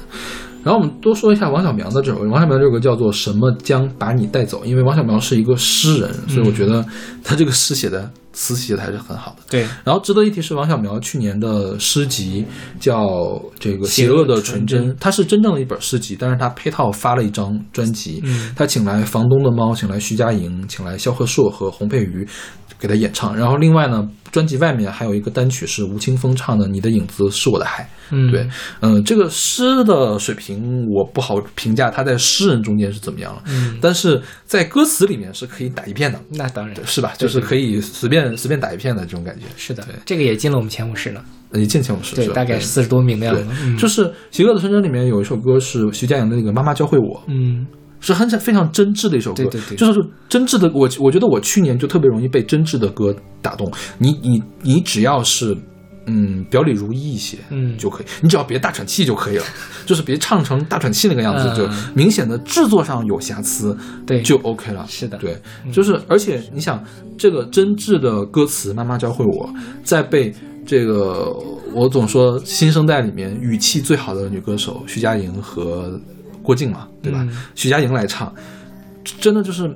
[0.65, 6.85] 然后我们多说一下王小苗的这首，王小苗这首歌叫做《什么将把你带走》，因为王小苗是一个诗人，所以我觉得
[7.23, 9.43] 他这个诗写的词写的还是很好的。
[9.49, 12.45] 对，然后值得一提是王小苗去年的诗集
[12.79, 13.01] 叫
[13.59, 18.21] 这个《邪邪恶恶的的纯纯真》，它是真正的一本诗集，但是它配套发了一张专辑。
[18.25, 22.29] 嗯他请来房东的猫，请来徐佳莹，请来萧贺硕和洪佩瑜，
[22.79, 23.35] 给他演唱。
[23.35, 24.07] 然后另外呢，
[24.37, 27.83] 专辑外面还有一个单曲是吴青峰唱的《你的影子是我的海》。
[28.11, 28.47] 嗯，对，
[28.81, 37.15] 嗯、这个诗的水平我不好评价他在诗人中间是怎么样了，嗯但是在歌词里面是可以打一片的，那当然是吧？
[37.17, 39.47] 就是可以随便随便打一片的这种感觉。
[39.57, 43.47] 是的对，这个也进了我们前五十了，也进前五十对，是吧对大概四十多名的样子。
[43.65, 47.67] 嗯，就是《邪恶的纯真》里面有一首歌是徐佳莹的那个《妈妈教会我》，嗯
[48.01, 50.71] 是很非常真挚的一首歌，对对对就是真挚的。
[50.75, 53.71] 我我觉得我去年就特别容易被真挚的歌打动。
[53.99, 55.57] 你你你只要是
[56.07, 59.45] 嗯表里如一一些，嗯就可以，你只要别大喘气就可以了，
[59.87, 64.85] 就是别唱成大喘气那个样子，嗯就明显的制作上有瑕疵，对就 OK 了。
[64.89, 65.37] 是的对，
[65.73, 66.83] 就是而且你想
[67.19, 69.51] 这个真挚的歌词，妈妈教会我，
[69.83, 70.33] 在被。
[70.69, 71.33] 这个
[71.73, 75.97] 我总说新生代里面语气最好的女歌手徐佳莹和
[76.47, 77.19] 郭靖嘛，对吧？
[77.23, 78.33] 嗯徐佳莹来唱，
[79.21, 79.69] 真的就是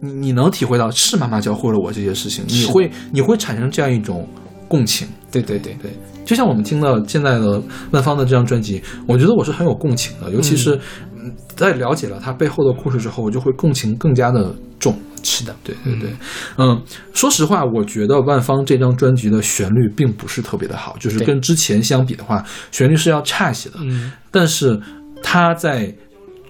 [0.00, 4.26] 你你能体会到是妈妈教会了我这些事情，你会你会产生这样一种
[4.66, 5.06] 共情。
[5.30, 5.90] 对对对，对，
[6.24, 10.74] 就像我们听到现在的万芳的这张专辑，我觉得我是很有共情的，尤其是
[11.14, 14.98] 嗯在了解了他背后的故事之后，我就会共情更加的重。
[15.22, 16.10] 是的，对对对，
[16.56, 16.80] 嗯，
[17.12, 23.76] 说实话，我觉得万芳这张专辑的旋律并不是特别的好，就是跟之前相比的话，旋律是要差些的。
[23.80, 24.80] 嗯但是
[25.24, 25.92] 他在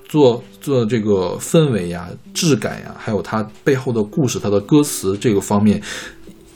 [0.09, 5.81] 做做这个氛围呀、质感呀，还有它背后的故事、它的歌词这个方面，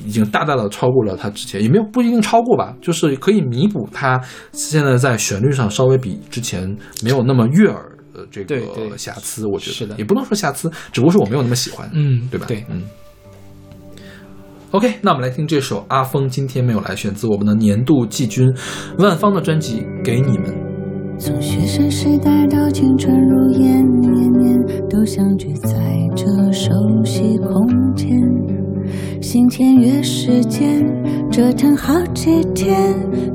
[0.05, 4.21] 已经大大的超过了它之前，也没有不一定超过吧，就是可以弥补它
[4.53, 9.47] 现在在旋律上稍微比之前没有那么悦耳的这个瑕疵。
[9.47, 12.47] 我觉得是的也不能说瑕疵，只不过是我没有那么喜欢，嗯，对吧？
[12.47, 12.83] 对，嗯。
[14.71, 18.49] OK，那我们来听这首《阿峰今天没有来》，选自我们的年度季军
[18.99, 20.49] 万芳的专辑《给你们》。
[21.21, 25.77] 从学生时代到青春如烟，年年都相聚在
[26.17, 26.73] 这熟
[27.05, 28.19] 悉空间。
[29.21, 30.83] 新签约时间，
[31.31, 32.75] 折腾好几天。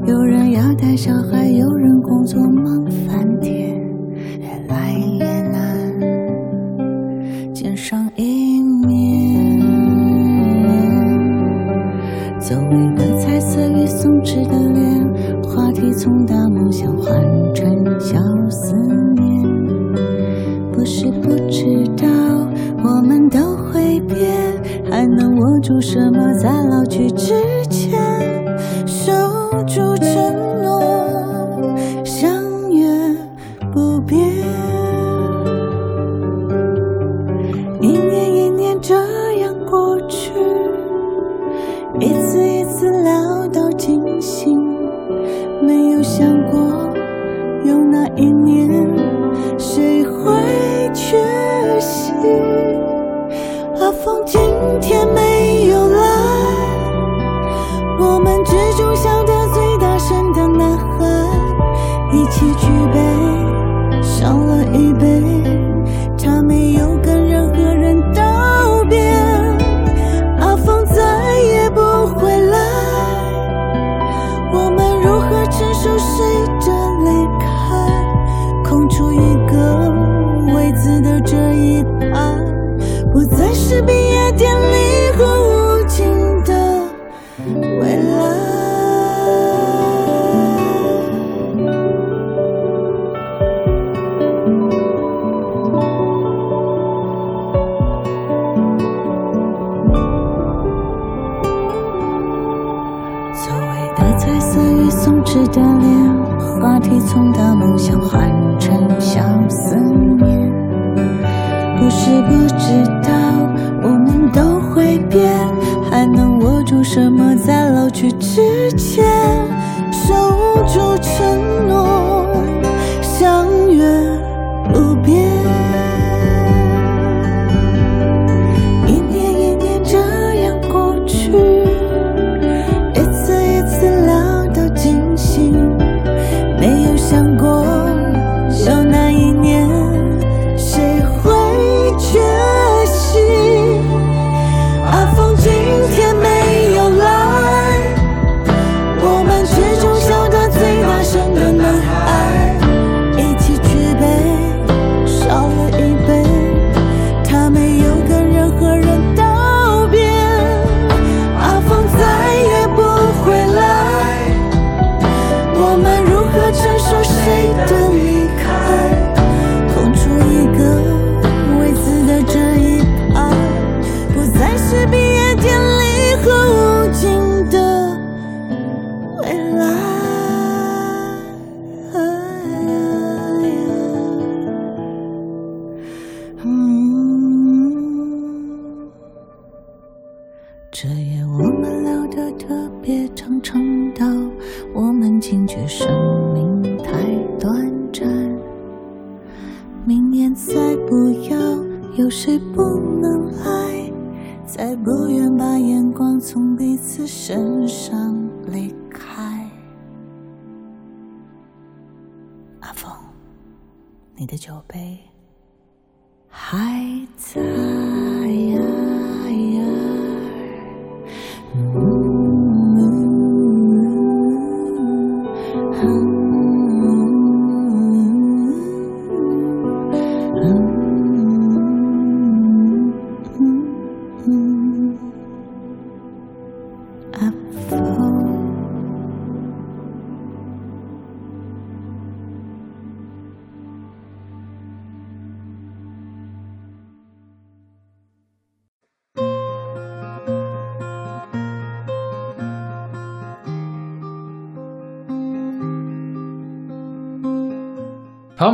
[0.08, 3.80] 有人要带小孩，有人工作忙翻天，
[4.40, 5.64] 越来越难
[7.54, 9.62] 见上一面。
[12.40, 14.95] 周围的彩色与松弛的脸，
[15.98, 17.16] 从大梦想换
[17.54, 17.66] 成
[18.00, 18.18] 小
[18.50, 18.76] 思
[19.16, 19.44] 念。
[20.74, 22.08] 不是不知道，
[22.84, 24.30] 我们都会变，
[24.92, 27.34] 还能握住什么在老去之
[27.70, 27.98] 前？
[28.86, 29.14] 守
[29.66, 30.35] 住承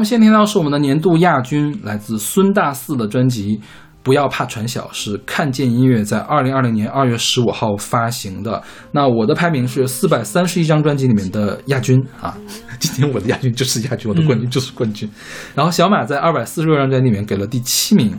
[0.01, 3.57] 们先听到是我们的年度亚军，来自孙大四的专辑
[4.01, 8.63] 《不要怕传小》，是看见音乐在二零二零年二月十五号发行的。
[8.93, 12.35] 那我的排名是四百三十一张专辑里面的亚军啊，
[12.81, 15.07] 今天我的亚军就是亚军，我的冠军就是冠军。
[15.53, 18.11] 然后小马在二百四十六张专辑里面给了第七名。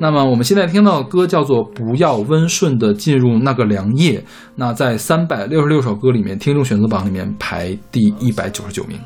[0.00, 4.18] 那么我们现在听到的歌叫做《不要温顺的进入那个凉夜》，
[4.56, 8.98] 那在三百六十六首歌里面，听众选择榜里面排第一百九十九名。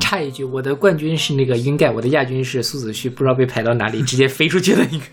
[0.00, 5.04] 插一句，我的冠军是那个英盖，我的亚军是苏子旭，不知道被排到哪里，直接飞出去的一个。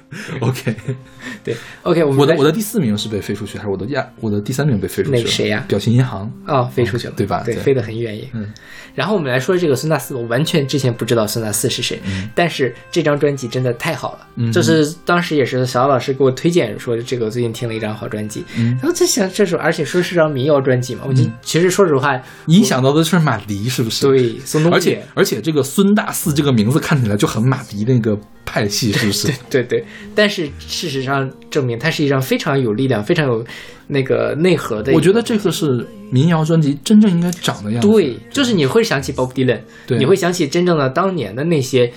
[0.45, 0.75] OK，
[1.43, 5.17] 对，OK，我们我的我的第四名是被飞出去，还是我的亚我的第三名被飞出去了？
[5.17, 6.31] 那个谁呀表情银行。
[6.47, 8.27] 哦，飞出去了，对吧对，对飞得很远也。
[8.33, 8.51] 嗯，
[8.93, 11.99] 然后我们来说这个孙大四，我完全之前不知道孙大四是谁，
[12.33, 24.05] 但是这张专辑真的太好了，嗯就是当时也是小老师给我推荐说这个最近听了一张好专辑，嗯然后就想这首，而且说是张民谣专辑嘛，我就其实说实话，你想到的是马迪是不是？。
[24.05, 29.27] 对宋冬野，而且而且这个孙大四这个名字看起来就很马迪那个派系，是不是？
[29.49, 33.45] 对对对，但是事实上证明它是一张非常有力量、非常有
[33.87, 34.93] 那个内核的。
[34.93, 37.87] 我觉得这个是民谣专辑真正应该长的样子。
[37.87, 41.91] 对，就是你会想起 Bob Dylan，对你会想起真正的当年的那些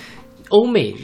[0.49, 0.95] 欧美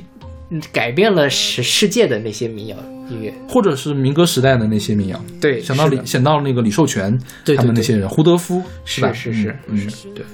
[0.50, 2.78] 嗯改变了世世界的那些民谣
[3.10, 3.34] 音乐。
[3.48, 7.12] 或者是民歌时代的那些民谣，对想到李想到那个李寿全
[7.44, 9.12] 对对对他们那些人，胡德夫是吧？
[9.14, 10.26] 是是嗯对。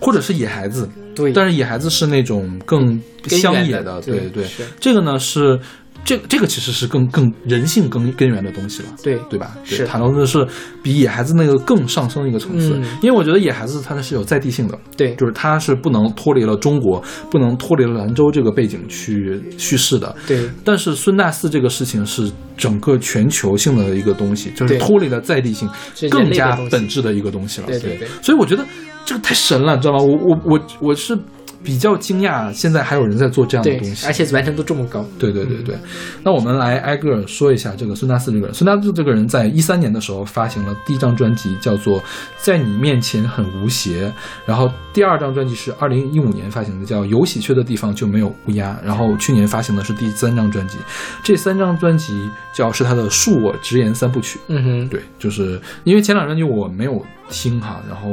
[0.00, 1.32] 或者是野孩子，对。
[1.32, 4.66] 但是野孩子是那种更乡野的对对对。
[4.80, 5.58] 这个呢是
[6.04, 9.56] 这这个其实是更更人性根根源的东西了，对对吧？
[9.66, 9.84] 对是。
[9.84, 10.46] 谈论的是
[10.82, 12.84] 比野孩子那个更上升一个层次，嗯。
[13.02, 15.14] 因为我觉得野孩子它是有在地性的，对。
[15.16, 20.14] 就是它是不能脱离了中国，不能脱离了兰州这个背景去叙事的。
[20.26, 20.48] 对。
[20.64, 25.68] 但是孙大四这个事情是整个全球性的一个东西，就是脱离了在地性
[26.10, 27.66] 更加本质的一个东西了。
[27.66, 27.98] 对对。
[27.98, 28.08] 对。
[28.22, 28.64] 所以我觉得
[29.08, 30.00] 这个太神了，你知道吗？
[30.00, 31.18] 我我我我是
[31.64, 35.02] 比较惊讶，现在还有人在做这样的东，西，而且完成度这么高。
[35.18, 35.74] 对对对对，
[36.22, 38.54] 那我们来挨个儿说一下这个孙大四这个人。
[38.54, 41.98] 孙大四这个人在一三年的时候发行了第一张专辑，叫做
[42.36, 44.06] 《在你面前很无邪》，
[44.44, 50.76] 然后第二张专辑是二零一五年发行的，叫《有喜鹊的地方就没有乌鸦》，然后去年发行的是第三张专辑。
[51.24, 54.38] 这三张专辑叫是他的恕我直言三部曲。
[54.48, 58.10] 嗯哼，对，就是因为前两张专辑我没有听哈，然后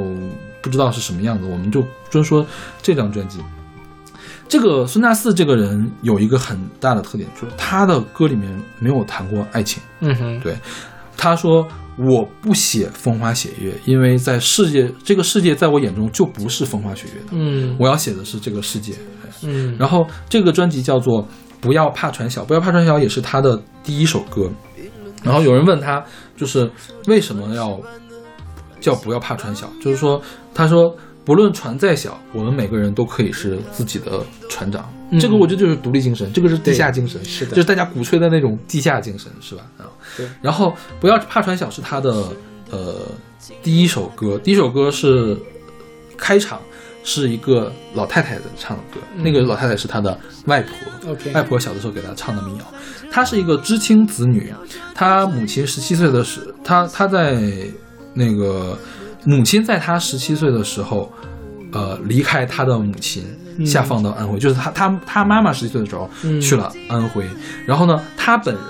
[0.66, 2.44] 不知道是什么样子，我们就专说
[2.82, 3.38] 这张专辑。
[4.48, 9.84] 这个孙大四这个人有一个很大的特点，就是他的歌里面没有谈过爱情。
[10.00, 10.58] 嗯哼，对，
[11.16, 11.68] 他说
[12.00, 18.96] 我不写风花雪月，因为在世界这个世界在我眼中就不是风花雪月的，嗯我要写的是这个世界。
[19.44, 21.22] 嗯，然后这个专辑叫做
[21.62, 24.50] 《不要怕传小》，《不要怕传小》也是他的第一首歌。
[25.24, 26.04] 然后有人问他，
[26.38, 26.70] 就是
[27.08, 27.80] 为什么要
[28.80, 29.70] 叫不要怕船小？
[29.82, 30.22] 就是说，
[30.54, 34.90] 他说不论船再小，我们每个人都可以是自己的船长。
[35.12, 39.64] 嗯这个我觉得就是独立精神，这个是地下精神，是的就是大家鼓吹的那种地下精神，是吧？
[39.78, 39.86] 啊，
[40.18, 40.28] 对。
[40.42, 42.12] 然后不要怕船小是他的
[42.72, 42.96] 呃
[43.62, 45.38] 第一首歌，第一首歌是
[46.18, 46.60] 开场。
[47.08, 51.16] 是一个老太太的唱的歌，那个老太太是他的外婆。
[51.34, 52.66] 外婆小的时候给他唱的民谣。
[53.12, 54.52] 她是一个知青子女，
[54.96, 57.40] 她母亲十七岁的时，她她在
[58.16, 58.76] 那个
[59.24, 61.12] 母亲在他十七岁的时候，
[61.72, 63.24] 呃，离开他的母亲，
[63.66, 67.30] 下放到安徽，就是他他他妈妈十七岁的时候嗯去了安徽，
[67.68, 68.64] 然后呢，他本人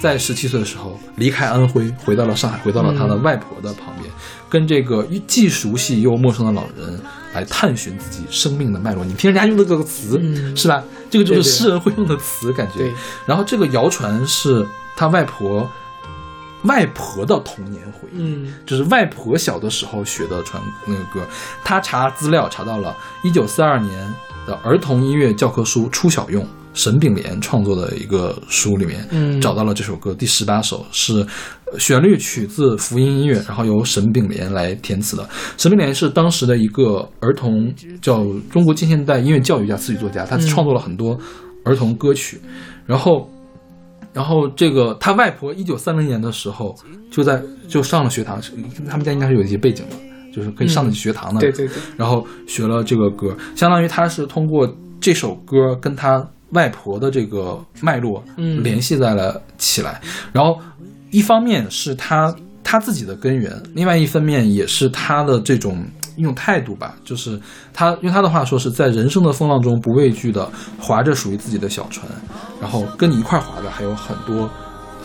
[0.00, 4.08] 在十七岁的时候离开安徽，回到了上海，回到了他的外婆的旁边，
[4.48, 7.00] 跟这个既熟悉又陌生的老人
[7.34, 9.04] 来探寻自己生命的脉络。
[9.04, 10.82] 你听人家用的这个词，嗯是吧？
[11.10, 12.78] 这个就是诗人会用的词，感觉。
[12.78, 12.92] 对
[13.26, 14.66] 然后这个谣传是
[14.96, 15.68] 他外婆
[16.64, 21.26] 外婆的童年回忆，嗯就是外婆小的时候学的传那个歌。
[21.62, 24.14] 他查资料查到了一九四二年
[24.46, 26.46] 的儿童音乐教科书初小用。
[26.74, 31.24] 沈炳莲创作的一个书里面，嗯找到了这首歌第十八首，是
[31.66, 35.24] 呃旋律取自福音音乐，然后由沈炳莲来填词的。
[35.56, 37.72] 沈炳莲是当时的一个儿童
[38.02, 41.16] 叫中国近现代音乐教育家、词曲作家，他创作了很多
[41.64, 42.40] 儿童歌曲，
[42.86, 43.30] 然后。
[44.14, 46.74] 然后这个他外婆一九三零年的时候
[47.10, 48.40] 就在就上了学堂，
[48.88, 49.96] 他们家应该是有一些背景的，
[50.32, 51.40] 就是可以上得起学堂的。
[51.40, 60.00] 对对对，然后学了这个歌，相当于他是通过这首歌跟他外婆的这个脉络嗯联系在了起来。
[60.32, 60.58] 然后
[61.10, 65.84] 一方面是他他自己的根源，另外一方面也是他的这种
[66.16, 67.40] 一种态度吧，就是
[67.72, 72.06] 他用他的话说是在人生的风浪中不畏惧的划着属于自己的小船，
[72.60, 74.48] 然后跟你一块儿划的还有很多。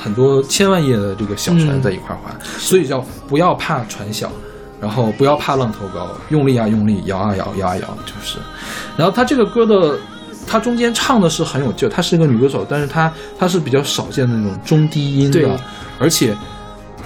[0.01, 4.31] 很多千万页的这个小船嗯在一块儿划，所以叫不要怕船小，
[4.79, 8.37] 然后不要怕浪头高，用力啊用力，摇啊摇，摇啊摇，就是。
[8.95, 9.99] 然后他这个歌的，
[10.47, 15.59] 他中间唱的是很有劲儿，她是一个女歌手，但是她她是比较少见的那种中低音的，
[15.99, 16.33] 而且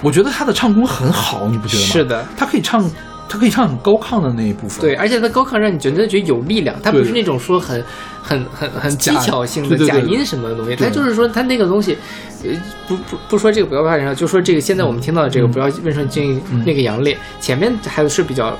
[0.00, 1.88] 我觉得她的唱功很好，你不觉得吗？
[1.88, 2.88] 是的，她可以唱，
[3.28, 4.80] 她可以唱很高亢的那一部分。
[4.80, 7.84] 对，而且他高亢让你觉得觉得有力量，他不是那种说很
[8.22, 10.86] 很很很技巧性的假音什么的东西，对。
[10.86, 11.96] 他就是说他那个东西，
[12.44, 12.50] 呃，
[12.86, 15.52] 不不不说这个不要怕人，就说这个现在我们听到的这个嗯。
[15.52, 18.56] 不要问上进嗯那个杨烈，前面还是比较。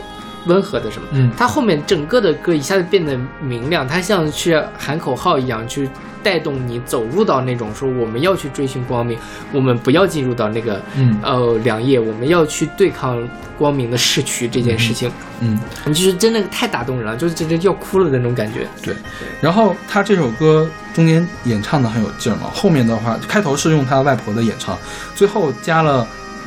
[0.46, 5.88] 温和的什么，嗯他后面整个的歌一下子变得明亮，他像去喊口号一样，去
[6.22, 9.18] 带动你走入到那种说我们要去追寻光明，
[9.52, 13.26] 我们不要进入到那个嗯呃良夜，我们要去对抗
[13.58, 15.10] 光明的逝去这件事情。
[15.40, 18.66] 嗯，你就是真的太打动人了，就是真的要哭了的那种感觉。
[18.82, 18.94] 对。
[19.40, 24.78] 然后他这首歌中间演唱的很有劲儿嘛，后面的话开头是用他外婆的演唱，
[25.14, 26.06] 最后加了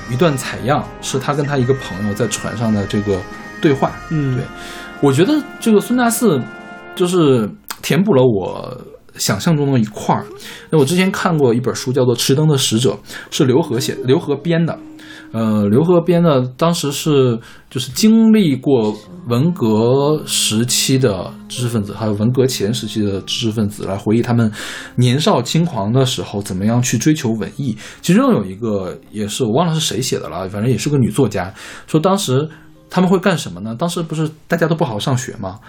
[0.10, 3.22] 一段采样，是他跟他一个朋友在船上的这个
[3.62, 3.92] 对话。
[4.10, 4.44] 嗯对，
[5.02, 6.42] 我觉得这个孙大四
[6.96, 7.50] 就是
[7.82, 8.80] 填补了我
[9.16, 10.26] 想象中的一块儿。
[10.70, 12.92] 那我之前看过一本书，叫做《迟灯的使者》，
[13.32, 14.78] 是刘和写、刘和编的。
[15.34, 17.38] 呃，刘和编的当时是
[17.70, 18.96] 就是经历过
[19.28, 24.50] 文革时期的知识分子，还有文革前时期的知识分子来回忆他们
[24.96, 27.78] 年少轻狂的时候怎么样去追求文艺。
[28.02, 31.54] 其中有一个也是我忘了是谁写的了，反正也是个女作家，
[31.88, 32.48] 说当时
[32.90, 33.76] 他们会干什么呢？
[33.76, 35.60] 当时不是大家都不好上学吗？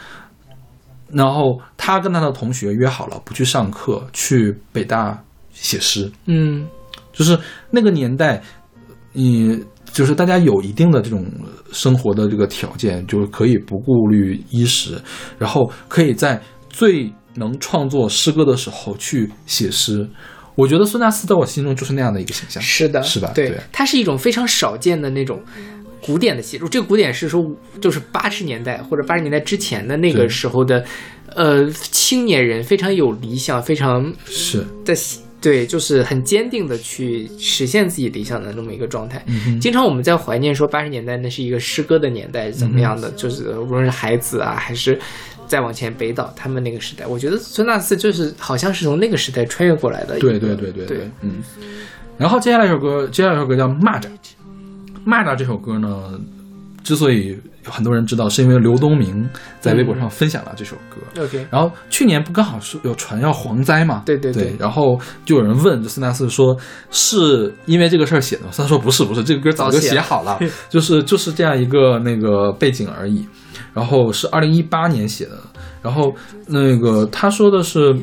[1.11, 5.23] 然后他跟他的同学约好了不去上课，去北大
[5.53, 6.11] 写诗。
[6.27, 6.66] 嗯
[7.12, 7.39] 就是
[7.70, 8.43] 那个年代，
[9.12, 11.27] 你就是大家有一定的这种
[11.73, 15.01] 生活的这个条件，就是可以不顾虑衣食，
[15.39, 20.09] 然后可以在最能创作诗歌的时候去写诗。
[20.55, 23.32] 我觉得孙大斯在我心中就是那样的一个形象，是的，是吧？
[23.35, 25.40] 对，对它是一种非常少见的那种
[26.02, 26.68] 古典的写作。
[26.68, 27.44] 这个古典是说，
[27.80, 30.84] 就是八十年代或者八十年代之前的那个时候的，
[31.34, 34.94] 呃，青年人非常有理想，非常是，的。
[35.40, 39.22] 对，就是很坚定的去实现自己理想的那么一个状态。
[39.28, 43.08] 嗯经常我们在怀念说八十年代那是一个诗歌的年代，怎么样的？
[43.12, 44.98] 就是无论是孩子啊，还是
[45.46, 50.18] 再往前北岛他们那个时代，我觉得孙大四就是好像是从那个时代穿越过来的。
[50.18, 51.36] 对对对对对，嗯。
[52.16, 54.06] 然后接下来一首歌，接下来一首歌叫《蚂蚱》。
[55.09, 55.89] 蚂蚱这首歌呢，
[56.85, 57.28] 之所以
[57.64, 59.26] 有很多人知道，是因为刘东明
[59.59, 61.22] 在微博上分享了这首歌。
[61.24, 64.02] OK，然后去年不刚好是有传要蝗灾嘛？
[64.05, 64.56] 对对对对。
[64.59, 66.55] 然后就有人问就斯大四说，
[66.90, 68.51] 是因为这个事儿写的吗？
[68.55, 73.26] 他说不是不是，这个歌早就写好了， 就是就是这样一个那个背景而已。
[73.72, 75.39] 然后是二零一八年写的。
[75.80, 76.14] 然后
[76.48, 77.97] 那个他说的是。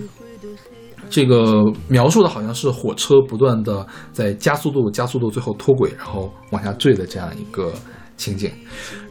[1.10, 7.72] 这个描述的好像是火车不断的在加速度、加速度，最后脱轨，然后往下坠的这样一个
[8.18, 8.52] 情景。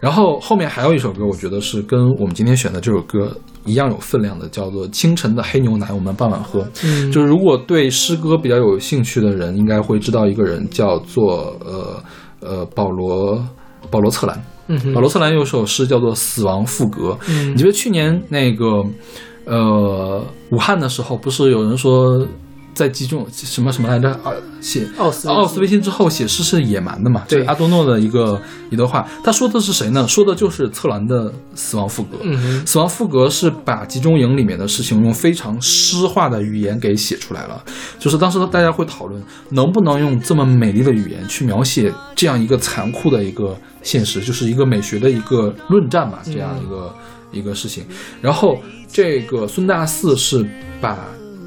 [0.01, 6.61] 然后后面还有一首歌，我觉得是跟我们今天选的这首歌一样有分量的，叫做《清晨的黑牛奶我们傍晚喝》。
[6.85, 12.03] 嗯就是如果对诗歌比较有兴趣的人，应该会知道一个人叫做呃
[12.41, 13.43] 呃保罗
[13.91, 14.43] 保罗策兰。
[14.95, 17.11] 保罗策兰有首诗叫做《死亡赋格》。
[17.29, 18.83] 嗯你觉得去年那个
[19.45, 22.27] 呃武汉的时候，不是有人说
[22.75, 27.23] 在集中什么什么来着啊写奥斯奥斯维辛之后写诗是野蛮的嘛？
[27.29, 28.41] 对阿多诺的一个
[28.71, 29.07] 一段话。
[29.23, 30.09] 他说的是谁呢？
[30.09, 32.17] 说的就是策兰的《死亡赋格》。
[32.23, 37.63] 嗯死亡赋格是把集中营里面的事情用非常诗化的语言给写出来了。
[38.01, 46.93] 就是当时大家会讨论，能不能用这么美丽的语言去描写这样一个残酷的一个现实，就是一个美学的一个论战嘛，这样一个、
[47.35, 47.85] 一个事情。
[48.21, 48.59] 然后
[48.89, 50.47] 这个孙大四是
[50.81, 50.99] 把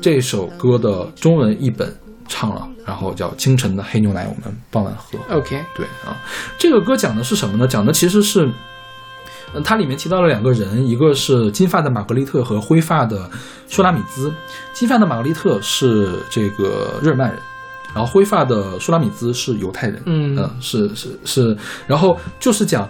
[0.02, 1.92] 这首歌的中文译本
[2.28, 5.18] 唱了，然后叫清晨的黑牛奶，我们傍晚喝。
[5.36, 6.16] OK，对啊，
[6.58, 7.68] 这个歌讲的是什么呢？
[7.68, 8.46] 讲的其实是，
[9.54, 13.30] 嗯它里面提到了两个人，一个是金发的玛格丽特和灰发的
[13.68, 14.32] 舒拉米兹。
[14.74, 17.40] 金发的玛格丽特是这个日耳曼人，
[17.96, 20.02] 然后灰发的舒拉米兹是犹太人。
[20.06, 21.58] 嗯是是是，
[21.88, 22.88] 然后就是讲。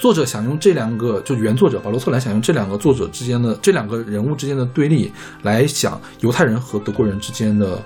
[0.00, 5.12] 作者想用这两个，就原作者保罗·特兰想用这两个作者之间的这两个人物之间的对立，
[5.42, 7.78] 来想犹太人和德国人之间的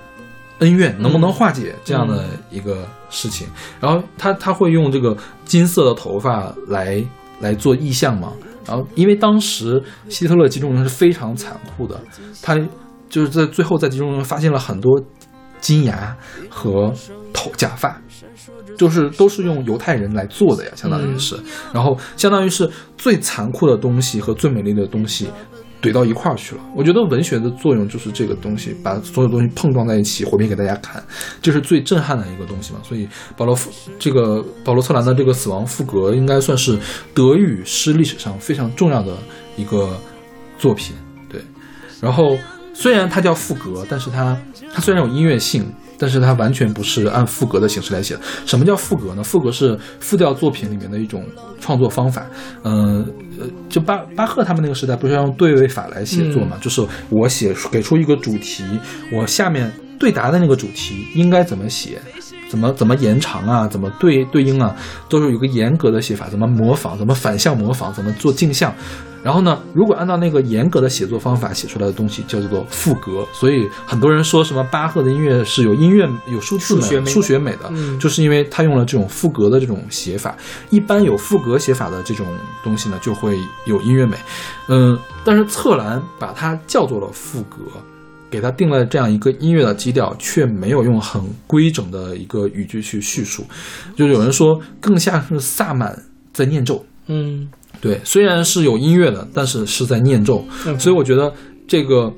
[0.59, 3.45] 恩怨能不能化解这样的一个事情。
[3.81, 7.03] 然后他他会用这个金色的头发来
[7.41, 8.31] 来做意象嘛。
[8.65, 12.01] 然后因为当时希特勒集中营是非常残酷的，
[12.41, 12.57] 他
[13.09, 15.03] 就是在最后在集中营发现了很多
[15.59, 16.15] 金牙
[16.49, 16.93] 和
[17.33, 18.01] 头假发，
[18.77, 21.35] 就是都是用犹太人来做的呀，相当于是，
[21.73, 25.27] 然后相当于是最残酷的东西和最美丽的东西
[25.81, 26.61] 怼到一块儿去了。
[26.75, 31.03] 我觉得文学的作用就是这个东西，把所有东西碰撞在一起，毁灭给大家看，
[31.41, 32.79] 这是最震撼的一个东西嘛。
[32.83, 33.07] 所以
[33.37, 33.55] 保罗·
[33.99, 36.77] 这个保罗·策兰的这个《死亡赋格》应该算是
[37.13, 39.15] 德语诗历史上非常重要的
[39.57, 39.95] 一个
[40.57, 40.95] 作品，
[41.29, 41.39] 对。
[42.01, 42.35] 然后
[42.73, 44.35] 虽然它叫赋格，但是它
[44.73, 48.21] 它虽然有音乐性，但是它完全不是按赋格的形式来写的。
[48.45, 49.23] 什么叫赋格呢？
[49.23, 51.23] 赋格是复调作品里面的一种
[51.59, 52.25] 创作方法。
[52.63, 53.05] 嗯、
[53.39, 56.57] 呃，就巴巴赫他们那个时代不是要用对位法来写作嘛？
[56.61, 58.63] 就是我写给出一个主题，
[59.11, 62.01] 我下面对答的那个主题应该怎么写。
[62.47, 64.73] 怎么怎么延长啊，怎么对对应啊，
[65.09, 66.29] 都是有个严格的写法。
[66.29, 68.71] 怎么模仿，怎么反向模仿，怎么做镜像。
[69.25, 73.25] 然后呢，如果按照那个严格的写作方法写出来的东西，叫做赋格。
[73.33, 80.37] 所以很多人说什么巴赫的音乐是有音乐有数字美、数学美的，嗯就是因为他用了这种赋格的这种写法。
[80.69, 82.27] 一般有赋格写法的这种
[82.63, 84.15] 东西呢，就会有音乐美。
[84.67, 87.57] 嗯，但是策兰把它叫做了赋格。
[88.27, 93.45] 给他定了这样一个音乐的基调，却没有用很规整的一个语句去叙述，
[93.95, 95.97] 就有人说更像是萨满
[96.33, 96.85] 在念咒。
[97.07, 97.47] 嗯
[97.81, 100.43] 对，虽然是有音乐的，但是是在念咒，
[100.79, 101.33] 所以我觉得
[101.67, 102.11] 这个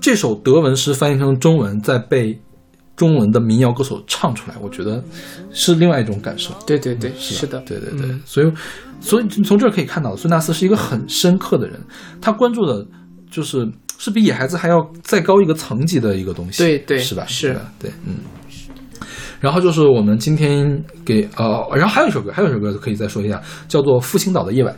[0.00, 2.38] 这首德文诗翻译成中文，再被
[2.96, 5.02] 中文的民谣歌手唱出来，我觉得
[5.52, 6.52] 是另外一种感受。
[6.66, 8.52] 对对对，是是的，对对对，嗯所以
[9.00, 11.80] 所以从这儿可以看到，孙纳斯是一个很深刻的人，
[12.20, 12.86] 他关注的
[13.30, 13.68] 就是
[13.98, 17.24] 是比野孩子还要再高一个层级的一个东西，对对是吧？
[17.26, 18.16] 是吧对，嗯。
[19.42, 24.72] 然后就是我们今天给呃，然后还有一首歌，还有一首歌可以再说一下，叫做《复兴岛的夜晚》。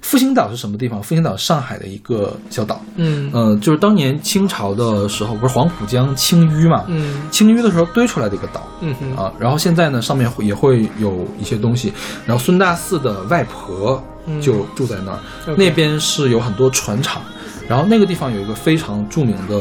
[0.00, 1.02] 复兴岛是什么地方？
[1.02, 3.28] 复兴岛上海的一个小岛，嗯。
[3.34, 7.28] 呃，就是当年清朝的时候，不是黄浦江清淤嘛，嗯。
[7.32, 9.16] 清淤的时候堆出来的一个岛，嗯哼。
[9.16, 11.92] 啊，然后现在呢，上面会也会有一些东西。
[12.24, 14.00] 然后孙大四的外婆
[14.40, 15.18] 就住在那儿，
[15.48, 17.20] 嗯那边是有很多船厂，
[17.66, 19.60] 然后那个地方有一个非常著名的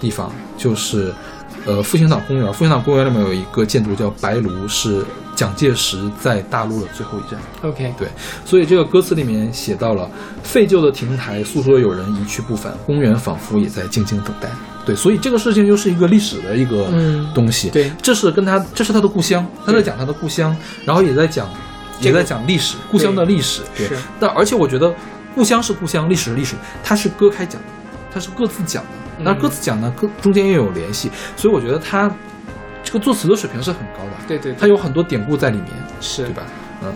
[0.00, 1.14] 地方，就是
[1.66, 2.52] 呃复兴岛公园。
[2.52, 7.38] 复兴岛公园里面有一个建筑叫白炉，是蒋介石在大陆的最后一站。
[7.62, 8.08] ，OK，对，
[8.44, 10.10] 所以这个歌词里面写到了
[10.42, 14.48] 废旧的亭台诉说有人一去不返，公园仿佛也在静静等待。
[14.86, 17.68] 对，所以这个事情又是一个历史的一个嗯东西。
[17.70, 21.48] 对这是跟他，这是他的故乡，他在讲他的故乡，然后也在讲，
[22.00, 23.62] 也在讲历史，故乡的历史。
[23.76, 24.94] 对是，但而且我觉得
[25.34, 27.68] 故乡是故乡，历史是历史，它是割开讲的，
[28.14, 28.90] 它是各自讲的。
[29.18, 32.10] 那嗯各自讲呢，各中间又有联系，所以我觉得他
[32.82, 34.10] 这个作词的水平是很高的。
[34.28, 35.68] 对对，他有很多典故在里面。
[35.98, 36.42] 是对吧？
[36.82, 36.94] 嗯，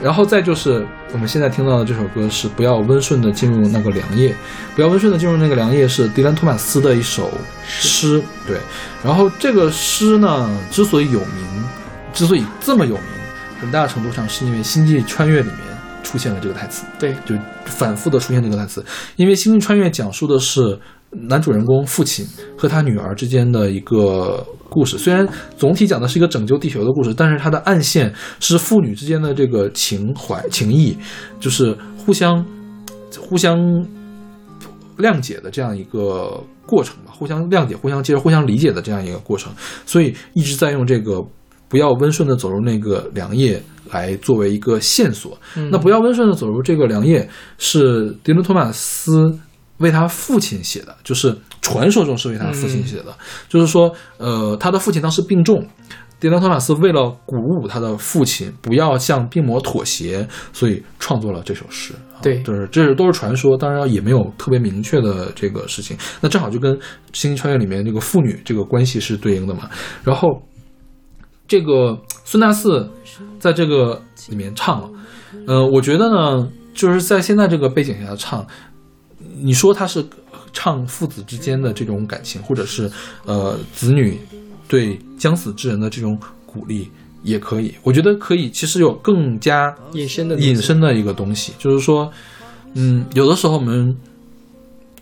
[0.00, 4.30] 然后再就是我们现在听到的这首歌是《不要温顺的进入那个良夜》，
[4.74, 7.30] 不要温顺的进入那个良夜是迪兰托马斯的一首
[7.62, 8.56] 诗，对。
[9.04, 11.64] 然后这个诗呢，之所以有名，
[12.14, 13.04] 之所以这么有名，
[13.60, 15.58] 很大程度上是因为《星际穿越》里面
[16.02, 18.82] 出现了这个台词，对，就反复的出现这个台词，
[19.16, 20.80] 因为《星际穿越》讲述的是
[21.12, 22.26] 男主人公父亲
[22.56, 24.96] 和他女儿之间的一个故事。
[24.96, 25.28] 虽然
[25.58, 30.96] 总体讲的是一个拯救地球的故事，但是它的暗线是父女之间的这个情怀、情谊，
[31.38, 32.44] 就是互相
[33.20, 33.58] 互相
[34.96, 39.52] 谅解的这样一个过程吧，互相谅解、互相接受、互相理解的这样一个过程。
[39.84, 41.22] 所以一直在用这个
[41.68, 45.38] 不要温顺的走入那个良夜来作为一个线索。
[45.70, 47.28] 那不要温顺的走入这个良夜
[47.58, 49.38] 是迪伦托马斯
[49.82, 53.14] 为他父亲写的，就是传说中是为他父亲写的，
[53.48, 55.66] 就是说，呃，他的父亲当时病重。
[56.18, 61.92] 迪伦托马斯为了鼓舞他的父亲不要向病魔妥协，所以创作了这首诗。
[62.14, 65.96] 啊对就是这是都是传说，当然也没有特别明确的这个事情。
[66.20, 66.72] 那正好就跟
[67.12, 69.68] 《星际穿越》里面这个父女这个关系是对应的嘛。
[70.04, 70.28] 然后
[71.48, 72.88] 这个孙大四
[73.40, 74.88] 在这个里面唱了，
[75.48, 78.46] 呃，我觉得呢，就是在现在这个背景下唱，
[79.40, 80.04] 你说他是
[80.52, 82.90] 唱父子之间的这种感情，或者是
[83.24, 84.18] 呃子女
[84.68, 86.90] 对将死之人的这种鼓励，
[87.22, 87.74] 也可以。
[87.82, 92.10] 我觉得可以，其实有更加隐身的隐身的一个东西，就是说，
[92.74, 93.96] 嗯，有的时候我们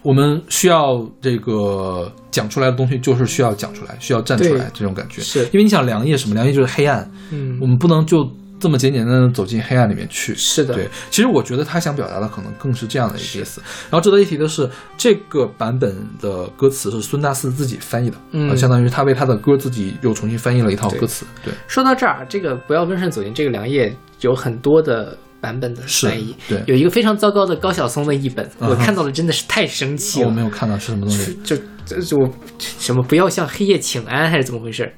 [0.02, 5.20] 我们需要这个讲出来的东西，就是需要讲出来，需要站出来，这种感觉。
[5.20, 6.34] 是因为你想良夜什么？
[6.34, 8.24] 良夜就是黑暗，嗯我们不能就
[8.60, 10.34] 这么简简单单的走进黑暗里面去。
[10.34, 13.60] 是的对，其实我觉得他想表达的可能更是这样的一个意思。
[13.90, 21.24] 然后值得一提的是，这个版本的歌词是孙大四自己翻译的，嗯呃相当于他为他的歌自己又重新翻译了一套歌词。
[21.42, 30.28] 对，说到这儿，这个不要温顺走进这个良夜有很多的版本的翻译，对有一个非常糟糕的高晓松的译本，嗯我看到了真的是太生气了。
[30.28, 31.34] 我没有看到是什么东西。
[31.42, 31.56] 就
[31.86, 34.92] 就就什么不要向黑夜请安还是怎么回事？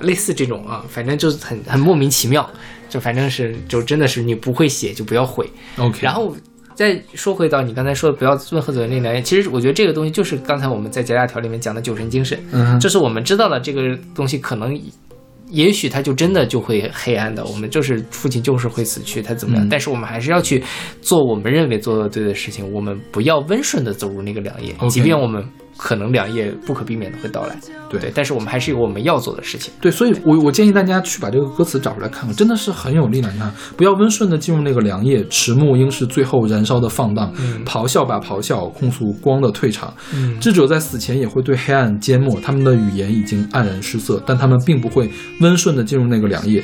[0.00, 2.48] 类似这种啊，反正就是很很莫名其妙，
[2.88, 5.48] 就反正是就真的是你不会写就不要毁。
[5.78, 6.34] OK，然后
[6.74, 14.78] 再说回到你刚才说的不要温和走进那良夜，其实我觉得这个东西就是刚才我们在夹夹条里面讲的酒神精神，嗯就是我们知道了这个东西可能。
[15.50, 19.64] 也许他就真的就会黑暗的，我们就是父亲就是会死去，他怎么样？
[19.64, 20.60] 嗯但是我们还是要去
[21.00, 25.44] 做我们认为做的对的事情，我们不要温顺的走入那个良夜 OK 即便我们
[25.76, 27.56] 可能良夜不可避免的会到来，
[27.90, 29.72] 对对，但是我们还是有我们要做的事情。
[29.80, 33.34] 对，所以我我建议大家去把这个歌词找出来看看，真的是很有力量。
[33.34, 37.32] 你看，不要温顺的进入那个良夜，迟暮应是最后燃烧的放荡，
[37.64, 39.92] 咆哮吧咆哮，控诉光的退场。
[40.12, 45.10] 嗯智者在死前也会对黑暗缄默，他们的语言已经黯然失色，但他们并不会
[45.40, 46.62] 温顺的进入那个良夜，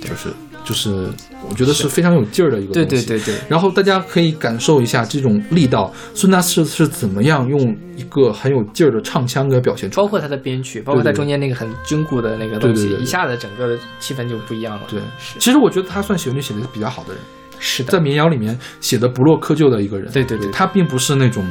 [0.00, 0.28] 就是
[0.64, 1.10] 就是，
[1.48, 2.88] 我觉得是非常有劲儿的一个东西。
[2.88, 10.04] 对对对对，然后大家可以感受一下这种力道，孙大四是怎么样用一个很有劲儿的唱腔给表现出来。
[10.04, 14.82] 包括他的编曲，包括他中间那个很军鼓的那个东西，对对对对一下子整个的气氛就不一样了。
[14.88, 17.22] 对，是其实我觉得他算旋律写的比较好的人，
[17.58, 20.10] 是的，在民谣里面写的不落窠臼的一个人。
[20.12, 21.44] 对对对对他并不是那种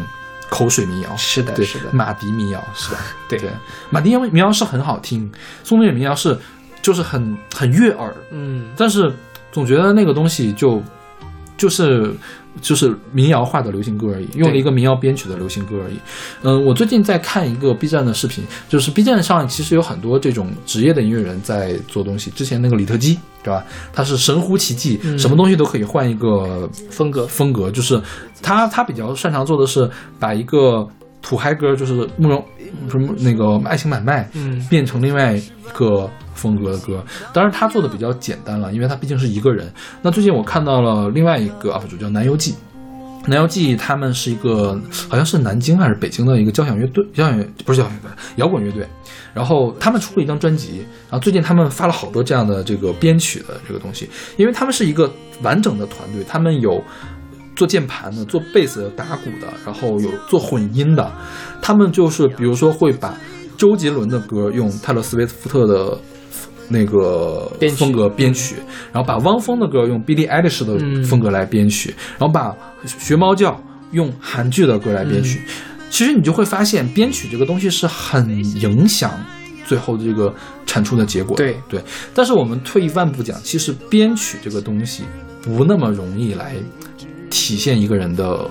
[0.50, 3.00] 口水民谣，是的是的马迪民谣是吧？
[3.28, 3.50] 对对，
[3.90, 5.30] 马迪民谣是很好听，
[5.64, 6.38] 宋冬野民谣是
[6.82, 9.12] 就是很很悦耳，嗯，但是
[9.52, 10.82] 总觉得那个东西就
[11.58, 12.14] 就是
[12.62, 16.00] 就是民谣化的流行歌而已，用了一个民谣编曲的流行歌而已。
[16.42, 22.32] 嗯，我最近在看一个 B 站的视频，就是 B 站上其实有很多这种职业的音乐人在做东西。
[22.32, 23.64] 之前那个李特基，对吧？
[23.94, 28.02] 他是神乎其技，嗯什么东西都可以换一个风格风格，就是
[28.42, 30.88] 他他比较擅长做的是把一个
[31.22, 32.44] 土嗨歌，就是慕容
[32.90, 35.44] 什么那个爱情买卖，嗯变成另外一
[35.74, 36.10] 个
[36.40, 37.04] 风格的歌。
[37.34, 39.72] 当然，他做的比较简单了，因为他毕竟是一个人。
[40.02, 42.56] 那最近我看到了另外一个 UP 主叫南游记。
[43.28, 44.80] 南游记他们是一个
[45.10, 48.88] 好像是南京还是北京的一个交响乐队，交响乐不是交响乐队，摇滚乐队。
[49.34, 50.78] 然后他们出了一张专辑，
[51.10, 55.12] 然后最近他们发了好多这样的这个编曲的这个东西，因为他们是一个
[55.44, 56.82] 完整的团队，他们有
[57.56, 61.12] 做键盘的、做贝斯、打鼓的，然后有做混音的。
[61.62, 63.14] 他们就是比如说会把
[63.58, 66.00] 周杰伦的歌用泰勒·斯威夫特的
[66.70, 68.56] 那个编风格编曲，
[68.94, 72.56] 然后把汪峰的歌用 Billie Eilish 的嗯风格来编曲，然后把
[72.86, 75.42] 学猫叫用韩剧的歌来编曲。
[75.90, 78.30] 其实你就会发现，编曲这个东西是很
[78.62, 79.12] 影响
[79.66, 80.34] 最后这个
[80.66, 81.44] 产出的结果的。
[81.44, 81.84] 对对，
[82.14, 85.04] 但是我们退一万步讲，其实编曲这个东西
[85.42, 86.56] 不那么容易来
[87.32, 88.48] 体现一个人的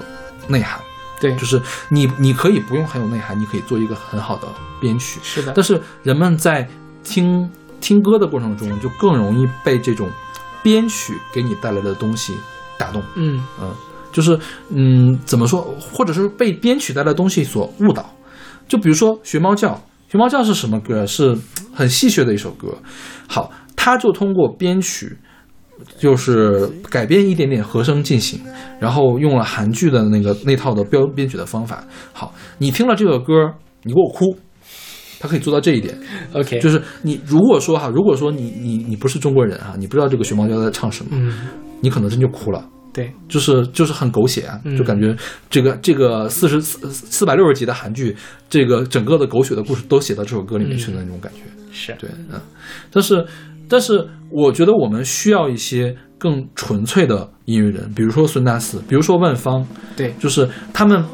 [0.49, 0.81] 内涵。
[1.21, 4.49] 对，就是你，你可以不用很有内涵，你可以做一个很好的
[4.81, 5.21] 编曲。
[5.23, 6.69] 是的但是人们在
[7.03, 7.49] 听
[7.81, 10.09] 听歌的过程中，就更容易被这种
[10.63, 12.35] 编曲给你带来的东西
[12.79, 13.03] 打动。
[13.15, 13.75] 嗯嗯，
[14.13, 14.39] 就是
[14.71, 18.15] 嗯，怎么说，或者是被编曲带来的东西所误导。
[18.67, 19.69] 就比如说《学猫叫》，
[20.11, 21.07] 《学猫叫》是什么歌？
[21.07, 21.37] 是
[21.73, 22.77] 很戏谑的一首歌。
[23.27, 25.17] 好，他就通过编曲，
[25.99, 28.41] 就是改编一点点和声进行，
[28.79, 31.83] 然后用了韩剧的那个那套的标编曲的方法。
[32.13, 34.39] 好，你听了这个歌，你给我哭。
[35.19, 35.97] 他可以做到这一点
[36.33, 41.33] ，，OK，就是你如果说哈，如果说你你你不是中国人啊，你不知道这个学猫叫在唱什么，嗯，
[41.81, 42.65] 你可能真就哭了。
[42.91, 44.77] 对，就是就是很狗血啊，嗯。
[44.77, 45.15] 就感觉
[45.51, 48.17] 这个这个四十四四百六十集的韩剧，
[48.49, 51.41] 这个整个的狗血的故事都写到这首歌里面去的那种感觉。
[51.71, 51.95] 是。
[51.99, 52.41] 对，嗯，
[52.91, 53.25] 但是
[53.69, 59.65] 但是我觉得我们需要一些更纯粹的音乐人，比如说孙大四，比如说万芳，
[59.95, 61.05] 对，就是他们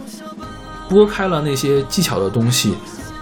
[0.89, 2.73] 拨开了那些技巧的东西，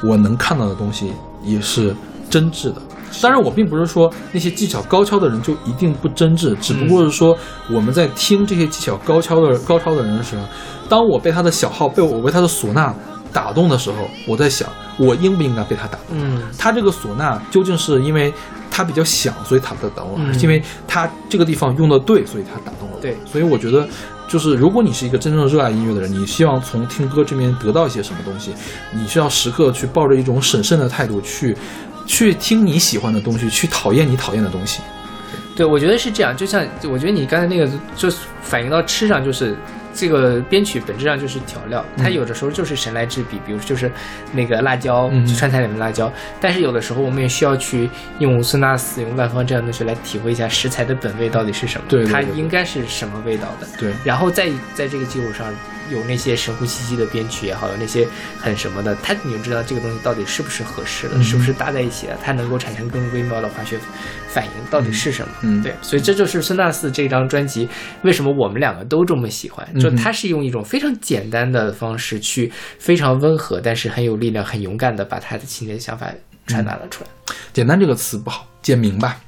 [0.02, 1.12] 我能看到的东西
[1.42, 1.94] 也是
[2.28, 2.82] 真挚的。
[3.20, 7.36] 当然，我并不是说那些技巧高超的人就一定不真挚，只不过是说
[7.70, 10.42] 我们在听这些技巧高超的高超的人的时候，
[10.88, 12.94] 当我被他的小号、被我被他的唢呐
[13.30, 14.66] 打动的时候，我在想，
[14.96, 16.16] 我应不应该被他打动？
[16.18, 18.32] 嗯他这个唢呐究竟是因为
[18.70, 23.00] 他比较响，所以他打动我，嗯还是因为他这个地方用的对，所以他打动了我？
[23.02, 23.86] 对所以我觉得
[24.32, 28.54] 就是如果你是一个真正热爱音乐的人，你希望从听歌这边得到一些什么东西，
[28.90, 31.54] 你需要时刻去抱着一种审慎的态度去，
[32.06, 34.80] 去听你喜欢的东西，去讨厌你讨厌的东西。
[35.54, 36.34] 对，我觉得是这样。
[36.34, 38.10] 就像我觉得你刚才那个，就
[38.40, 39.54] 反映到吃上，就是
[39.94, 43.90] 这个编曲本质上就是调料，它有的时候就是神来之笔，比如就是
[44.32, 46.12] 那个辣椒，嗯川菜里面的辣椒。
[46.40, 47.88] 但是有的时候我们也需要去
[48.18, 53.66] 用孙纳斯、用万方这样的东西来体会一下食材的本味到底是什么，它应该是什么味道的。
[53.78, 55.46] 对然后再在这个基础上
[55.90, 58.06] 有那些神乎其技的编曲也好，有那些
[58.38, 63.78] 很什么的，它你就知道这个东西到底是不是合适的，嗯是不是搭在一起的，它能够产生更微妙的化学
[64.28, 65.34] 反应，到底是什么？
[65.42, 67.68] 嗯对，所以这就是孙大四这张专辑
[68.02, 76.10] 为什么我们两个都这么喜欢，就他是用一种非常简单的方式去非常温和，但是很有力量、很勇敢的把他的情节想法
[76.46, 77.10] 传达了出来。
[77.52, 79.18] 简单这个词不好，简明吧？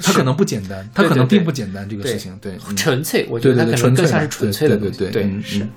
[0.00, 2.36] 它可能不简单，它可能并不简单这个事情。
[2.40, 4.98] 对，嗯纯粹，我觉得它可能对对对纯粹更像是的纯粹的对东西。
[4.98, 5.70] 对，对对嗯是嗯。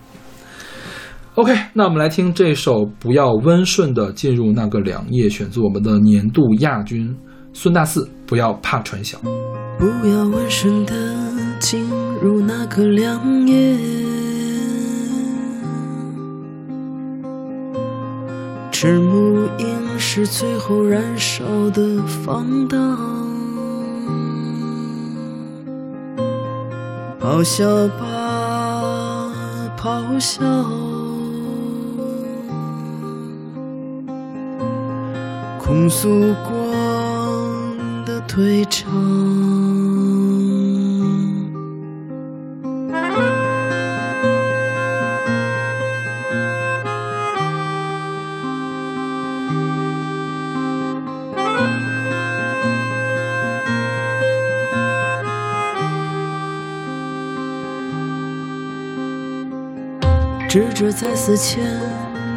[1.36, 7.14] OK，那我们来听这首《不要温顺的进入那个凉夜》，选自我们的年度亚军
[7.54, 8.10] 孙大四。
[8.28, 9.20] 不要怕传小，
[9.78, 10.96] 不要温顺的
[11.60, 11.88] 进
[12.24, 13.78] 入那个凉夜，
[18.72, 22.98] 迟暮应是最后燃烧的放荡，
[27.26, 29.32] 咆哮吧，
[29.76, 30.46] 咆哮。
[35.60, 38.86] 控诉光的退场。
[60.76, 61.64] 智者在死前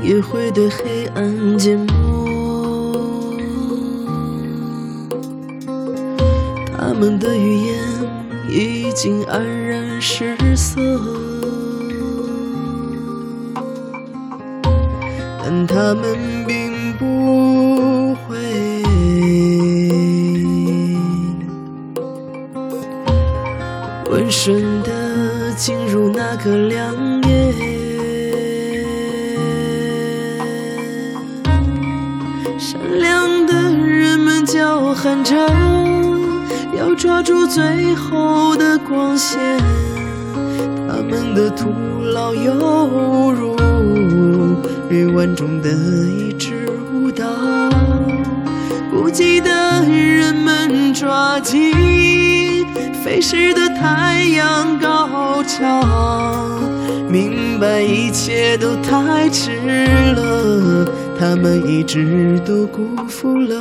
[0.00, 3.36] 也会对黑暗缄默。
[6.72, 7.76] 他们的语言
[8.48, 10.80] 已经黯然失色，
[15.42, 16.16] 但他们
[16.46, 18.36] 并不会
[24.08, 24.77] 温顺
[37.18, 39.40] 抓住最后的光线。
[40.86, 41.66] 他们的徒
[42.14, 43.56] 劳犹如
[44.88, 47.26] 绿湾中的一支舞蹈，
[48.88, 49.50] 孤寂的
[49.90, 52.64] 人们抓紧
[53.02, 55.84] 飞逝的太阳高照，
[57.10, 59.50] 明白一切都太迟
[60.14, 60.86] 了，
[61.18, 63.56] 他们一直都辜负了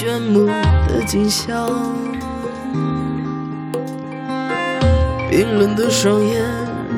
[0.00, 0.46] 炫目
[0.88, 1.68] 的景象。
[5.28, 6.42] 冰冷的双眼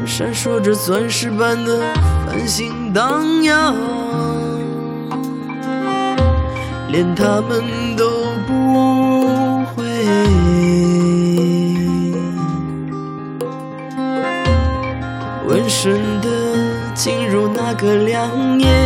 [0.07, 1.81] 闪烁着钻石般的
[2.25, 3.75] 繁星荡漾，
[6.93, 7.65] 连他们
[7.97, 8.09] 都
[8.47, 9.83] 不会
[15.49, 16.29] 温顺的
[16.95, 18.82] 进入那个良夜。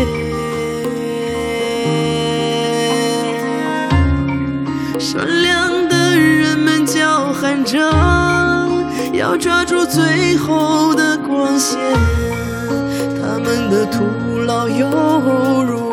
[5.16, 7.78] 善良的人们叫喊着，
[9.14, 11.78] 要抓住最后的光线。
[13.22, 14.86] 他们的徒劳犹
[15.64, 15.90] 如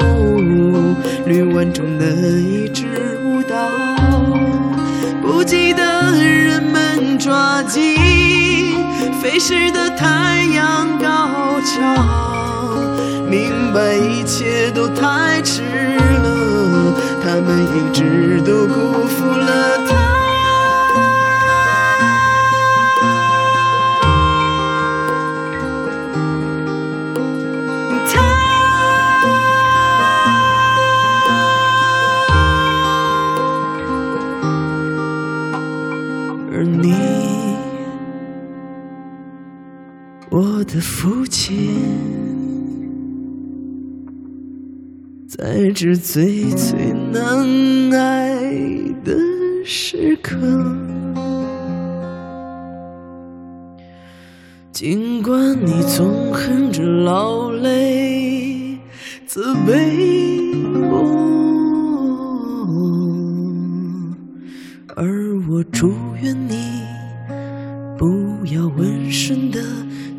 [1.25, 3.69] 绿湾中的一支舞蹈，
[5.21, 7.95] 不羁的人们抓紧
[9.21, 11.79] 飞逝的太阳高潮，
[13.29, 15.62] 明白一切都太迟，
[17.35, 19.95] 他们一直都辜负了他，
[36.51, 36.93] 而你，
[40.30, 41.81] 我的父亲，
[45.27, 46.82] 在这最最。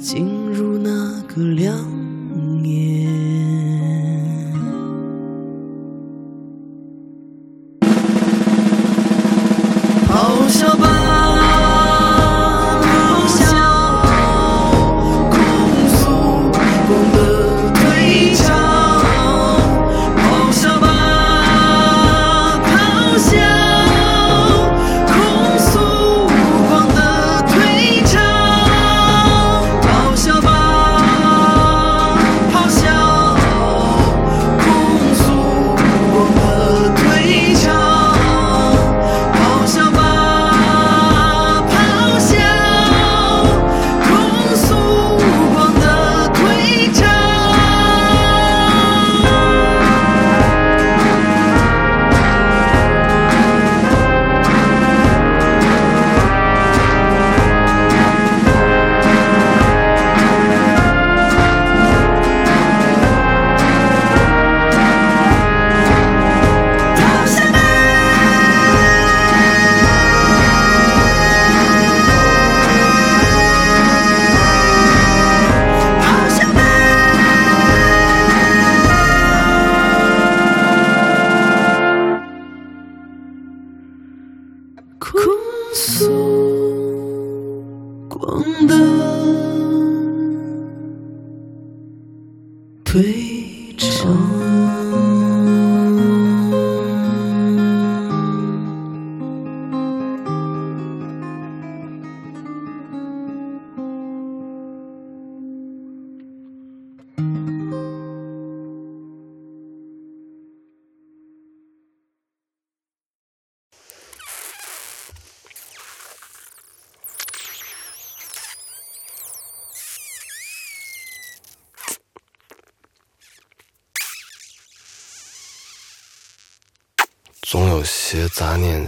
[0.05, 2.04] 进入那个良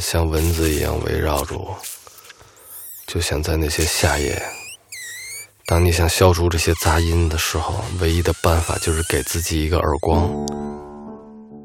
[0.09, 1.77] 像蚊子一样围绕着我，
[3.09, 4.41] 就像在那些夏夜，
[5.67, 10.31] 当你想消除这些杂音的时候，唯一的办法就是给自己一个耳光。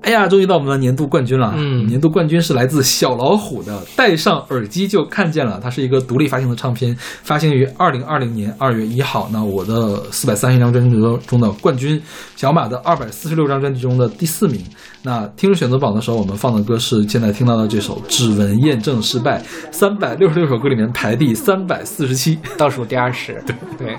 [0.01, 1.53] 哎呀，终于到我们的年度冠军了！
[1.55, 9.29] 嗯年度冠军是来自小老虎的《戴上耳机就看见了》，它是一个独立发行的唱片，发行于二零二零年二月一号。
[9.31, 10.95] 那我的四百三十张专辑
[11.27, 12.01] 中的冠军，
[12.35, 14.59] 小马的二百四十六张专辑中的第四名。
[15.03, 19.39] 那听众选择榜的时候，我们放的歌是现在听到的这首《指纹验证失败》，
[19.71, 22.39] 三百六十六首歌里面排第三百四十七。
[22.57, 23.97] 倒数第二十，对对，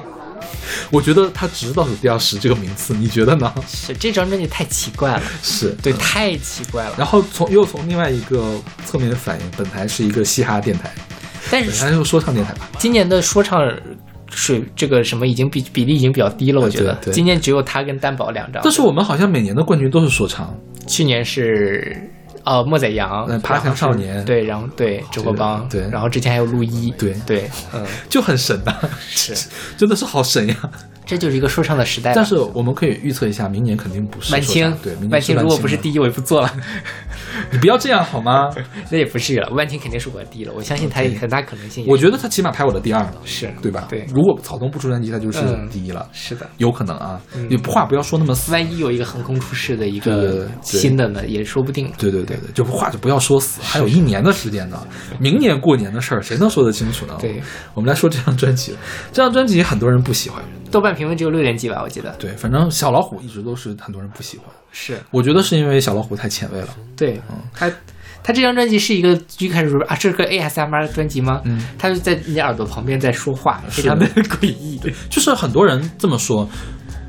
[0.90, 3.52] 我觉得他值倒数第二十这个名次，你觉得呢？
[3.66, 6.94] 是这张专辑太奇怪了，是对，太奇怪了。
[6.98, 10.90] 然后从又从另外一个侧面反映，本台是一个嘻哈电台，
[11.50, 12.68] 但是本台是说唱电台吧？
[12.78, 13.60] 今年的说唱
[14.30, 18.62] 水这个什么已经比比例已经比较低了，我觉得今年只有他跟担保两张。
[18.64, 21.96] 但是我们好像每年的冠军都是说唱，去年是
[22.44, 24.24] 呃莫宰阳嗯，爬墙少年。
[24.24, 25.88] 对，然后对直播帮，对。
[25.90, 27.14] 然后之前还有陆一，对。
[27.26, 28.74] 对，嗯， 就很神呐、
[29.08, 29.34] 是，
[29.76, 30.56] 真的是好神呀！
[31.04, 32.12] 这就是一个说唱的时代。
[32.14, 36.52] 但是我们可以预测一下，明年肯定不是万青，对，明年万青如果不是，第一，我也不做了。
[37.50, 38.50] 你不要这样好吗？
[38.90, 41.84] 那也不是了，万青肯定是我的第一了，我相信他有很大可能性。
[41.88, 43.86] 我觉得他起码排我的第二了，是对吧？
[43.88, 46.48] 对如果草东不出专辑，他就是嗯第一了，是的。
[46.58, 47.20] 有可能啊。
[47.48, 48.52] 你话不要说那么死。
[48.52, 51.90] 万一有一个横空出世的一个新的呢，也说不定。
[51.98, 54.86] 对对对对，就话就不要说死，还有一年的时间呢，
[55.18, 57.16] 明年过年的事儿谁能说得清楚呢？
[57.20, 57.42] 对，
[57.74, 58.76] 我们来说这张专辑，
[59.12, 60.42] 这张专辑很多人不喜欢，
[60.72, 62.10] 豆瓣评分只有六点几吧，我记得。
[62.18, 67.70] 对，反正小老虎一直都是很多人不喜欢，是我觉得是因为小老虎太前卫了，对，嗯他
[68.24, 71.42] 他这张专辑是一个一开始说啊，这是个 ASMR 专辑吗？
[71.44, 74.78] 嗯，他就在你耳朵旁边在说话，非常的诡异。
[74.78, 76.48] 对就是很多人这么说，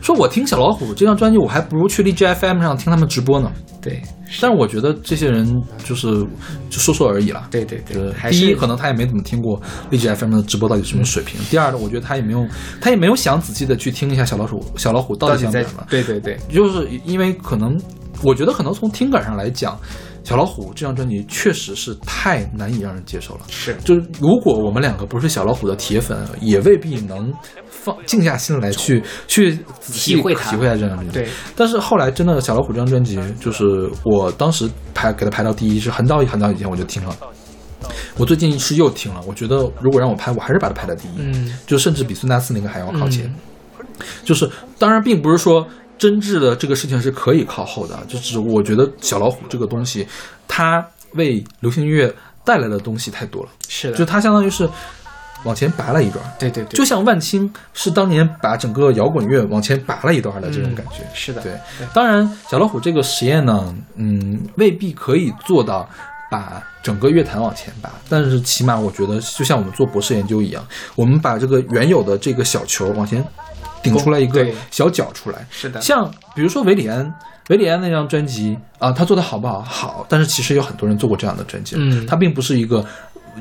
[0.03, 3.49] 说我听小老虎这张专辑，我还不如去荔枝 FM 上听他们直播呢。
[3.81, 4.01] 对，
[4.41, 6.07] 但是我觉得这些人就是
[6.69, 7.47] 就说说而已了。
[7.49, 12.45] 对对对第一，可能他也没怎么听过荔枝 FM 的直播到底什么水平；第二呢，我觉得他也没有，
[12.81, 15.85] 他也没有想仔细的去听一下小老鼠小老虎到底在想什么。
[15.89, 17.79] 对对对，就是因为可能
[18.21, 19.77] 我觉得可能从听感上来讲，
[20.23, 23.41] 小老虎这张专辑确实是太难以让人接受了。
[23.49, 27.33] 是就是如果我们两个不是小老虎的铁粉，也未必能
[27.69, 31.11] 放静下心来去去仔细体会体会一下这张专辑。
[31.11, 37.15] 对，但是后来真的小老虎这张专辑，就是我当时排给它排到第一，是很早很早以前我就听了。
[38.17, 43.33] 我最近是又听了，我觉得如果让我排，我还是把它排在第一，嗯就甚至比孙大四那个还要靠前。
[44.23, 45.67] 就是当然，并不是说
[46.03, 50.05] 真挚的这个事情是可以靠后的，就是我觉得小老虎这个东西，
[50.49, 52.13] 它为流行音乐
[52.43, 54.69] 带来的东西太多了，是的，就它相当于是
[55.45, 61.07] 往前拔了一段，对对对，就像万青是当年把整个摇滚乐往前拔了一段的这种感觉。
[61.13, 61.53] 是的，对，
[61.93, 65.89] 当然小老虎这个实验呢，嗯，未必可以做到
[66.29, 70.61] 把整个乐坛往前拔，但是起码我觉得，就像我们做博士研究一样，
[70.95, 73.23] 我们把这个原有的这个小球往前
[73.83, 75.45] 顶出来一个小角出来。
[75.51, 77.13] 是的，像比如说维里安，
[77.49, 79.61] 维里安那张专辑啊，他做的好不好？
[79.61, 82.85] 好，但是其实有很多人做过这样的专辑，嗯它并不是一个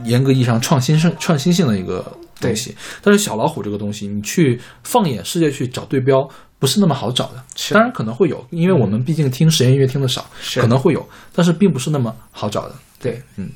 [0.05, 2.05] 严格意义上创新性、创新性的一个
[2.41, 2.77] 东西。
[3.01, 6.29] 但是小老虎这个东西，你去放眼世界去找对标，
[6.59, 7.43] 不是那么好找的。
[7.55, 12.75] 是当然可能会有，因为我们毕竟听实验音乐听的少，是可能会有，但是并不是那么好找的。
[13.01, 13.49] 对，嗯。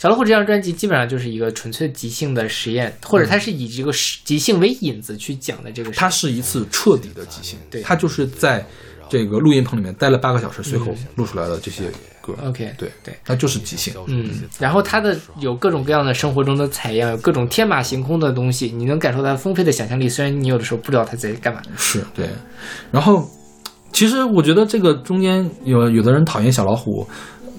[0.00, 3.92] 小老虎这张专辑基本上就是一个纯粹即兴的实验，或者它是以这个
[4.24, 5.90] 即兴为引子去讲的这个。
[5.90, 8.64] 它是一次彻底的即兴，对它就是在
[9.10, 11.84] 这个录音棚里面待了八个小时，随口录出来的这些
[12.22, 12.34] 歌。
[12.42, 13.92] OK，对对，它就是即兴。
[14.06, 20.08] 嗯，然后它的有各种各样的生活中的采样，有各种天马行空的东西，你能感受到丰沛的想象力。
[20.08, 21.60] 虽然你有的时候不知道他在干嘛。
[21.76, 22.26] 是对，
[22.90, 23.28] 然后
[23.92, 27.06] 其实我觉得这个中间有有的人讨厌小老虎，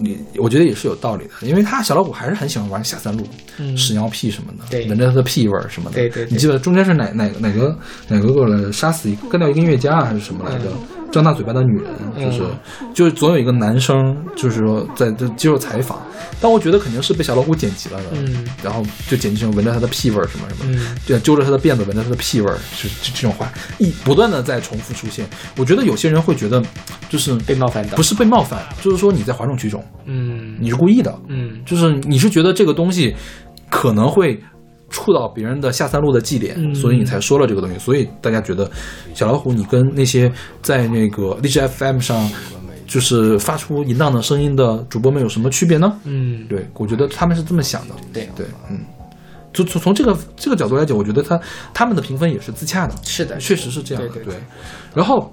[0.02, 3.26] 你我觉得也是有道理的，因为他小老虎还是很喜欢玩下三路、
[3.60, 5.96] 嗯屎尿屁什么的，对闻着他的屁味儿什么的。
[5.96, 10.66] 对对对你记得中间是哪哪哪个哪个过来杀死一个干掉一个音乐家啊还是什么来着？
[11.12, 12.44] 张大嘴巴的女人，就是、
[12.94, 16.02] 就是总有一个男生，就是说在这接受采访，
[16.40, 18.46] 但我觉得肯定是被小老虎剪辑了的，嗯。
[18.64, 20.98] 然后就剪辑成闻着他的屁味儿什么什么，嗯。
[21.06, 25.28] 对，揪着他的辫子闻着他的屁味儿，是这这种话一不断的在重复出现。
[25.58, 26.64] 我觉得有些人会觉得，
[27.10, 30.56] 就是被冒犯的不是被冒犯，就是说你在哗众取宠，嗯。
[30.60, 31.62] 你是故意的，嗯。
[31.66, 33.14] 就是你是觉得这个东西
[33.70, 34.42] 可能会
[34.92, 37.80] 触到别人的下三路的祭点，嗯所以你才说了这个东西。
[37.80, 38.70] 所以大家觉得
[39.16, 40.32] 小老虎你跟那些
[40.62, 42.30] 在那个荔枝 FM 上
[42.86, 45.98] 就是发出淫荡的声音的主播们有什么区别呢？
[46.04, 47.96] 嗯，对，我觉得他们是这么想的。
[48.12, 48.80] 对对，嗯，
[49.54, 51.40] 就从从这个这个角度来讲，我觉得他
[51.74, 52.94] 他们的评分也是自洽的。
[53.04, 54.10] 是的，确实是这样的。
[54.10, 54.36] 对对
[54.94, 55.32] 然后，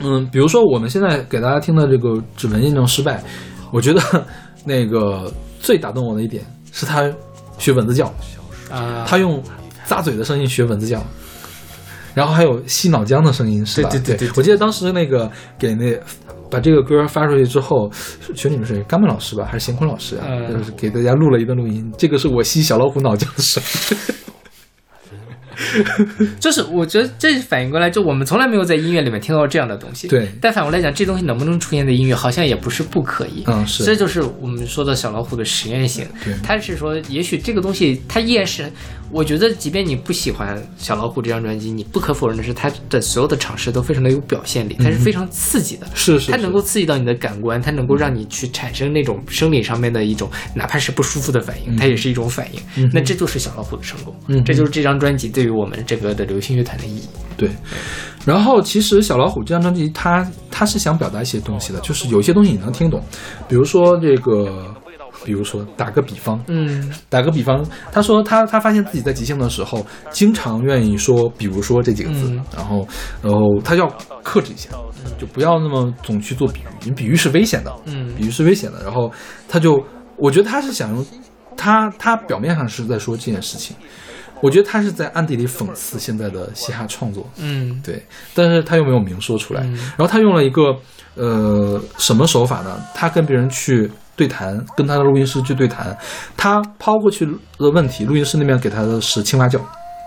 [0.00, 3.24] 嗯，比如说我们现在给大家听的这个指纹验证失败，
[3.72, 4.26] 我觉得
[4.66, 7.10] 那个最打动我的一点是他
[7.56, 8.12] 学蚊子叫，
[8.72, 9.42] 啊，他用
[9.86, 11.02] 咂嘴的声音学蚊子叫。
[12.14, 13.88] 然后还有吸脑浆的声音，是吧？
[13.88, 15.98] 对对对对我记得当时那个给那
[16.50, 17.90] 把这个歌发出去之后，
[18.34, 18.82] 学你们谁？
[18.82, 20.26] 甘木老师吧，还是贤坤老师啊？
[20.28, 21.90] 嗯就是给大家录了一段录音。
[21.96, 24.14] 这个是我吸小老虎脑浆的声音。
[26.40, 30.08] 就是我觉得这反应过来，就我们从来没有在音乐里面听到这样的东西。
[30.08, 33.44] 对但反过来讲，这东西能不能出现在音乐，好像也不是不可以。
[33.46, 36.06] 嗯是这就是我们说的小老虎的实验性。
[36.24, 38.70] 对它是说，也许这个东西它依然是，
[39.12, 45.86] 我觉得即便你不喜欢小老虎这张专辑，你不可否认的是，它的所有的尝试都非常的有表现力，它是非常刺激的。
[45.94, 52.90] 是是，它能够刺激到你的感官，它能够让你去产生那种生理上面的一种，哪怕是不舒服的反应，它也是一种反应。
[52.90, 57.02] 那这就是小老虎的成功，嗯这就是这张专辑对于我们这个的流行乐坛的意义。
[57.36, 57.50] 对，
[58.24, 63.02] 然后其实小老虎这张专辑，它它是想表达一些东西的，就是有些东西你能听懂，
[63.46, 64.74] 比如说这个，
[65.24, 72.86] 比如说打个比方，嗯打个比方，他说他他发现自己在即兴的时候，经常愿意说，比如说这几个字，嗯然后
[73.22, 73.86] 然后他要
[74.22, 74.70] 克制一下，
[75.18, 78.82] 就不要那么总去做比喻，因为比喻是危险的，嗯比喻是危险的。
[78.82, 79.10] 然后
[79.48, 79.82] 他就，
[80.16, 81.04] 我觉得他是想用
[81.56, 83.76] 他他表面上是在说这件事情，
[84.40, 88.02] 我觉得他是在暗地里讽刺现在的嘻哈创作，嗯对，
[88.34, 89.62] 但是他又没有明说出来。
[89.62, 90.74] 嗯然后他用了一个
[91.14, 92.82] 呃什么手法呢？
[92.94, 95.96] 他跟别人去对谈，跟他的录音师去对谈，
[96.36, 97.24] 他抛过去
[97.58, 99.58] 的问题，录音师那边给他的是青蛙叫，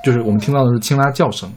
[0.04, 1.52] 就是我们听到的是青蛙叫声。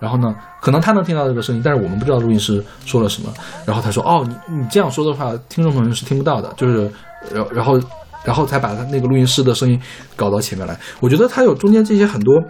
[0.00, 3.28] 然后呢，可能他能听到这个声音，但是我们不知道录音师说了什么。
[3.66, 6.88] 然后他说：“哦，你你这样说的话，听众朋友是听不到的。”就是，
[7.34, 7.80] 然然后
[8.22, 9.76] 然后才把他那个录音师的声音
[10.14, 10.78] 搞到前面来。
[11.00, 12.40] 我觉得他有中间这些很多，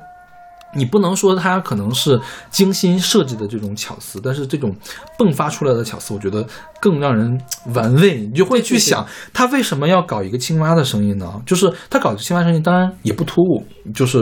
[0.74, 4.74] 你不能说他可能是精心设计的这种巧思，但是这种
[5.18, 6.46] 迸发出来的巧思，我觉得
[6.80, 7.40] 更让人
[7.74, 8.20] 玩味。
[8.20, 11.42] 你就会去想，他为什么要搞一个青蛙的声音呢？
[11.46, 13.64] 就是他搞青蛙声音，当然也不突兀，
[13.94, 14.18] 就是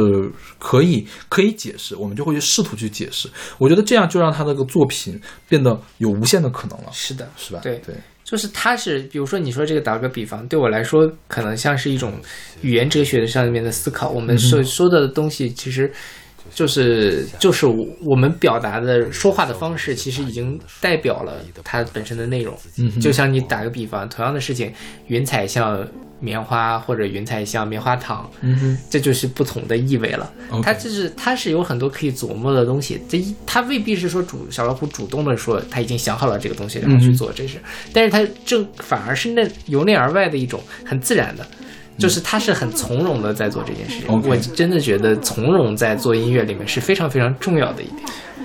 [0.59, 3.29] 可以可以解释，我们就会去试图去解释。
[3.59, 6.87] 我觉得这样就让他这个作品变得有无限的可能了。
[6.93, 7.61] 是的，是吧？
[7.63, 7.95] 对对，
[8.25, 12.13] 就是它是，比如说你说这个打个比方，对我来说可能像是一种
[12.63, 14.11] 语言哲学的上面的思考。
[14.11, 15.93] 我们所说的东西其实
[16.55, 17.67] 就是就是
[18.03, 22.57] 我们表达的说话的方式，其实已经代表了它本身的内容。
[22.79, 24.73] 嗯就像你打个比方，同样的事情，
[25.09, 25.87] 云彩像
[26.19, 30.33] 棉花，或者云彩像棉花糖，嗯哼，这就是不同的意味了。
[30.63, 37.59] 它就是它是有很多可以琢磨的东西，这一它未必是说主小老虎主动的说他已经想好了这个东西，然后去做这事，
[37.93, 41.47] 但是它正反而是那由内而外的一种很自然的。
[41.99, 48.03] 就是他是很从容的在做这件事情我真的觉得从容在做音乐里面是非常非常重要的一点。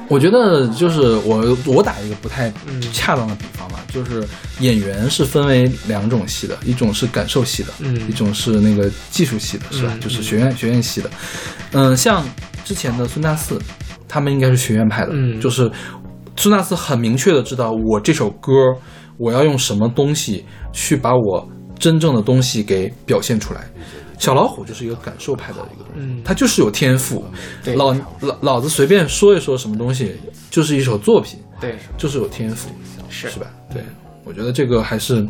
[0.08, 4.22] 我觉得就是我我打一个不太嗯恰当的比方吧，就是
[4.60, 9.92] 演员是分为两种系的，一种是感受系的，嗯一种是那个技术系的，是吧？
[9.94, 11.10] 嗯就是学院学院系的。
[11.72, 12.26] 嗯，像
[12.66, 13.58] 之前的孙大四，
[14.08, 15.72] 他们应该是学院派的，嗯就是
[16.36, 18.52] 孙大四很明确的知道我这首歌
[19.18, 21.48] 我要用什么东西去把我
[21.82, 23.68] 真正的东西给表现出来。
[24.20, 27.26] 小老虎就是一个感受派的一个东西，嗯他就是有天赋。
[27.64, 30.16] 对老老老子随便说一说什么东西，
[30.52, 32.70] 就是一首作品，对，就是有天赋，
[33.10, 33.48] 是是吧？
[33.74, 33.82] 对，
[34.24, 35.28] 我觉得这个还是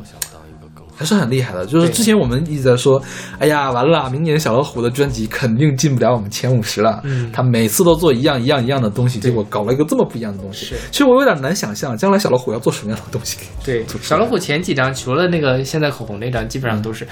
[1.02, 1.66] 还是很厉害的。
[1.66, 3.02] 就是之前我们一直在说，
[3.40, 7.02] 哎呀，完了，明年小老虎的专辑肯定进不了我们前五十了。
[7.04, 10.68] 嗯他每次都做一样一样一样的东西，结果搞了一个这么不一样的东西。
[10.68, 13.40] 是其实我有点难想象，将来小老虎要做什么样的东西。
[13.66, 17.08] 对，小老虎前几张除了那个现在口红那张，基本上都是。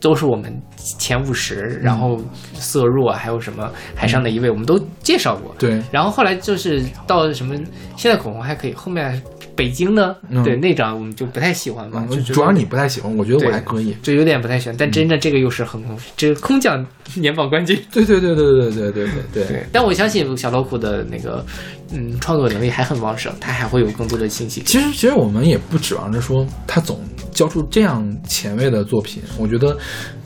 [0.00, 2.20] 都是我们前五十，然后
[2.52, 5.54] 色弱啊，还有什么海上的一位，我们都介绍过。
[5.58, 7.54] 对，然后后来就是到什么，
[7.96, 9.22] 现在口红还可以，后面
[9.56, 13.94] 北京呢，嗯对那张我们就不太喜欢嘛，就主要你不太喜欢，我觉得我还可以。
[14.02, 16.84] 就有点不太喜欢，但真的这个又是很空，这个空降
[17.16, 17.78] 年榜冠军。
[17.92, 21.44] 对对对对对对对对对 对，但我相信小老虎的那个
[21.92, 24.62] 嗯创作能力还很旺盛，他还会有更多的信息。
[24.62, 27.00] 其实，其实我们也不指望着说他总
[27.32, 29.76] 交出这样前卫的作品，我觉得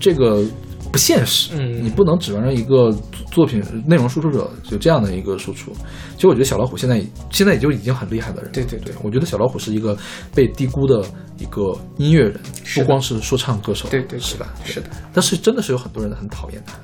[0.01, 0.43] 这个
[0.91, 1.51] 不现实。
[1.55, 2.91] 嗯你不能指望着一个
[3.39, 5.73] 作品内容输出者有这样的一个输出。
[6.17, 7.01] 其实，我觉得小老虎现在
[7.31, 8.51] 现在也就已经很厉害的人。
[8.51, 9.97] 对对对我觉得小老虎是一个
[10.35, 11.07] 被低估的
[11.39, 11.63] 一个
[11.99, 12.41] 音乐人，
[12.75, 14.53] 不光是说唱歌手，对对对是吧？
[14.65, 14.91] 是的。
[15.13, 16.75] 但是真的是有很多人很讨厌他。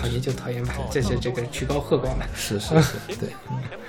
[0.00, 2.24] 讨厌就讨厌吧，这是这个曲高和寡嘛。
[2.32, 3.28] 是是是，对。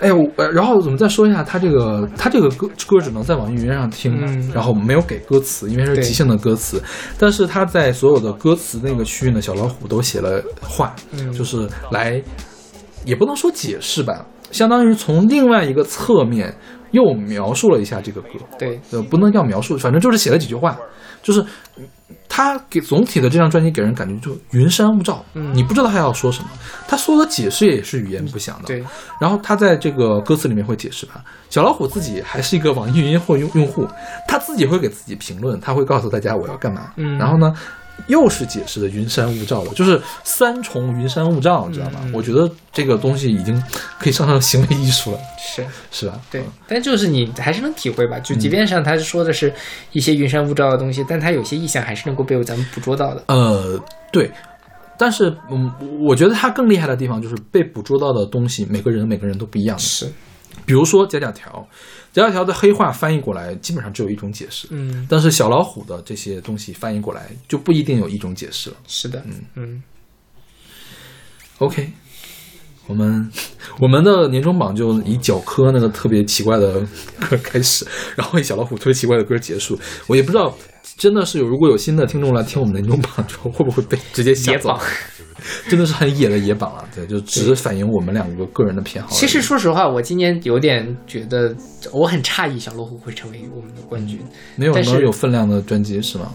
[0.00, 6.80] 嗯哎，我呃然后我们再说一下他这个，他这个歌歌只能在网易云上听，嗯然后没有给歌词，因为是即兴的歌词。
[7.18, 12.22] 但是他在所有的歌词那个区域呢，小老虎都写了话，嗯就是来，
[13.04, 16.54] 也不能说解释吧，相当于从另外一个侧面
[16.92, 18.28] 又描述了一下这个歌。
[18.58, 20.78] 对，呃，不能叫描述，反正就是写了几句话，
[21.22, 21.44] 就是
[22.28, 26.48] 他给总体的这张专辑给人感觉就云山雾罩，嗯你不知道他要说什么，
[26.86, 28.66] 他所有的解释也是语言不详的。
[28.66, 28.84] 对，
[29.20, 33.88] 然后他在这个歌词里面会解释吧，小老虎自己还是一个网易云或用用户，
[34.26, 37.52] 他自己会给自己评论，他会告诉大家我要干嘛，嗯然后呢。
[38.06, 42.00] 又是解释的云山雾罩了，就是三重云山雾罩，你知道吗？
[42.04, 43.62] 嗯我觉得这个东西已经
[43.98, 45.66] 可以上升行为艺术了，是。
[45.90, 46.20] 是吧？
[46.30, 49.52] 对，但就是你还是能体会吧，就即便上他说的是
[49.92, 53.24] 一些云山雾罩的东西，但他有些意象还是能够被咱们捕捉到的。
[53.26, 53.78] 呃，
[54.12, 54.30] 对，
[54.96, 55.70] 但是嗯，
[56.00, 59.78] 我觉得他更厉害的地方就是被捕捉到的东西，每个人每个人都不一样。
[59.78, 60.06] 是，
[60.64, 61.66] 比如说假假条，
[62.18, 68.76] 假假条的黑话翻译过来基本上只有一种解释，嗯，但是小老虎的这些东西翻译过来就不一定有一种解释了。
[68.86, 69.82] 是的，嗯嗯
[71.58, 71.90] OK，
[72.86, 73.30] 我们
[73.80, 76.80] 我们的年终榜就以脚科那个特别奇怪的
[77.20, 79.78] 歌开始， 然后以小老虎特别奇怪的歌结束。
[80.06, 80.56] 我也不知道，
[80.96, 84.78] 真的是有如果有新的听众来听我们的年终榜之后，会不会被直接写走？
[85.68, 89.10] 真的是很野的野榜了，对，就只是反映我们两个个人的偏好。
[89.10, 91.54] 其实说实话，我今年有点觉得
[91.92, 94.18] 我很诧异，小老虎会成为我们的冠军。
[94.56, 96.32] 没有能有分量的专辑是吗？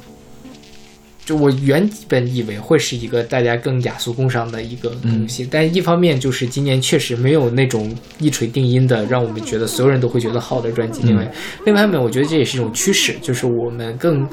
[1.26, 11.02] 就我原本以为会是一个大家更雅俗共赏的一个东西，但一方面就是今年确实没有那种一锤定音的，让我们觉得所有人都会觉得好的专辑。
[11.04, 11.32] 另外，
[11.66, 14.28] 另外一方面，我觉得这也是一种趋势，就是我们更。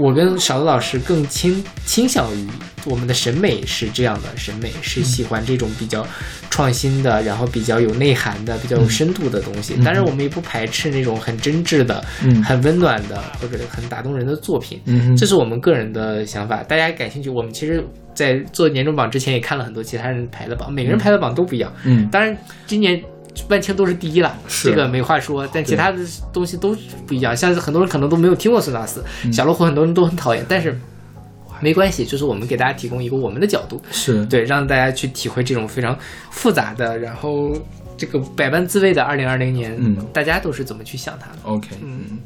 [0.00, 2.48] 我跟勺子老师更倾倾向于
[2.86, 6.06] 我们的审美是这样的，审美是喜欢这种比较
[6.50, 9.74] 创新的，然后比较有内涵的、比较有深度的东西。
[9.84, 14.80] 当然，我们也不排斥那种很真挚的、嗯很温暖的或者很打动人的作品。
[14.86, 17.82] 嗯这是我们个人的想法，大家感兴趣，我们其实，
[18.14, 21.72] 在做年终榜之前也看了很多其他人排的榜，每个人排的榜都不一样。
[21.84, 23.00] 嗯当然今年
[23.48, 24.70] 万青都是第一了，是。
[24.70, 25.98] 这个没话说，但其他的
[26.32, 27.36] 东西都不一样。
[27.36, 29.32] 像很多人可能都没有听过孙大四，嗯。
[29.32, 30.78] 小老虎很多人都很讨厌，但是
[31.60, 34.24] 没关系，就是我们给大家提供一个我们的角度，是。
[34.26, 35.98] 对，让大家去体会这种非常
[36.30, 37.52] 复杂的，然后
[37.96, 39.96] 这个百般滋味的二零二零年，嗯。
[40.12, 42.18] 大家都是怎么去想它的？OK，嗯，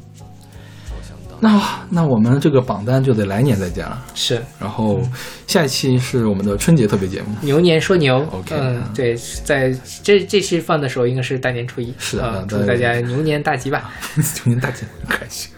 [1.41, 4.05] 那，那我们这个榜单就得来年再见了。
[4.13, 5.01] 是然后
[5.47, 7.35] 下一期是我们的春节特别节目。
[7.41, 9.71] 牛年说牛 OK 嗯，对，在
[10.03, 13.91] 这这期放的时候应该是大年初一，是的祝大家牛年大吉吧。
[14.45, 15.51] 牛年大吉开心。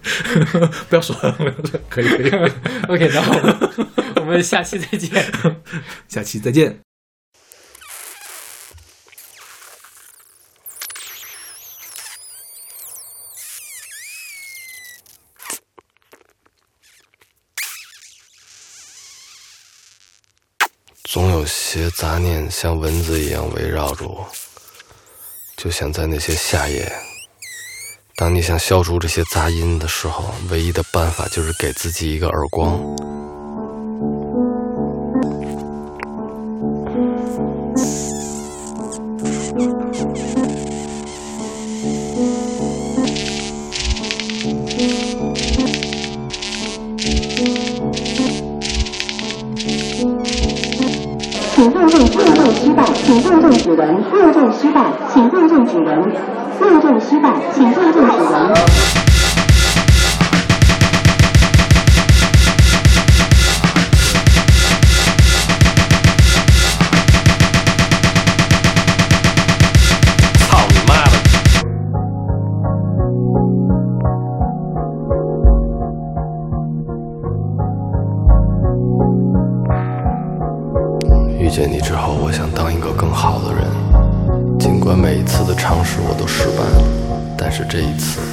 [0.88, 2.30] 不要说了，不要说，可以可以。
[2.88, 5.24] OK，那我们我们下期再见。
[6.08, 6.78] 下期再见。
[21.04, 24.26] 总有些杂念像蚊子一样围绕着我，
[25.54, 26.90] 就像在那些夏夜。
[28.16, 32.80] 当你想消除这些杂音的时候，唯一的办法就是给自己一个耳光。
[51.58, 56.04] 请放正认证失败，请验证指纹，验证失败，请验证指纹，
[56.62, 59.07] 验证失败，请验证指纹。
[87.78, 88.27] 这一次，